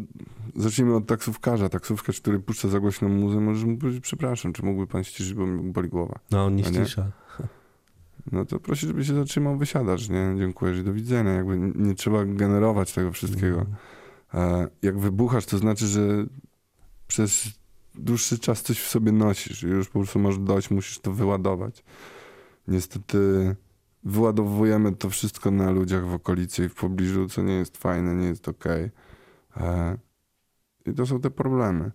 zacznijmy 0.56 0.96
od 0.96 1.06
taksówkarza. 1.06 1.68
Taksówkarz, 1.68 2.20
który 2.20 2.40
puszcza 2.40 2.68
za 2.68 2.80
głośną 2.80 3.08
muzę, 3.08 3.40
możesz 3.40 3.64
mu 3.64 3.76
powiedzieć, 3.76 4.02
przepraszam, 4.02 4.52
czy 4.52 4.62
mógłby 4.62 4.86
pan 4.86 5.04
ściszyć, 5.04 5.34
bo 5.34 5.46
mi 5.46 5.72
boli 5.72 5.88
głowa. 5.88 6.18
No, 6.30 6.44
on 6.44 6.56
nie 6.56 6.66
A 6.66 6.70
nie? 6.70 6.86
No 8.32 8.44
to 8.44 8.60
prosi, 8.60 8.86
żeby 8.86 9.04
się 9.04 9.14
zatrzymał, 9.14 9.58
wysiadasz, 9.58 10.08
nie? 10.08 10.34
Dziękuję, 10.38 10.74
że 10.74 10.84
do 10.84 10.92
widzenia. 10.92 11.32
Jakby 11.32 11.58
nie, 11.58 11.94
trzeba 11.94 12.24
generować 12.24 12.92
tego 12.92 13.12
wszystkiego. 13.12 13.58
Mhm. 13.60 13.76
E, 14.34 14.68
jak 14.82 14.98
wybuchasz, 14.98 15.46
to 15.46 15.58
znaczy, 15.58 15.86
że 15.86 16.26
przez 17.06 17.48
dłuższy 17.94 18.38
czas 18.38 18.62
coś 18.62 18.80
w 18.80 18.88
sobie 18.88 19.12
nosisz 19.12 19.62
i 19.62 19.66
już 19.66 19.88
po 19.88 19.98
prostu 19.98 20.18
masz 20.18 20.38
dość, 20.38 20.70
musisz 20.70 20.98
to 20.98 21.12
wyładować. 21.12 21.84
Niestety 22.68 23.56
wyładowujemy 24.04 24.92
to 24.96 25.10
wszystko 25.10 25.50
na 25.50 25.70
ludziach 25.70 26.06
w 26.06 26.14
okolicy 26.14 26.64
i 26.64 26.68
w 26.68 26.74
pobliżu, 26.74 27.28
co 27.28 27.42
nie 27.42 27.54
jest 27.54 27.76
fajne, 27.76 28.14
nie 28.14 28.26
jest 28.26 28.48
okej. 28.48 28.90
E, 29.56 29.98
I 30.86 30.92
to 30.94 31.06
są 31.06 31.20
te 31.20 31.30
problemy. 31.30 31.92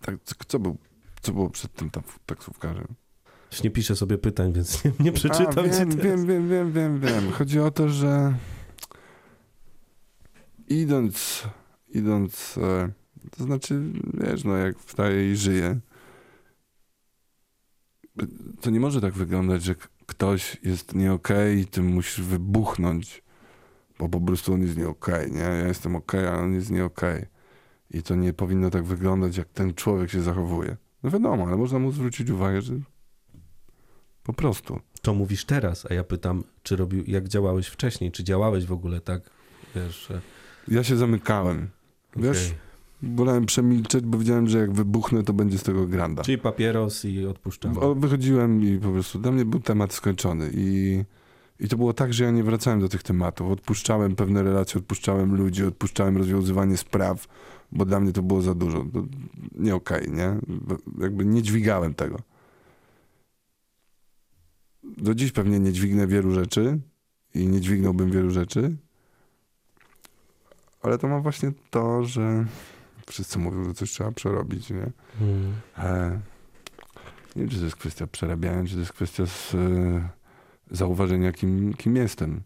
Tak, 0.00 0.14
co- 0.46 0.58
był, 0.58 0.76
co 1.20 1.32
było 1.32 1.50
przed 1.50 1.72
tym 1.72 1.90
tak- 1.90 2.18
taksówkarzem? 2.26 2.86
Już 3.52 3.62
nie 3.62 3.70
piszę 3.70 3.96
sobie 3.96 4.18
pytań, 4.18 4.52
więc 4.52 4.78
nie, 4.84 4.92
nie 5.00 5.12
przeczytam 5.12 5.58
A, 5.58 5.62
wiem, 5.62 5.90
wiem, 5.90 6.26
wiem, 6.26 6.48
wiem, 6.48 6.72
wiem, 6.72 7.00
wiem. 7.00 7.32
Chodzi 7.32 7.60
o 7.60 7.70
to, 7.70 7.88
że 7.88 8.34
idąc, 10.68 11.42
idąc, 11.88 12.58
e, 12.58 12.92
to 13.36 13.44
znaczy, 13.44 13.82
wiesz, 14.14 14.44
no 14.44 14.56
jak 14.56 14.78
wstaje 14.78 15.32
i 15.32 15.36
żyje, 15.36 15.80
to 18.60 18.70
nie 18.70 18.80
może 18.80 19.00
tak 19.00 19.14
wyglądać, 19.14 19.62
że 19.62 19.74
ktoś 20.06 20.56
jest 20.62 20.94
nie 20.94 21.12
okej 21.12 21.58
i 21.58 21.66
ty 21.66 21.82
musisz 21.82 22.20
wybuchnąć, 22.20 23.22
bo 23.98 24.08
po 24.08 24.20
prostu 24.20 24.54
on 24.54 24.62
jest 24.62 24.76
nie 24.76 24.88
okej, 24.88 25.32
nie? 25.32 25.40
Ja 25.40 25.66
jestem 25.66 25.96
okej, 25.96 26.26
a 26.26 26.34
on 26.34 26.54
jest 26.54 26.70
nie 26.70 26.84
okej. 26.84 27.26
I 27.90 28.02
to 28.02 28.14
nie 28.14 28.32
powinno 28.32 28.70
tak 28.70 28.84
wyglądać, 28.84 29.36
jak 29.36 29.48
ten 29.48 29.74
człowiek 29.74 30.10
się 30.10 30.22
zachowuje. 30.22 30.76
No 31.02 31.10
wiadomo, 31.10 31.46
ale 31.46 31.56
można 31.56 31.78
mu 31.78 31.92
zwrócić 31.92 32.30
uwagę, 32.30 32.62
że 32.62 32.74
po 34.26 34.32
prostu. 34.32 34.80
To 35.02 35.14
mówisz 35.14 35.44
teraz, 35.44 35.86
a 35.90 35.94
ja 35.94 36.04
pytam, 36.04 36.44
czy 36.62 36.76
robił, 36.76 37.04
jak 37.06 37.28
działałeś 37.28 37.66
wcześniej, 37.66 38.12
czy 38.12 38.24
działałeś 38.24 38.66
w 38.66 38.72
ogóle 38.72 39.00
tak, 39.00 39.30
wiesz. 39.74 40.12
Ja 40.68 40.84
się 40.84 40.96
zamykałem. 40.96 41.68
Wiesz, 42.16 42.46
okej. 42.46 43.14
wolałem 43.16 43.46
przemilczeć, 43.46 44.04
bo 44.04 44.18
wiedziałem, 44.18 44.48
że 44.48 44.58
jak 44.58 44.72
wybuchnę, 44.72 45.22
to 45.22 45.32
będzie 45.32 45.58
z 45.58 45.62
tego 45.62 45.86
granda. 45.86 46.22
Czyli 46.22 46.38
papieros 46.38 47.04
i 47.04 47.26
odpuszczamy. 47.26 47.80
O, 47.80 47.94
Wychodziłem 47.94 48.62
i 48.62 48.78
po 48.78 48.90
prostu 48.90 49.18
dla 49.18 49.32
mnie 49.32 49.44
był 49.44 49.60
temat 49.60 49.92
skończony. 49.92 50.50
I, 50.54 51.04
I 51.60 51.68
to 51.68 51.76
było 51.76 51.92
tak, 51.92 52.14
że 52.14 52.24
ja 52.24 52.30
nie 52.30 52.44
wracałem 52.44 52.80
do 52.80 52.88
tych 52.88 53.02
tematów. 53.02 53.50
Odpuszczałem 53.50 54.16
pewne 54.16 54.42
relacje, 54.42 54.78
odpuszczałem 54.78 55.36
ludzi, 55.36 55.64
odpuszczałem 55.64 56.16
rozwiązywanie 56.16 56.76
spraw, 56.76 57.28
bo 57.72 57.84
dla 57.84 58.00
mnie 58.00 58.12
to 58.12 58.22
było 58.22 58.42
za 58.42 58.54
dużo. 58.54 58.86
To 58.92 59.04
nie 59.54 59.74
okej, 59.74 60.10
nie? 60.10 60.36
Jakby 61.00 61.24
nie 61.24 61.42
dźwigałem 61.42 61.94
tego. 61.94 62.18
Do 64.96 65.14
dziś 65.14 65.32
pewnie 65.32 65.60
nie 65.60 65.72
dźwignę 65.72 66.06
wielu 66.06 66.32
rzeczy 66.32 66.78
i 67.34 67.46
nie 67.46 67.60
dźwignąłbym 67.60 68.10
wielu 68.10 68.30
rzeczy, 68.30 68.76
ale 70.82 70.98
to 70.98 71.08
ma 71.08 71.20
właśnie 71.20 71.52
to, 71.70 72.04
że 72.04 72.44
wszyscy 73.06 73.38
mówią, 73.38 73.64
że 73.64 73.74
coś 73.74 73.90
trzeba 73.90 74.12
przerobić, 74.12 74.70
nie? 74.70 74.92
Hmm. 75.18 75.52
E, 75.78 76.20
nie 77.36 77.42
wiem, 77.42 77.50
czy 77.50 77.58
to 77.58 77.64
jest 77.64 77.76
kwestia 77.76 78.06
przerabiania, 78.06 78.64
czy 78.68 78.74
to 78.74 78.80
jest 78.80 78.92
kwestia 78.92 79.26
z, 79.26 79.54
e, 79.54 80.08
zauważenia, 80.70 81.32
kim, 81.32 81.74
kim 81.74 81.96
jestem. 81.96 82.40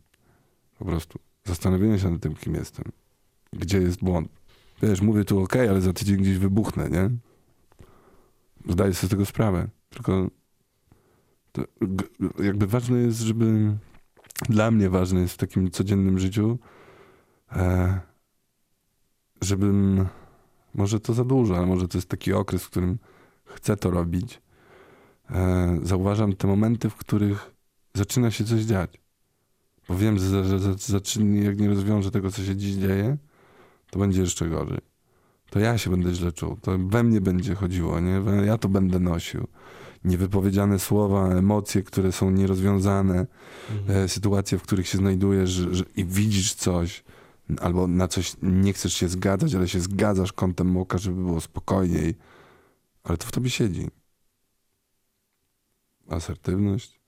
Po 0.78 0.84
prostu. 0.84 1.18
Zastanowienia 1.44 1.98
się 1.98 2.10
nad 2.10 2.20
tym, 2.20 2.34
kim 2.34 2.54
jestem. 2.54 2.84
Gdzie 3.52 3.78
jest 3.78 4.04
błąd. 4.04 4.28
Wiesz, 4.82 5.00
mówię 5.00 5.24
tu 5.24 5.40
ok, 5.42 5.56
ale 5.56 5.80
za 5.80 5.92
tydzień 5.92 6.16
gdzieś 6.16 6.38
wybuchnę, 6.38 6.90
nie? 6.90 7.10
Zdaję 8.72 8.94
sobie 8.94 9.08
z 9.08 9.10
tego 9.10 9.26
sprawę. 9.26 9.68
Tylko 9.90 10.30
to, 11.52 11.62
jakby 12.42 12.66
ważne 12.66 12.98
jest, 12.98 13.20
żeby 13.20 13.76
dla 14.48 14.70
mnie 14.70 14.90
ważne 14.90 15.20
jest 15.20 15.34
w 15.34 15.38
takim 15.38 15.70
codziennym 15.70 16.18
życiu, 16.18 16.58
e, 17.52 18.00
żebym 19.42 20.06
może 20.74 21.00
to 21.00 21.14
za 21.14 21.24
dużo, 21.24 21.56
ale 21.56 21.66
może 21.66 21.88
to 21.88 21.98
jest 21.98 22.08
taki 22.08 22.32
okres, 22.32 22.64
w 22.64 22.70
którym 22.70 22.98
chcę 23.44 23.76
to 23.76 23.90
robić. 23.90 24.42
E, 25.30 25.78
zauważam 25.82 26.32
te 26.32 26.46
momenty, 26.46 26.90
w 26.90 26.96
których 26.96 27.50
zaczyna 27.94 28.30
się 28.30 28.44
coś 28.44 28.60
dziać. 28.60 29.00
Bo 29.88 29.96
wiem, 29.96 30.18
że, 30.18 30.44
że, 30.44 30.58
że 30.58 30.74
zacznie, 30.74 31.42
jak 31.42 31.60
nie 31.60 31.68
rozwiążę 31.68 32.10
tego, 32.10 32.30
co 32.30 32.42
się 32.42 32.56
dziś 32.56 32.74
dzieje, 32.74 33.16
to 33.90 33.98
będzie 33.98 34.20
jeszcze 34.20 34.48
gorzej. 34.48 34.80
To 35.50 35.58
ja 35.58 35.78
się 35.78 35.90
będę 35.90 36.14
źle 36.14 36.32
czuł. 36.32 36.56
To 36.62 36.78
we 36.78 37.02
mnie 37.02 37.20
będzie 37.20 37.54
chodziło, 37.54 38.00
nie? 38.00 38.22
Ja 38.46 38.58
to 38.58 38.68
będę 38.68 39.00
nosił. 39.00 39.46
Niewypowiedziane 40.04 40.78
słowa, 40.78 41.28
emocje, 41.28 41.82
które 41.82 42.12
są 42.12 42.30
nierozwiązane, 42.30 43.26
Mhm. 43.70 44.04
e, 44.04 44.08
sytuacje, 44.08 44.58
w 44.58 44.62
których 44.62 44.88
się 44.88 44.98
znajdujesz 44.98 45.50
że, 45.50 45.74
że, 45.74 45.84
i 45.96 46.04
widzisz 46.04 46.54
coś, 46.54 47.04
albo 47.60 47.86
na 47.86 48.08
coś 48.08 48.32
nie 48.42 48.72
chcesz 48.72 48.94
się 48.94 49.08
zgadzać, 49.08 49.54
ale 49.54 49.68
się 49.68 49.80
zgadzasz 49.80 50.32
kątem 50.32 50.76
oka, 50.76 50.98
żeby 50.98 51.16
było 51.16 51.40
spokojniej, 51.40 52.14
ale 53.02 53.18
to 53.18 53.26
w 53.26 53.32
tobie 53.32 53.50
siedzi. 53.50 53.88
Asertywność. 56.08 57.00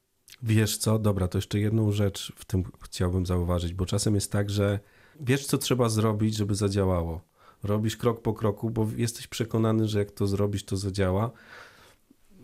Wiesz 0.43 0.77
co, 0.79 0.99
dobra, 0.99 1.29
to 1.29 1.39
jeszcze 1.39 1.59
jedną 1.61 1.93
rzecz 1.93 2.33
w 2.37 2.45
tym 2.45 2.65
chciałbym 2.85 3.27
zauważyć, 3.27 3.75
bo 3.75 3.87
czasem 3.87 4.15
jest 4.15 4.33
tak, 4.33 4.51
że 4.51 4.81
wiesz, 5.21 5.47
co 5.47 5.59
trzeba 5.59 5.89
zrobić, 5.89 6.37
żeby 6.37 6.55
zadziałało. 6.55 7.21
Robisz 7.63 7.97
krok 7.97 8.23
po 8.23 8.35
kroku, 8.35 8.71
bo 8.71 8.87
jesteś 8.97 9.27
przekonany, 9.27 9.89
że 9.89 9.99
jak 9.99 10.11
to 10.11 10.27
zrobisz, 10.27 10.65
to 10.65 10.77
zadziała, 10.77 11.31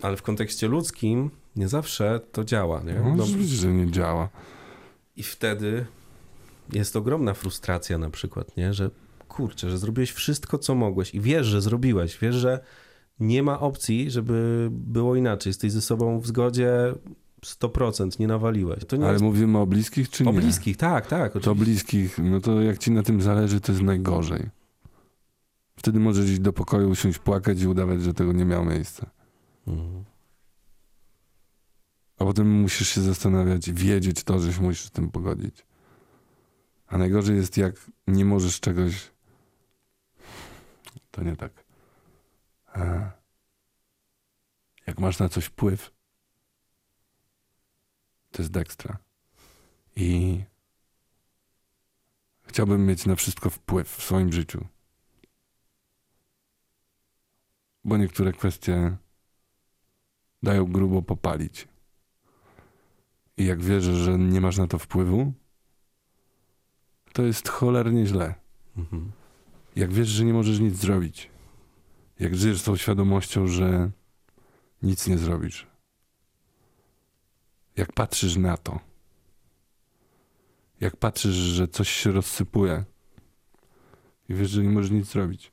ale 0.02 0.16
w 0.16 0.22
kontekście 0.22 0.68
ludzkim 0.68 1.30
nie 1.56 1.68
zawsze 1.68 2.20
to 2.32 2.44
działa, 2.44 2.82
nie? 2.82 2.94
No, 2.94 3.14
No, 3.16 3.24
oczywiście, 3.24 3.56
że 3.56 3.72
nie 3.72 3.90
działa. 3.90 4.28
I 5.16 5.22
wtedy 5.22 5.86
jest 6.72 6.96
ogromna 6.96 7.34
frustracja 7.34 7.98
na 7.98 8.10
przykład, 8.10 8.56
nie? 8.56 8.74
Że 8.74 8.90
kurczę, 9.28 9.70
że 9.70 9.78
zrobiłeś 9.78 10.10
wszystko, 10.12 10.58
co 10.58 10.74
mogłeś 10.74 11.14
i 11.14 11.20
wiesz, 11.20 11.46
że 11.46 11.60
zrobiłeś, 11.62 12.18
wiesz, 12.18 12.34
że 12.34 12.60
nie 13.20 13.42
ma 13.42 13.60
opcji, 13.60 14.10
żeby 14.10 14.68
było 14.70 15.16
inaczej. 15.16 15.50
Jesteś 15.50 15.72
ze 15.72 15.80
sobą 15.82 16.20
w 16.20 16.26
zgodzie 16.26 16.94
100%, 17.44 18.20
nie 18.20 18.26
nawaliłeś. 18.26 18.84
To 18.84 18.96
nie 18.96 19.04
Ale 19.04 19.12
jest... 19.12 19.24
mówimy 19.24 19.58
o 19.58 19.66
bliskich 19.66 20.10
czy 20.10 20.24
nie? 20.24 20.30
O 20.30 20.32
bliskich, 20.32 20.76
tak, 20.76 21.06
tak. 21.06 21.32
To 21.32 21.38
oczywiście. 21.38 21.64
bliskich, 21.64 22.18
no 22.18 22.40
to 22.40 22.60
jak 22.60 22.78
ci 22.78 22.90
na 22.90 23.02
tym 23.02 23.22
zależy, 23.22 23.60
to 23.60 23.72
jest 23.72 23.84
najgorzej. 23.84 24.46
Wtedy 25.76 26.00
możesz 26.00 26.30
iść 26.30 26.40
do 26.40 26.52
pokoju, 26.52 26.90
usiąść, 26.90 27.18
płakać 27.18 27.62
i 27.62 27.66
udawać, 27.66 28.02
że 28.02 28.14
tego 28.14 28.32
nie 28.32 28.44
miało 28.44 28.64
miejsca. 28.64 29.10
A 32.18 32.24
potem 32.24 32.50
musisz 32.50 32.88
się 32.88 33.00
zastanawiać 33.00 33.70
wiedzieć 33.70 34.24
to, 34.24 34.38
że 34.38 34.52
się 34.52 34.62
musisz 34.62 34.84
z 34.84 34.90
tym 34.90 35.10
pogodzić. 35.10 35.66
A 36.86 36.98
najgorzej 36.98 37.36
jest, 37.36 37.56
jak 37.56 37.74
nie 38.06 38.24
możesz 38.24 38.60
czegoś. 38.60 39.10
To 41.10 41.22
nie 41.22 41.36
tak. 41.36 41.64
A 42.66 43.10
jak 44.86 44.98
masz 44.98 45.18
na 45.18 45.28
coś 45.28 45.44
wpływ, 45.44 45.90
to 48.30 48.42
jest 48.42 48.52
dekstra. 48.52 48.98
I 49.96 50.40
chciałbym 52.42 52.86
mieć 52.86 53.06
na 53.06 53.16
wszystko 53.16 53.50
wpływ 53.50 53.96
w 53.96 54.02
swoim 54.02 54.32
życiu. 54.32 54.66
Bo 57.84 57.96
niektóre 57.96 58.32
kwestie 58.32 58.96
dają 60.42 60.64
grubo 60.64 61.02
popalić. 61.02 61.68
I 63.36 63.44
jak 63.44 63.62
wierzysz, 63.62 63.96
że 63.96 64.18
nie 64.18 64.40
masz 64.40 64.56
na 64.56 64.66
to 64.66 64.78
wpływu, 64.78 65.32
to 67.12 67.22
jest 67.22 67.48
cholernie 67.48 68.06
źle. 68.06 68.34
Mhm. 68.76 69.12
Jak 69.76 69.92
wiesz, 69.92 70.08
że 70.08 70.24
nie 70.24 70.32
możesz 70.32 70.60
nic 70.60 70.76
zrobić, 70.76 71.30
jak 72.18 72.36
żyjesz 72.36 72.60
z 72.60 72.64
tą 72.64 72.76
świadomością, 72.76 73.46
że 73.46 73.90
nic 74.82 75.06
nie 75.06 75.18
zrobisz, 75.18 75.66
jak 77.76 77.92
patrzysz 77.92 78.36
na 78.36 78.56
to, 78.56 78.80
jak 80.80 80.96
patrzysz, 80.96 81.34
że 81.34 81.68
coś 81.68 81.88
się 81.88 82.12
rozsypuje, 82.12 82.84
i 84.28 84.34
wiesz, 84.34 84.50
że 84.50 84.62
nie 84.62 84.68
możesz 84.68 84.90
nic 84.90 85.06
zrobić. 85.06 85.52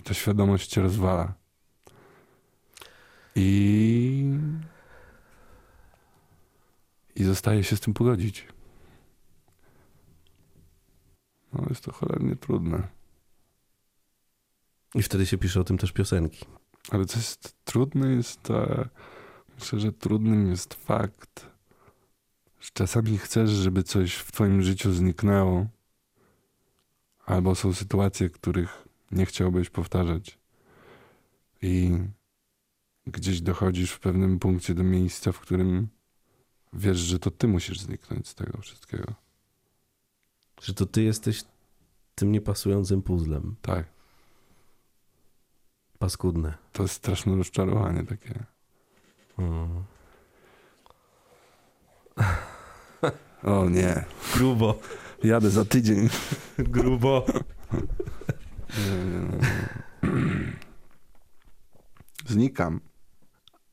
I 0.00 0.02
ta 0.02 0.14
świadomość 0.14 0.70
cię 0.70 0.82
rozwala. 0.82 1.34
I... 3.38 4.38
I 7.16 7.24
zostaje 7.24 7.64
się 7.64 7.76
z 7.76 7.80
tym 7.80 7.94
pogodzić. 7.94 8.46
No 11.52 11.64
jest 11.68 11.84
to 11.84 11.92
cholernie 11.92 12.36
trudne. 12.36 12.88
I 14.94 15.02
wtedy 15.02 15.26
się 15.26 15.38
pisze 15.38 15.60
o 15.60 15.64
tym 15.64 15.78
też 15.78 15.92
piosenki. 15.92 16.44
Ale 16.90 17.04
co 17.04 17.18
jest 17.18 17.56
trudne 17.64 18.08
jest, 18.08 18.50
e, 18.50 18.88
myślę, 19.58 19.80
że 19.80 19.92
trudnym 19.92 20.50
jest 20.50 20.74
fakt, 20.74 21.46
że 22.60 22.70
czasami 22.72 23.18
chcesz, 23.18 23.50
żeby 23.50 23.82
coś 23.82 24.14
w 24.14 24.32
twoim 24.32 24.62
życiu 24.62 24.92
zniknęło, 24.92 25.66
albo 27.26 27.54
są 27.54 27.72
sytuacje, 27.72 28.30
których 28.30 28.88
nie 29.10 29.26
chciałbyś 29.26 29.70
powtarzać. 29.70 30.38
I 31.62 31.98
gdzieś 33.08 33.40
dochodzisz 33.40 33.92
w 33.92 34.00
pewnym 34.00 34.38
punkcie 34.38 34.74
do 34.74 34.82
miejsca, 34.82 35.32
w 35.32 35.40
którym 35.40 35.88
wiesz, 36.72 36.98
że 36.98 37.18
to 37.18 37.30
ty 37.30 37.48
musisz 37.48 37.80
zniknąć 37.80 38.28
z 38.28 38.34
tego 38.34 38.60
wszystkiego. 38.60 39.14
Że 40.62 40.74
to 40.74 40.86
ty 40.86 41.02
jesteś 41.02 41.44
tym 42.14 42.32
niepasującym 42.32 43.02
puzzlem. 43.02 43.56
Tak. 43.62 43.86
Paskudne. 45.98 46.54
To 46.72 46.82
jest 46.82 46.94
straszne 46.94 47.36
rozczarowanie 47.36 48.04
takie. 48.06 48.44
Mm. 49.38 49.84
O 53.44 53.68
nie, 53.68 54.04
Grubo. 54.34 54.78
jadę 55.24 55.50
za 55.50 55.64
tydzień. 55.64 56.08
Grubo. 56.58 57.26
Znikam. 62.26 62.80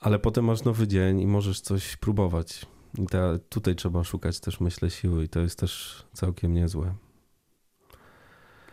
Ale 0.05 0.19
potem 0.19 0.45
masz 0.45 0.63
nowy 0.63 0.87
dzień 0.87 1.21
i 1.21 1.27
możesz 1.27 1.61
coś 1.61 1.97
próbować. 1.97 2.65
I 2.97 3.05
ta, 3.05 3.39
tutaj 3.49 3.75
trzeba 3.75 4.03
szukać 4.03 4.39
też, 4.39 4.59
myślę, 4.59 4.89
siły 4.89 5.23
i 5.23 5.29
to 5.29 5.39
jest 5.39 5.59
też 5.59 6.03
całkiem 6.13 6.53
niezłe. 6.53 6.95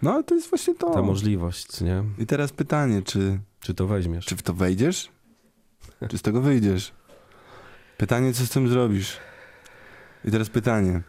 No 0.03 0.13
ale 0.13 0.25
to 0.25 0.35
jest 0.35 0.51
właśnie 0.51 0.75
to. 0.75 0.91
Ta 0.91 1.03
możliwość, 1.03 1.81
nie? 1.81 2.05
I 2.19 2.27
teraz 2.27 2.53
pytanie, 2.53 3.03
czy, 3.03 3.41
Czy 3.61 3.75
to 3.75 3.87
weźmiesz? 3.87 4.27
czy 4.27 4.37
w 4.37 4.43
to 4.43 4.55
wejdziesz? 4.55 5.11
Czy 6.11 6.19
z 6.19 6.23
tego 6.23 6.41
wyjdziesz? 6.41 6.93
Pytanie, 7.97 8.33
co 8.33 8.47
z 8.47 8.51
tym 8.51 8.69
zrobisz? 8.69 9.19
I 10.25 10.31
teraz 10.31 10.51
pytanie, 10.51 11.03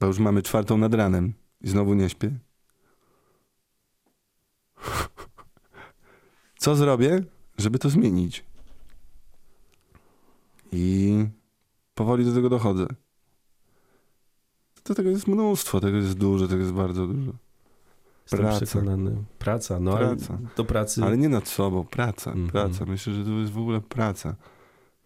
bo 0.00 0.06
już 0.06 0.18
mamy 0.18 0.42
czwartą 0.42 0.78
nad 0.78 0.94
ranem 0.94 1.34
i 1.60 1.68
znowu 1.68 1.94
nie 1.94 2.08
śpię. 2.08 2.30
Co 6.58 6.76
zrobię, 6.76 7.22
żeby 7.58 7.78
to 7.78 7.90
zmienić? 7.90 8.49
I 10.72 11.14
powoli 11.94 12.24
do 12.24 12.34
tego 12.34 12.48
dochodzę. 12.48 12.86
To 14.82 14.94
tego 14.94 15.10
jest 15.10 15.26
mnóstwo, 15.28 15.80
tego 15.80 15.96
jest 15.96 16.14
dużo, 16.14 16.48
tego 16.48 16.60
jest 16.60 16.72
bardzo 16.72 17.06
dużo. 17.06 17.32
Jestem 18.22 18.40
praca. 18.40 18.66
przekonany. 18.66 19.24
Praca, 19.38 19.80
no 19.80 19.96
Praca. 19.96 20.34
ale 20.34 20.46
do 20.56 20.64
pracy. 20.64 21.02
Ale 21.04 21.18
nie 21.18 21.28
nad 21.28 21.48
sobą, 21.48 21.84
praca, 21.84 22.30
Mhm. 22.32 22.48
praca. 22.50 22.84
Myślę, 22.84 23.12
że 23.14 23.24
to 23.24 23.30
jest 23.30 23.52
w 23.52 23.58
ogóle 23.58 23.80
praca. 23.80 24.34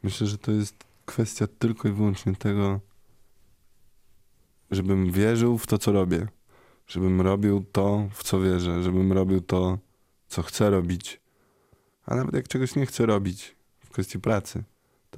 Myślę, 0.02 0.26
że 0.26 0.38
to 0.38 0.52
jest 0.52 0.84
kwestia 1.06 1.46
tylko 1.58 1.88
i 1.88 1.92
wyłącznie 1.92 2.36
tego, 2.36 2.80
żebym 4.70 5.10
wierzył 5.12 5.58
w 5.58 5.66
to, 5.66 5.78
co 5.78 5.92
robię. 5.92 6.28
Żebym 6.86 7.20
robił 7.20 7.64
to, 7.72 8.08
w 8.12 8.22
co 8.24 8.40
wierzę. 8.40 8.82
Żebym 8.82 9.12
robił 9.12 9.40
to, 9.40 9.78
co 10.28 10.42
chcę 10.42 10.70
robić. 10.70 11.20
A 12.06 12.14
nawet 12.14 12.34
jak 12.34 12.48
czegoś 12.48 12.76
nie 12.76 12.86
chcę 12.86 13.06
robić 13.06 13.56
w 13.80 13.90
kwestii 13.90 14.18
pracy, 14.18 14.64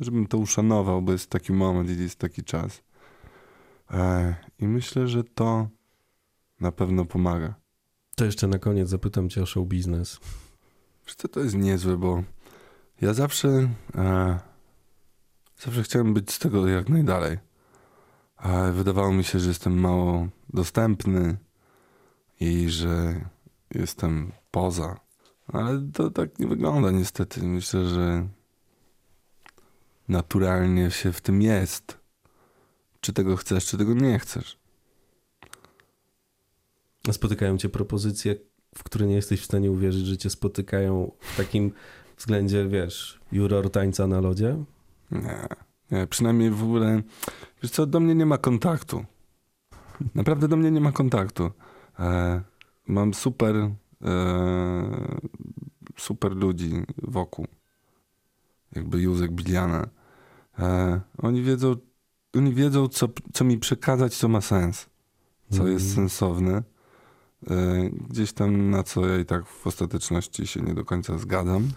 żebym 0.00 0.26
to 0.26 0.38
uszanował, 0.38 1.02
bo 1.02 1.12
jest 1.12 1.30
taki 1.30 1.52
moment 1.52 1.90
i 1.90 1.98
jest 2.02 2.18
taki 2.18 2.44
czas. 2.44 2.82
Ech, 3.90 4.36
I 4.58 4.68
myślę, 4.68 5.08
że 5.08 5.24
to 5.24 5.68
na 6.60 6.72
pewno 6.72 7.04
pomaga. 7.04 7.54
To 8.16 8.24
jeszcze 8.24 8.46
na 8.46 8.58
koniec 8.58 8.88
zapytam 8.88 9.28
cię 9.28 9.42
o 9.42 9.46
show 9.46 9.66
biznes. 9.66 10.20
Co, 11.16 11.28
to 11.28 11.40
jest 11.40 11.54
niezłe, 11.54 11.96
bo 11.96 12.22
ja 13.00 13.14
zawsze 13.14 13.68
e, 13.94 14.38
zawsze 15.58 15.82
chciałem 15.82 16.14
być 16.14 16.32
z 16.32 16.38
tego 16.38 16.68
jak 16.68 16.88
najdalej. 16.88 17.38
A 18.36 18.70
wydawało 18.70 19.12
mi 19.12 19.24
się, 19.24 19.38
że 19.38 19.48
jestem 19.48 19.80
mało 19.80 20.28
dostępny 20.48 21.36
i 22.40 22.68
że 22.68 23.20
jestem 23.74 24.32
poza. 24.50 25.00
Ale 25.48 25.88
to 25.92 26.10
tak 26.10 26.38
nie 26.38 26.46
wygląda 26.46 26.90
niestety. 26.90 27.42
Myślę, 27.42 27.86
że 27.86 28.28
naturalnie 30.08 30.90
się 30.90 31.12
w 31.12 31.20
tym 31.20 31.42
jest. 31.42 31.98
Czy 33.00 33.12
tego 33.12 33.36
chcesz, 33.36 33.66
czy 33.66 33.78
tego 33.78 33.94
nie 33.94 34.18
chcesz. 34.18 34.58
A 37.08 37.12
Spotykają 37.12 37.58
cię 37.58 37.68
propozycje, 37.68 38.36
w 38.74 38.82
które 38.82 39.06
nie 39.06 39.14
jesteś 39.14 39.40
w 39.40 39.44
stanie 39.44 39.70
uwierzyć, 39.70 40.06
że 40.06 40.16
cię 40.16 40.30
spotykają 40.30 41.12
w 41.20 41.36
takim 41.36 41.72
względzie, 42.18 42.68
wiesz, 42.68 43.20
juror 43.32 43.70
tańca 43.70 44.06
na 44.06 44.20
lodzie? 44.20 44.64
Nie, 45.10 45.46
nie, 45.90 46.06
przynajmniej 46.06 46.50
w 46.50 46.62
ogóle, 46.62 47.02
wiesz 47.62 47.72
co, 47.72 47.86
do 47.86 48.00
mnie 48.00 48.14
nie 48.14 48.26
ma 48.26 48.38
kontaktu. 48.38 49.04
Naprawdę 50.14 50.48
do 50.48 50.56
mnie 50.56 50.70
nie 50.70 50.80
ma 50.80 50.92
kontaktu. 50.92 51.50
E, 51.98 52.42
mam 52.86 53.14
super, 53.14 53.56
e, 53.56 53.70
super 55.96 56.36
ludzi 56.36 56.84
wokół. 57.02 57.46
Jakby 58.72 59.00
Józek 59.00 59.32
Biliana. 59.32 59.88
E, 60.58 61.00
oni 61.18 61.42
wiedzą, 61.42 61.76
oni 62.36 62.54
wiedzą 62.54 62.88
co, 62.88 63.08
co 63.32 63.44
mi 63.44 63.58
przekazać, 63.58 64.16
co 64.16 64.28
ma 64.28 64.40
sens. 64.40 64.86
Co 65.50 65.56
Mhm. 65.56 65.72
jest 65.72 65.94
sensowne. 65.94 66.62
E, 67.50 67.90
gdzieś 67.90 68.32
tam 68.32 68.70
na 68.70 68.82
co 68.82 69.06
ja 69.06 69.18
i 69.18 69.24
tak 69.24 69.46
w 69.46 69.66
ostateczności 69.66 70.46
się 70.46 70.60
nie 70.60 70.74
do 70.74 70.84
końca 70.84 71.18
zgadzam. 71.18 71.68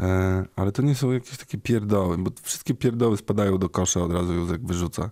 E, 0.00 0.44
ale 0.56 0.72
to 0.72 0.82
nie 0.82 0.94
są 0.94 1.12
jakieś 1.12 1.36
takie 1.38 1.58
pierdoły, 1.58 2.18
bo 2.18 2.30
wszystkie 2.42 2.74
pierdoły 2.74 3.16
spadają 3.16 3.58
do 3.58 3.68
kosza, 3.68 4.00
od 4.00 4.12
razu 4.12 4.32
Józek 4.34 4.66
wyrzuca 4.66 5.10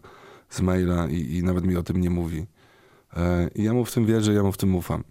z 0.50 0.60
maila 0.60 1.06
i, 1.06 1.36
i 1.36 1.42
nawet 1.42 1.64
mi 1.66 1.76
o 1.76 1.82
tym 1.82 2.00
nie 2.00 2.10
mówi. 2.10 2.46
E, 3.16 3.48
I 3.54 3.62
ja 3.62 3.72
mu 3.72 3.84
w 3.84 3.92
tym 3.92 4.06
wierzę, 4.06 4.32
ja 4.34 4.42
mu 4.42 4.52
w 4.52 4.56
tym 4.56 4.74
ufam. 4.74 5.04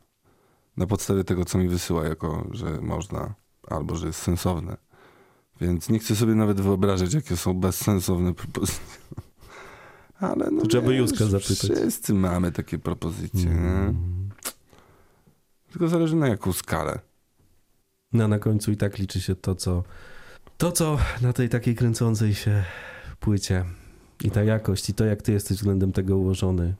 Na 0.77 0.87
podstawie 0.87 1.23
tego, 1.23 1.45
co 1.45 1.57
mi 1.57 1.67
wysyła, 1.67 2.05
jako 2.05 2.47
że 2.51 2.81
można, 2.81 3.33
albo 3.67 3.95
że 3.95 4.07
jest 4.07 4.19
sensowne. 4.21 4.77
Więc 5.61 5.89
nie 5.89 5.99
chcę 5.99 6.15
sobie 6.15 6.35
nawet 6.35 6.61
wyobrażać, 6.61 7.13
jakie 7.13 7.37
są 7.37 7.53
bezsensowne 7.53 8.33
propozycje. 8.33 8.85
Ale 10.19 10.51
no 10.51 10.61
To 10.61 10.67
trzeba 10.67 10.87
by 10.87 10.95
Józka 10.95 11.25
zapytać. 11.25 11.57
Wszyscy 11.57 12.13
mamy 12.13 12.51
takie 12.51 12.79
propozycje? 12.79 13.51
Mm. 13.51 14.29
Tylko 15.71 15.87
zależy 15.87 16.15
na 16.15 16.27
jaką 16.27 16.53
skalę. 16.53 16.99
No 18.13 18.27
na 18.27 18.39
końcu 18.39 18.71
i 18.71 18.77
tak 18.77 18.97
liczy 18.97 19.21
się 19.21 19.35
to, 19.35 19.55
co 19.55 19.83
to, 20.57 20.71
co 20.71 20.97
na 21.21 21.33
tej 21.33 21.49
takiej 21.49 21.75
kręcącej 21.75 22.33
się 22.33 22.63
płycie 23.19 23.65
i 24.23 24.31
ta 24.31 24.43
jakość, 24.43 24.89
i 24.89 24.93
to, 24.93 25.05
jak 25.05 25.21
ty 25.21 25.31
jesteś 25.31 25.57
względem 25.57 25.91
tego 25.91 26.17
ułożony, 26.17 26.75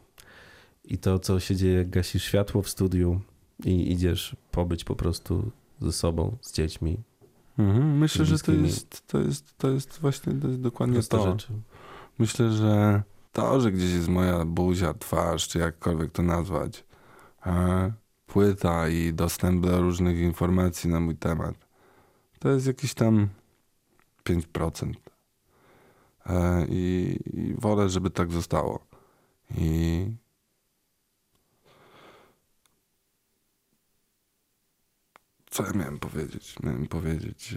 i 0.83 0.97
to, 0.97 1.19
co 1.19 1.39
się 1.39 1.55
dzieje, 1.55 1.73
jak 1.73 1.89
gasisz 1.89 2.23
światło 2.23 2.61
w 2.61 2.69
studiu 2.69 3.21
i 3.65 3.91
idziesz 3.91 4.35
pobyć 4.51 4.83
po 4.83 4.95
prostu 4.95 5.51
ze 5.81 5.91
sobą, 5.91 6.37
z 6.41 6.53
dziećmi. 6.53 6.97
Mhm, 7.59 7.97
myślę, 7.97 8.25
że 8.25 8.39
to 8.39 8.51
jest, 8.51 9.07
to 9.07 9.19
jest, 9.19 9.57
to 9.57 9.69
jest 9.69 9.99
właśnie 9.99 10.33
to 10.33 10.47
jest 10.47 10.61
dokładnie 10.61 10.93
Proste 10.93 11.17
to. 11.17 11.31
rzeczy. 11.31 11.53
Myślę, 12.19 12.51
że 12.51 13.03
to, 13.31 13.61
że 13.61 13.71
gdzieś 13.71 13.91
jest 13.91 14.07
moja 14.07 14.45
buzia, 14.45 14.93
twarz, 14.93 15.47
czy 15.47 15.59
jakkolwiek 15.59 16.11
to 16.11 16.23
nazwać, 16.23 16.85
e, 17.45 17.93
płyta 18.27 18.89
i 18.89 19.13
dostęp 19.13 19.65
do 19.65 19.81
różnych 19.81 20.19
informacji 20.19 20.89
na 20.89 20.99
mój 20.99 21.15
temat, 21.15 21.55
to 22.39 22.49
jest 22.49 22.67
jakiś 22.67 22.93
tam 22.93 23.29
5%. 24.23 24.93
E, 26.25 26.65
i, 26.69 27.17
I 27.33 27.53
wolę, 27.53 27.89
żeby 27.89 28.09
tak 28.09 28.31
zostało. 28.31 28.79
I 29.57 30.05
co 35.53 35.65
ja 35.65 35.71
miałem 35.73 35.99
powiedzieć? 35.99 36.55
Miałem 36.63 36.87
powiedzieć, 36.87 37.55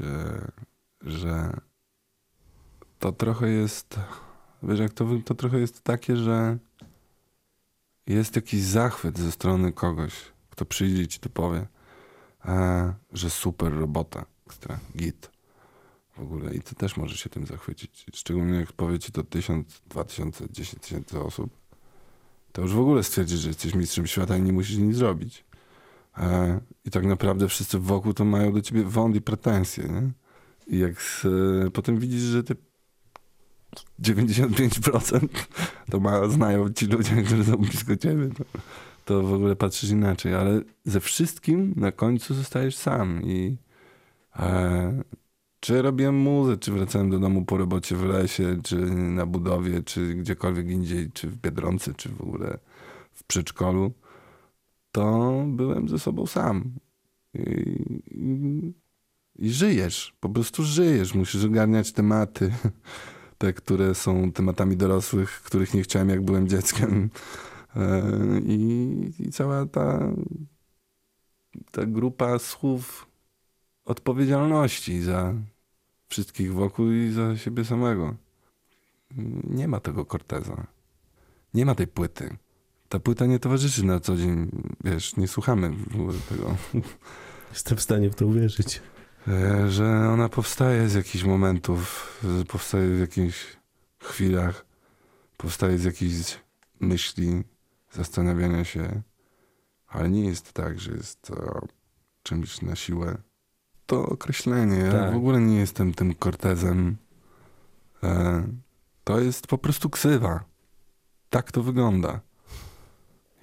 że 1.00 1.60
to 2.98 3.12
trochę 3.12 3.48
jest, 3.48 4.00
wiesz, 4.62 4.80
jak 4.80 4.92
to, 4.92 5.06
to 5.24 5.34
trochę 5.34 5.58
jest 5.58 5.80
takie, 5.80 6.16
że 6.16 6.58
jest 8.06 8.36
jakiś 8.36 8.62
zachwyt 8.62 9.18
ze 9.18 9.32
strony 9.32 9.72
kogoś, 9.72 10.12
kto 10.50 10.64
przyjdzie 10.64 11.02
i 11.02 11.08
ci 11.08 11.20
to 11.20 11.28
powie, 11.28 11.66
e, 12.44 12.94
że 13.12 13.30
super 13.30 13.72
robota, 13.72 14.26
ekstra, 14.46 14.78
git 14.96 15.30
w 16.16 16.20
ogóle 16.20 16.54
i 16.54 16.60
ty 16.60 16.74
też 16.74 16.96
możesz 16.96 17.20
się 17.20 17.30
tym 17.30 17.46
zachwycić. 17.46 18.06
Szczególnie 18.14 18.58
jak 18.58 18.72
powie 18.72 18.98
ci 18.98 19.12
to 19.12 19.22
tysiąc, 19.22 19.82
dwa 19.88 20.04
tysiące, 20.04 20.50
dziesięć 20.50 20.82
tysięcy 20.82 21.20
osób, 21.20 21.50
to 22.52 22.62
już 22.62 22.72
w 22.72 22.80
ogóle 22.80 23.02
stwierdzisz, 23.02 23.40
że 23.40 23.48
jesteś 23.48 23.74
mistrzem 23.74 24.06
świata 24.06 24.36
i 24.36 24.42
nie 24.42 24.52
musisz 24.52 24.76
nic 24.76 24.96
zrobić. 24.96 25.44
E, 26.18 26.60
I 26.84 26.90
tak 26.90 27.04
naprawdę 27.04 27.48
wszyscy 27.48 27.78
wokół 27.78 28.14
to 28.14 28.24
mają 28.24 28.52
do 28.52 28.62
ciebie 28.62 28.84
wąd 28.84 29.16
i 29.16 29.20
pretensje, 29.20 29.84
nie? 29.84 30.10
I 30.76 30.78
jak 30.78 30.92
s- 30.92 31.26
e, 31.66 31.70
potem 31.70 31.98
widzisz, 31.98 32.20
że 32.20 32.44
ty 32.44 32.56
95% 34.02 35.28
to 35.90 36.00
ma, 36.00 36.28
znają 36.28 36.72
ci 36.72 36.86
ludzie, 36.86 37.22
którzy 37.22 37.44
są 37.44 37.56
blisko 37.56 37.96
ciebie, 37.96 38.28
to, 38.38 38.44
to 39.04 39.22
w 39.22 39.32
ogóle 39.32 39.56
patrzysz 39.56 39.90
inaczej, 39.90 40.34
ale 40.34 40.60
ze 40.84 41.00
wszystkim 41.00 41.74
na 41.76 41.92
końcu 41.92 42.34
zostajesz 42.34 42.76
sam 42.76 43.22
i 43.22 43.56
e, 44.38 45.02
czy 45.60 45.82
robiłem 45.82 46.14
muzę, 46.14 46.56
czy 46.56 46.72
wracałem 46.72 47.10
do 47.10 47.18
domu 47.18 47.44
po 47.44 47.56
robocie 47.56 47.96
w 47.96 48.04
lesie, 48.04 48.60
czy 48.64 48.76
na 48.90 49.26
budowie, 49.26 49.82
czy 49.82 50.14
gdziekolwiek 50.14 50.70
indziej, 50.70 51.10
czy 51.12 51.28
w 51.28 51.36
Biedronce, 51.36 51.94
czy 51.94 52.08
w 52.08 52.20
ogóle 52.20 52.58
w 53.12 53.24
przedszkolu, 53.24 53.92
to 54.96 55.44
byłem 55.46 55.88
ze 55.88 55.98
sobą 55.98 56.26
sam. 56.26 56.74
I, 57.34 57.40
i, 58.10 58.72
i 59.38 59.50
żyjesz, 59.50 60.16
po 60.20 60.28
prostu 60.28 60.62
żyjesz. 60.62 61.14
Musisz 61.14 61.44
ogarniać 61.44 61.92
tematy, 61.92 62.52
te, 63.38 63.52
które 63.52 63.94
są 63.94 64.32
tematami 64.32 64.76
dorosłych, 64.76 65.30
których 65.30 65.74
nie 65.74 65.82
chciałem, 65.82 66.08
jak 66.08 66.22
byłem 66.22 66.48
dzieckiem. 66.48 67.10
E, 67.76 68.02
I, 68.46 69.12
i 69.18 69.30
cała 69.30 69.66
ta, 69.66 70.12
ta 71.70 71.86
grupa 71.86 72.38
słów 72.38 73.06
odpowiedzialności 73.84 75.02
za 75.02 75.34
wszystkich 76.08 76.54
wokół 76.54 76.90
i 76.90 77.10
za 77.10 77.36
siebie 77.36 77.64
samego. 77.64 78.14
Nie 79.44 79.68
ma 79.68 79.80
tego 79.80 80.04
Corteza. 80.04 80.66
Nie 81.54 81.66
ma 81.66 81.74
tej 81.74 81.86
płyty. 81.86 82.36
Ta 82.88 83.00
płyta 83.00 83.26
nie 83.26 83.38
towarzyszy 83.38 83.84
na 83.84 84.00
co 84.00 84.16
dzień, 84.16 84.50
wiesz, 84.84 85.16
nie 85.16 85.28
słuchamy 85.28 85.70
w 85.90 85.94
ogóle 86.00 86.18
tego. 86.28 86.56
Jestem 87.50 87.78
w 87.78 87.82
stanie 87.82 88.10
w 88.10 88.14
to 88.14 88.26
uwierzyć. 88.26 88.82
E, 89.28 89.70
Że 89.70 90.08
ona 90.12 90.28
powstaje 90.28 90.88
z 90.88 90.94
jakichś 90.94 91.24
momentów, 91.24 92.12
powstaje 92.48 92.96
w 92.96 93.00
jakichś 93.00 93.56
chwilach, 94.02 94.66
powstaje 95.36 95.78
z 95.78 95.84
jakichś 95.84 96.38
myśli, 96.80 97.42
zastanawiania 97.92 98.64
się, 98.64 99.02
ale 99.88 100.10
nie 100.10 100.24
jest 100.24 100.52
tak, 100.52 100.80
że 100.80 100.92
jest 100.92 101.22
to 101.22 101.60
czymś 102.22 102.62
na 102.62 102.76
siłę. 102.76 103.18
To 103.86 104.06
określenie, 104.06 104.76
ja 104.76 104.92
Tak. 104.92 105.12
w 105.12 105.16
ogóle 105.16 105.40
nie 105.40 105.56
jestem 105.56 105.94
tym 105.94 106.14
Cortezem. 106.14 106.96
E, 108.02 108.46
To 109.04 109.20
jest 109.20 109.46
po 109.46 109.58
prostu 109.58 109.90
ksywa. 109.90 110.44
Tak 111.30 111.52
to 111.52 111.62
wygląda. 111.62 112.20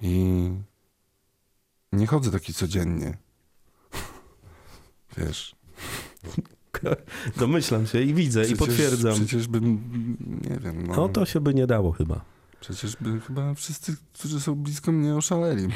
I 0.04 0.50
nie 1.92 2.06
chodzę 2.06 2.30
taki 2.30 2.54
codziennie. 2.54 3.16
Wiesz, 5.18 5.56
Domyślam 7.36 7.86
się 7.86 8.02
i 8.02 8.14
widzę 8.14 8.40
i 8.40 8.44
Przecież- 8.44 8.58
potwierdzam. 8.68 9.14
Przecież 9.14 9.48
bym, 9.48 9.80
nie 10.50 10.58
wiem, 10.58 10.86
no, 10.86 10.96
No 10.96 11.08
to 11.08 11.26
się 11.26 11.40
by 11.40 11.54
nie 11.54 11.66
dało 11.66 11.92
chyba. 11.92 12.24
przecież 12.60 12.96
by 13.00 13.20
chyba 13.20 13.54
wszyscy, 13.54 13.96
którzy 14.12 14.40
są 14.40 14.54
blisko 14.54 14.92
mnie 14.92 15.14
oszaleli. 15.16 15.68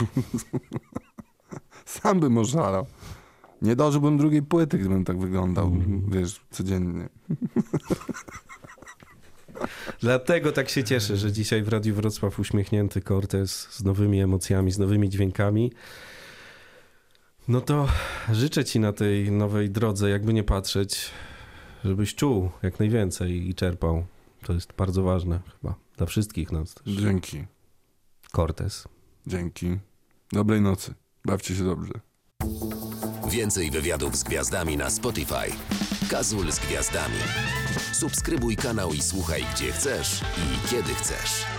Sam 1.86 2.20
bym 2.20 2.38
oszalał. 2.38 2.86
Nie 3.62 3.76
dożyłbym 3.76 4.18
drugiej 4.18 4.42
płyty, 4.42 4.78
gdybym 4.78 5.04
tak 5.04 5.18
wyglądał, 5.18 5.66
Mhm. 5.66 6.10
wiesz, 6.10 6.40
codziennie. 6.50 7.08
Dlatego 10.00 10.52
tak 10.52 10.68
się 10.68 10.84
cieszę, 10.84 11.16
że 11.16 11.32
dzisiaj 11.32 11.62
w 11.62 11.68
Radiu 11.68 11.94
Wrocław 11.94 12.38
uśmiechnięty 12.38 13.00
Cortez 13.00 13.68
z 13.70 13.84
nowymi 13.84 14.20
emocjami, 14.20 14.72
z 14.72 14.78
nowymi 14.78 15.08
dźwiękami. 15.08 15.72
No 17.48 17.60
to 17.60 17.88
życzę 18.32 18.64
ci 18.64 18.80
na 18.80 18.92
tej 18.92 19.32
nowej 19.32 19.70
drodze, 19.70 20.10
jakby 20.10 20.32
nie 20.32 20.44
patrzeć, 20.44 21.10
żebyś 21.84 22.14
czuł 22.14 22.50
jak 22.62 22.78
najwięcej 22.78 23.48
i 23.48 23.54
czerpał. 23.54 24.06
To 24.46 24.52
jest 24.52 24.72
bardzo 24.72 25.02
ważne 25.02 25.40
chyba 25.60 25.74
dla 25.96 26.06
wszystkich 26.06 26.52
nas 26.52 26.74
też. 26.74 26.94
Dzięki, 26.94 27.44
Cortez. 28.32 28.88
dzięki. 29.26 29.78
Dobrej 30.32 30.60
nocy. 30.60 30.94
Bawcie 31.24 31.54
się 31.56 31.64
dobrze. 31.64 31.92
Więcej 33.30 33.70
wywiadów 33.70 34.16
z 34.16 34.22
gwiazdami 34.22 34.76
na 34.76 34.90
Spotify. 34.90 35.52
Kazul 36.08 36.52
z 36.52 36.58
gwiazdami. 36.58 37.18
Subskrybuj 37.92 38.56
kanał 38.56 38.92
i 38.92 39.02
słuchaj 39.02 39.44
gdzie 39.54 39.72
chcesz 39.72 40.20
i 40.22 40.68
kiedy 40.68 40.94
chcesz. 40.94 41.57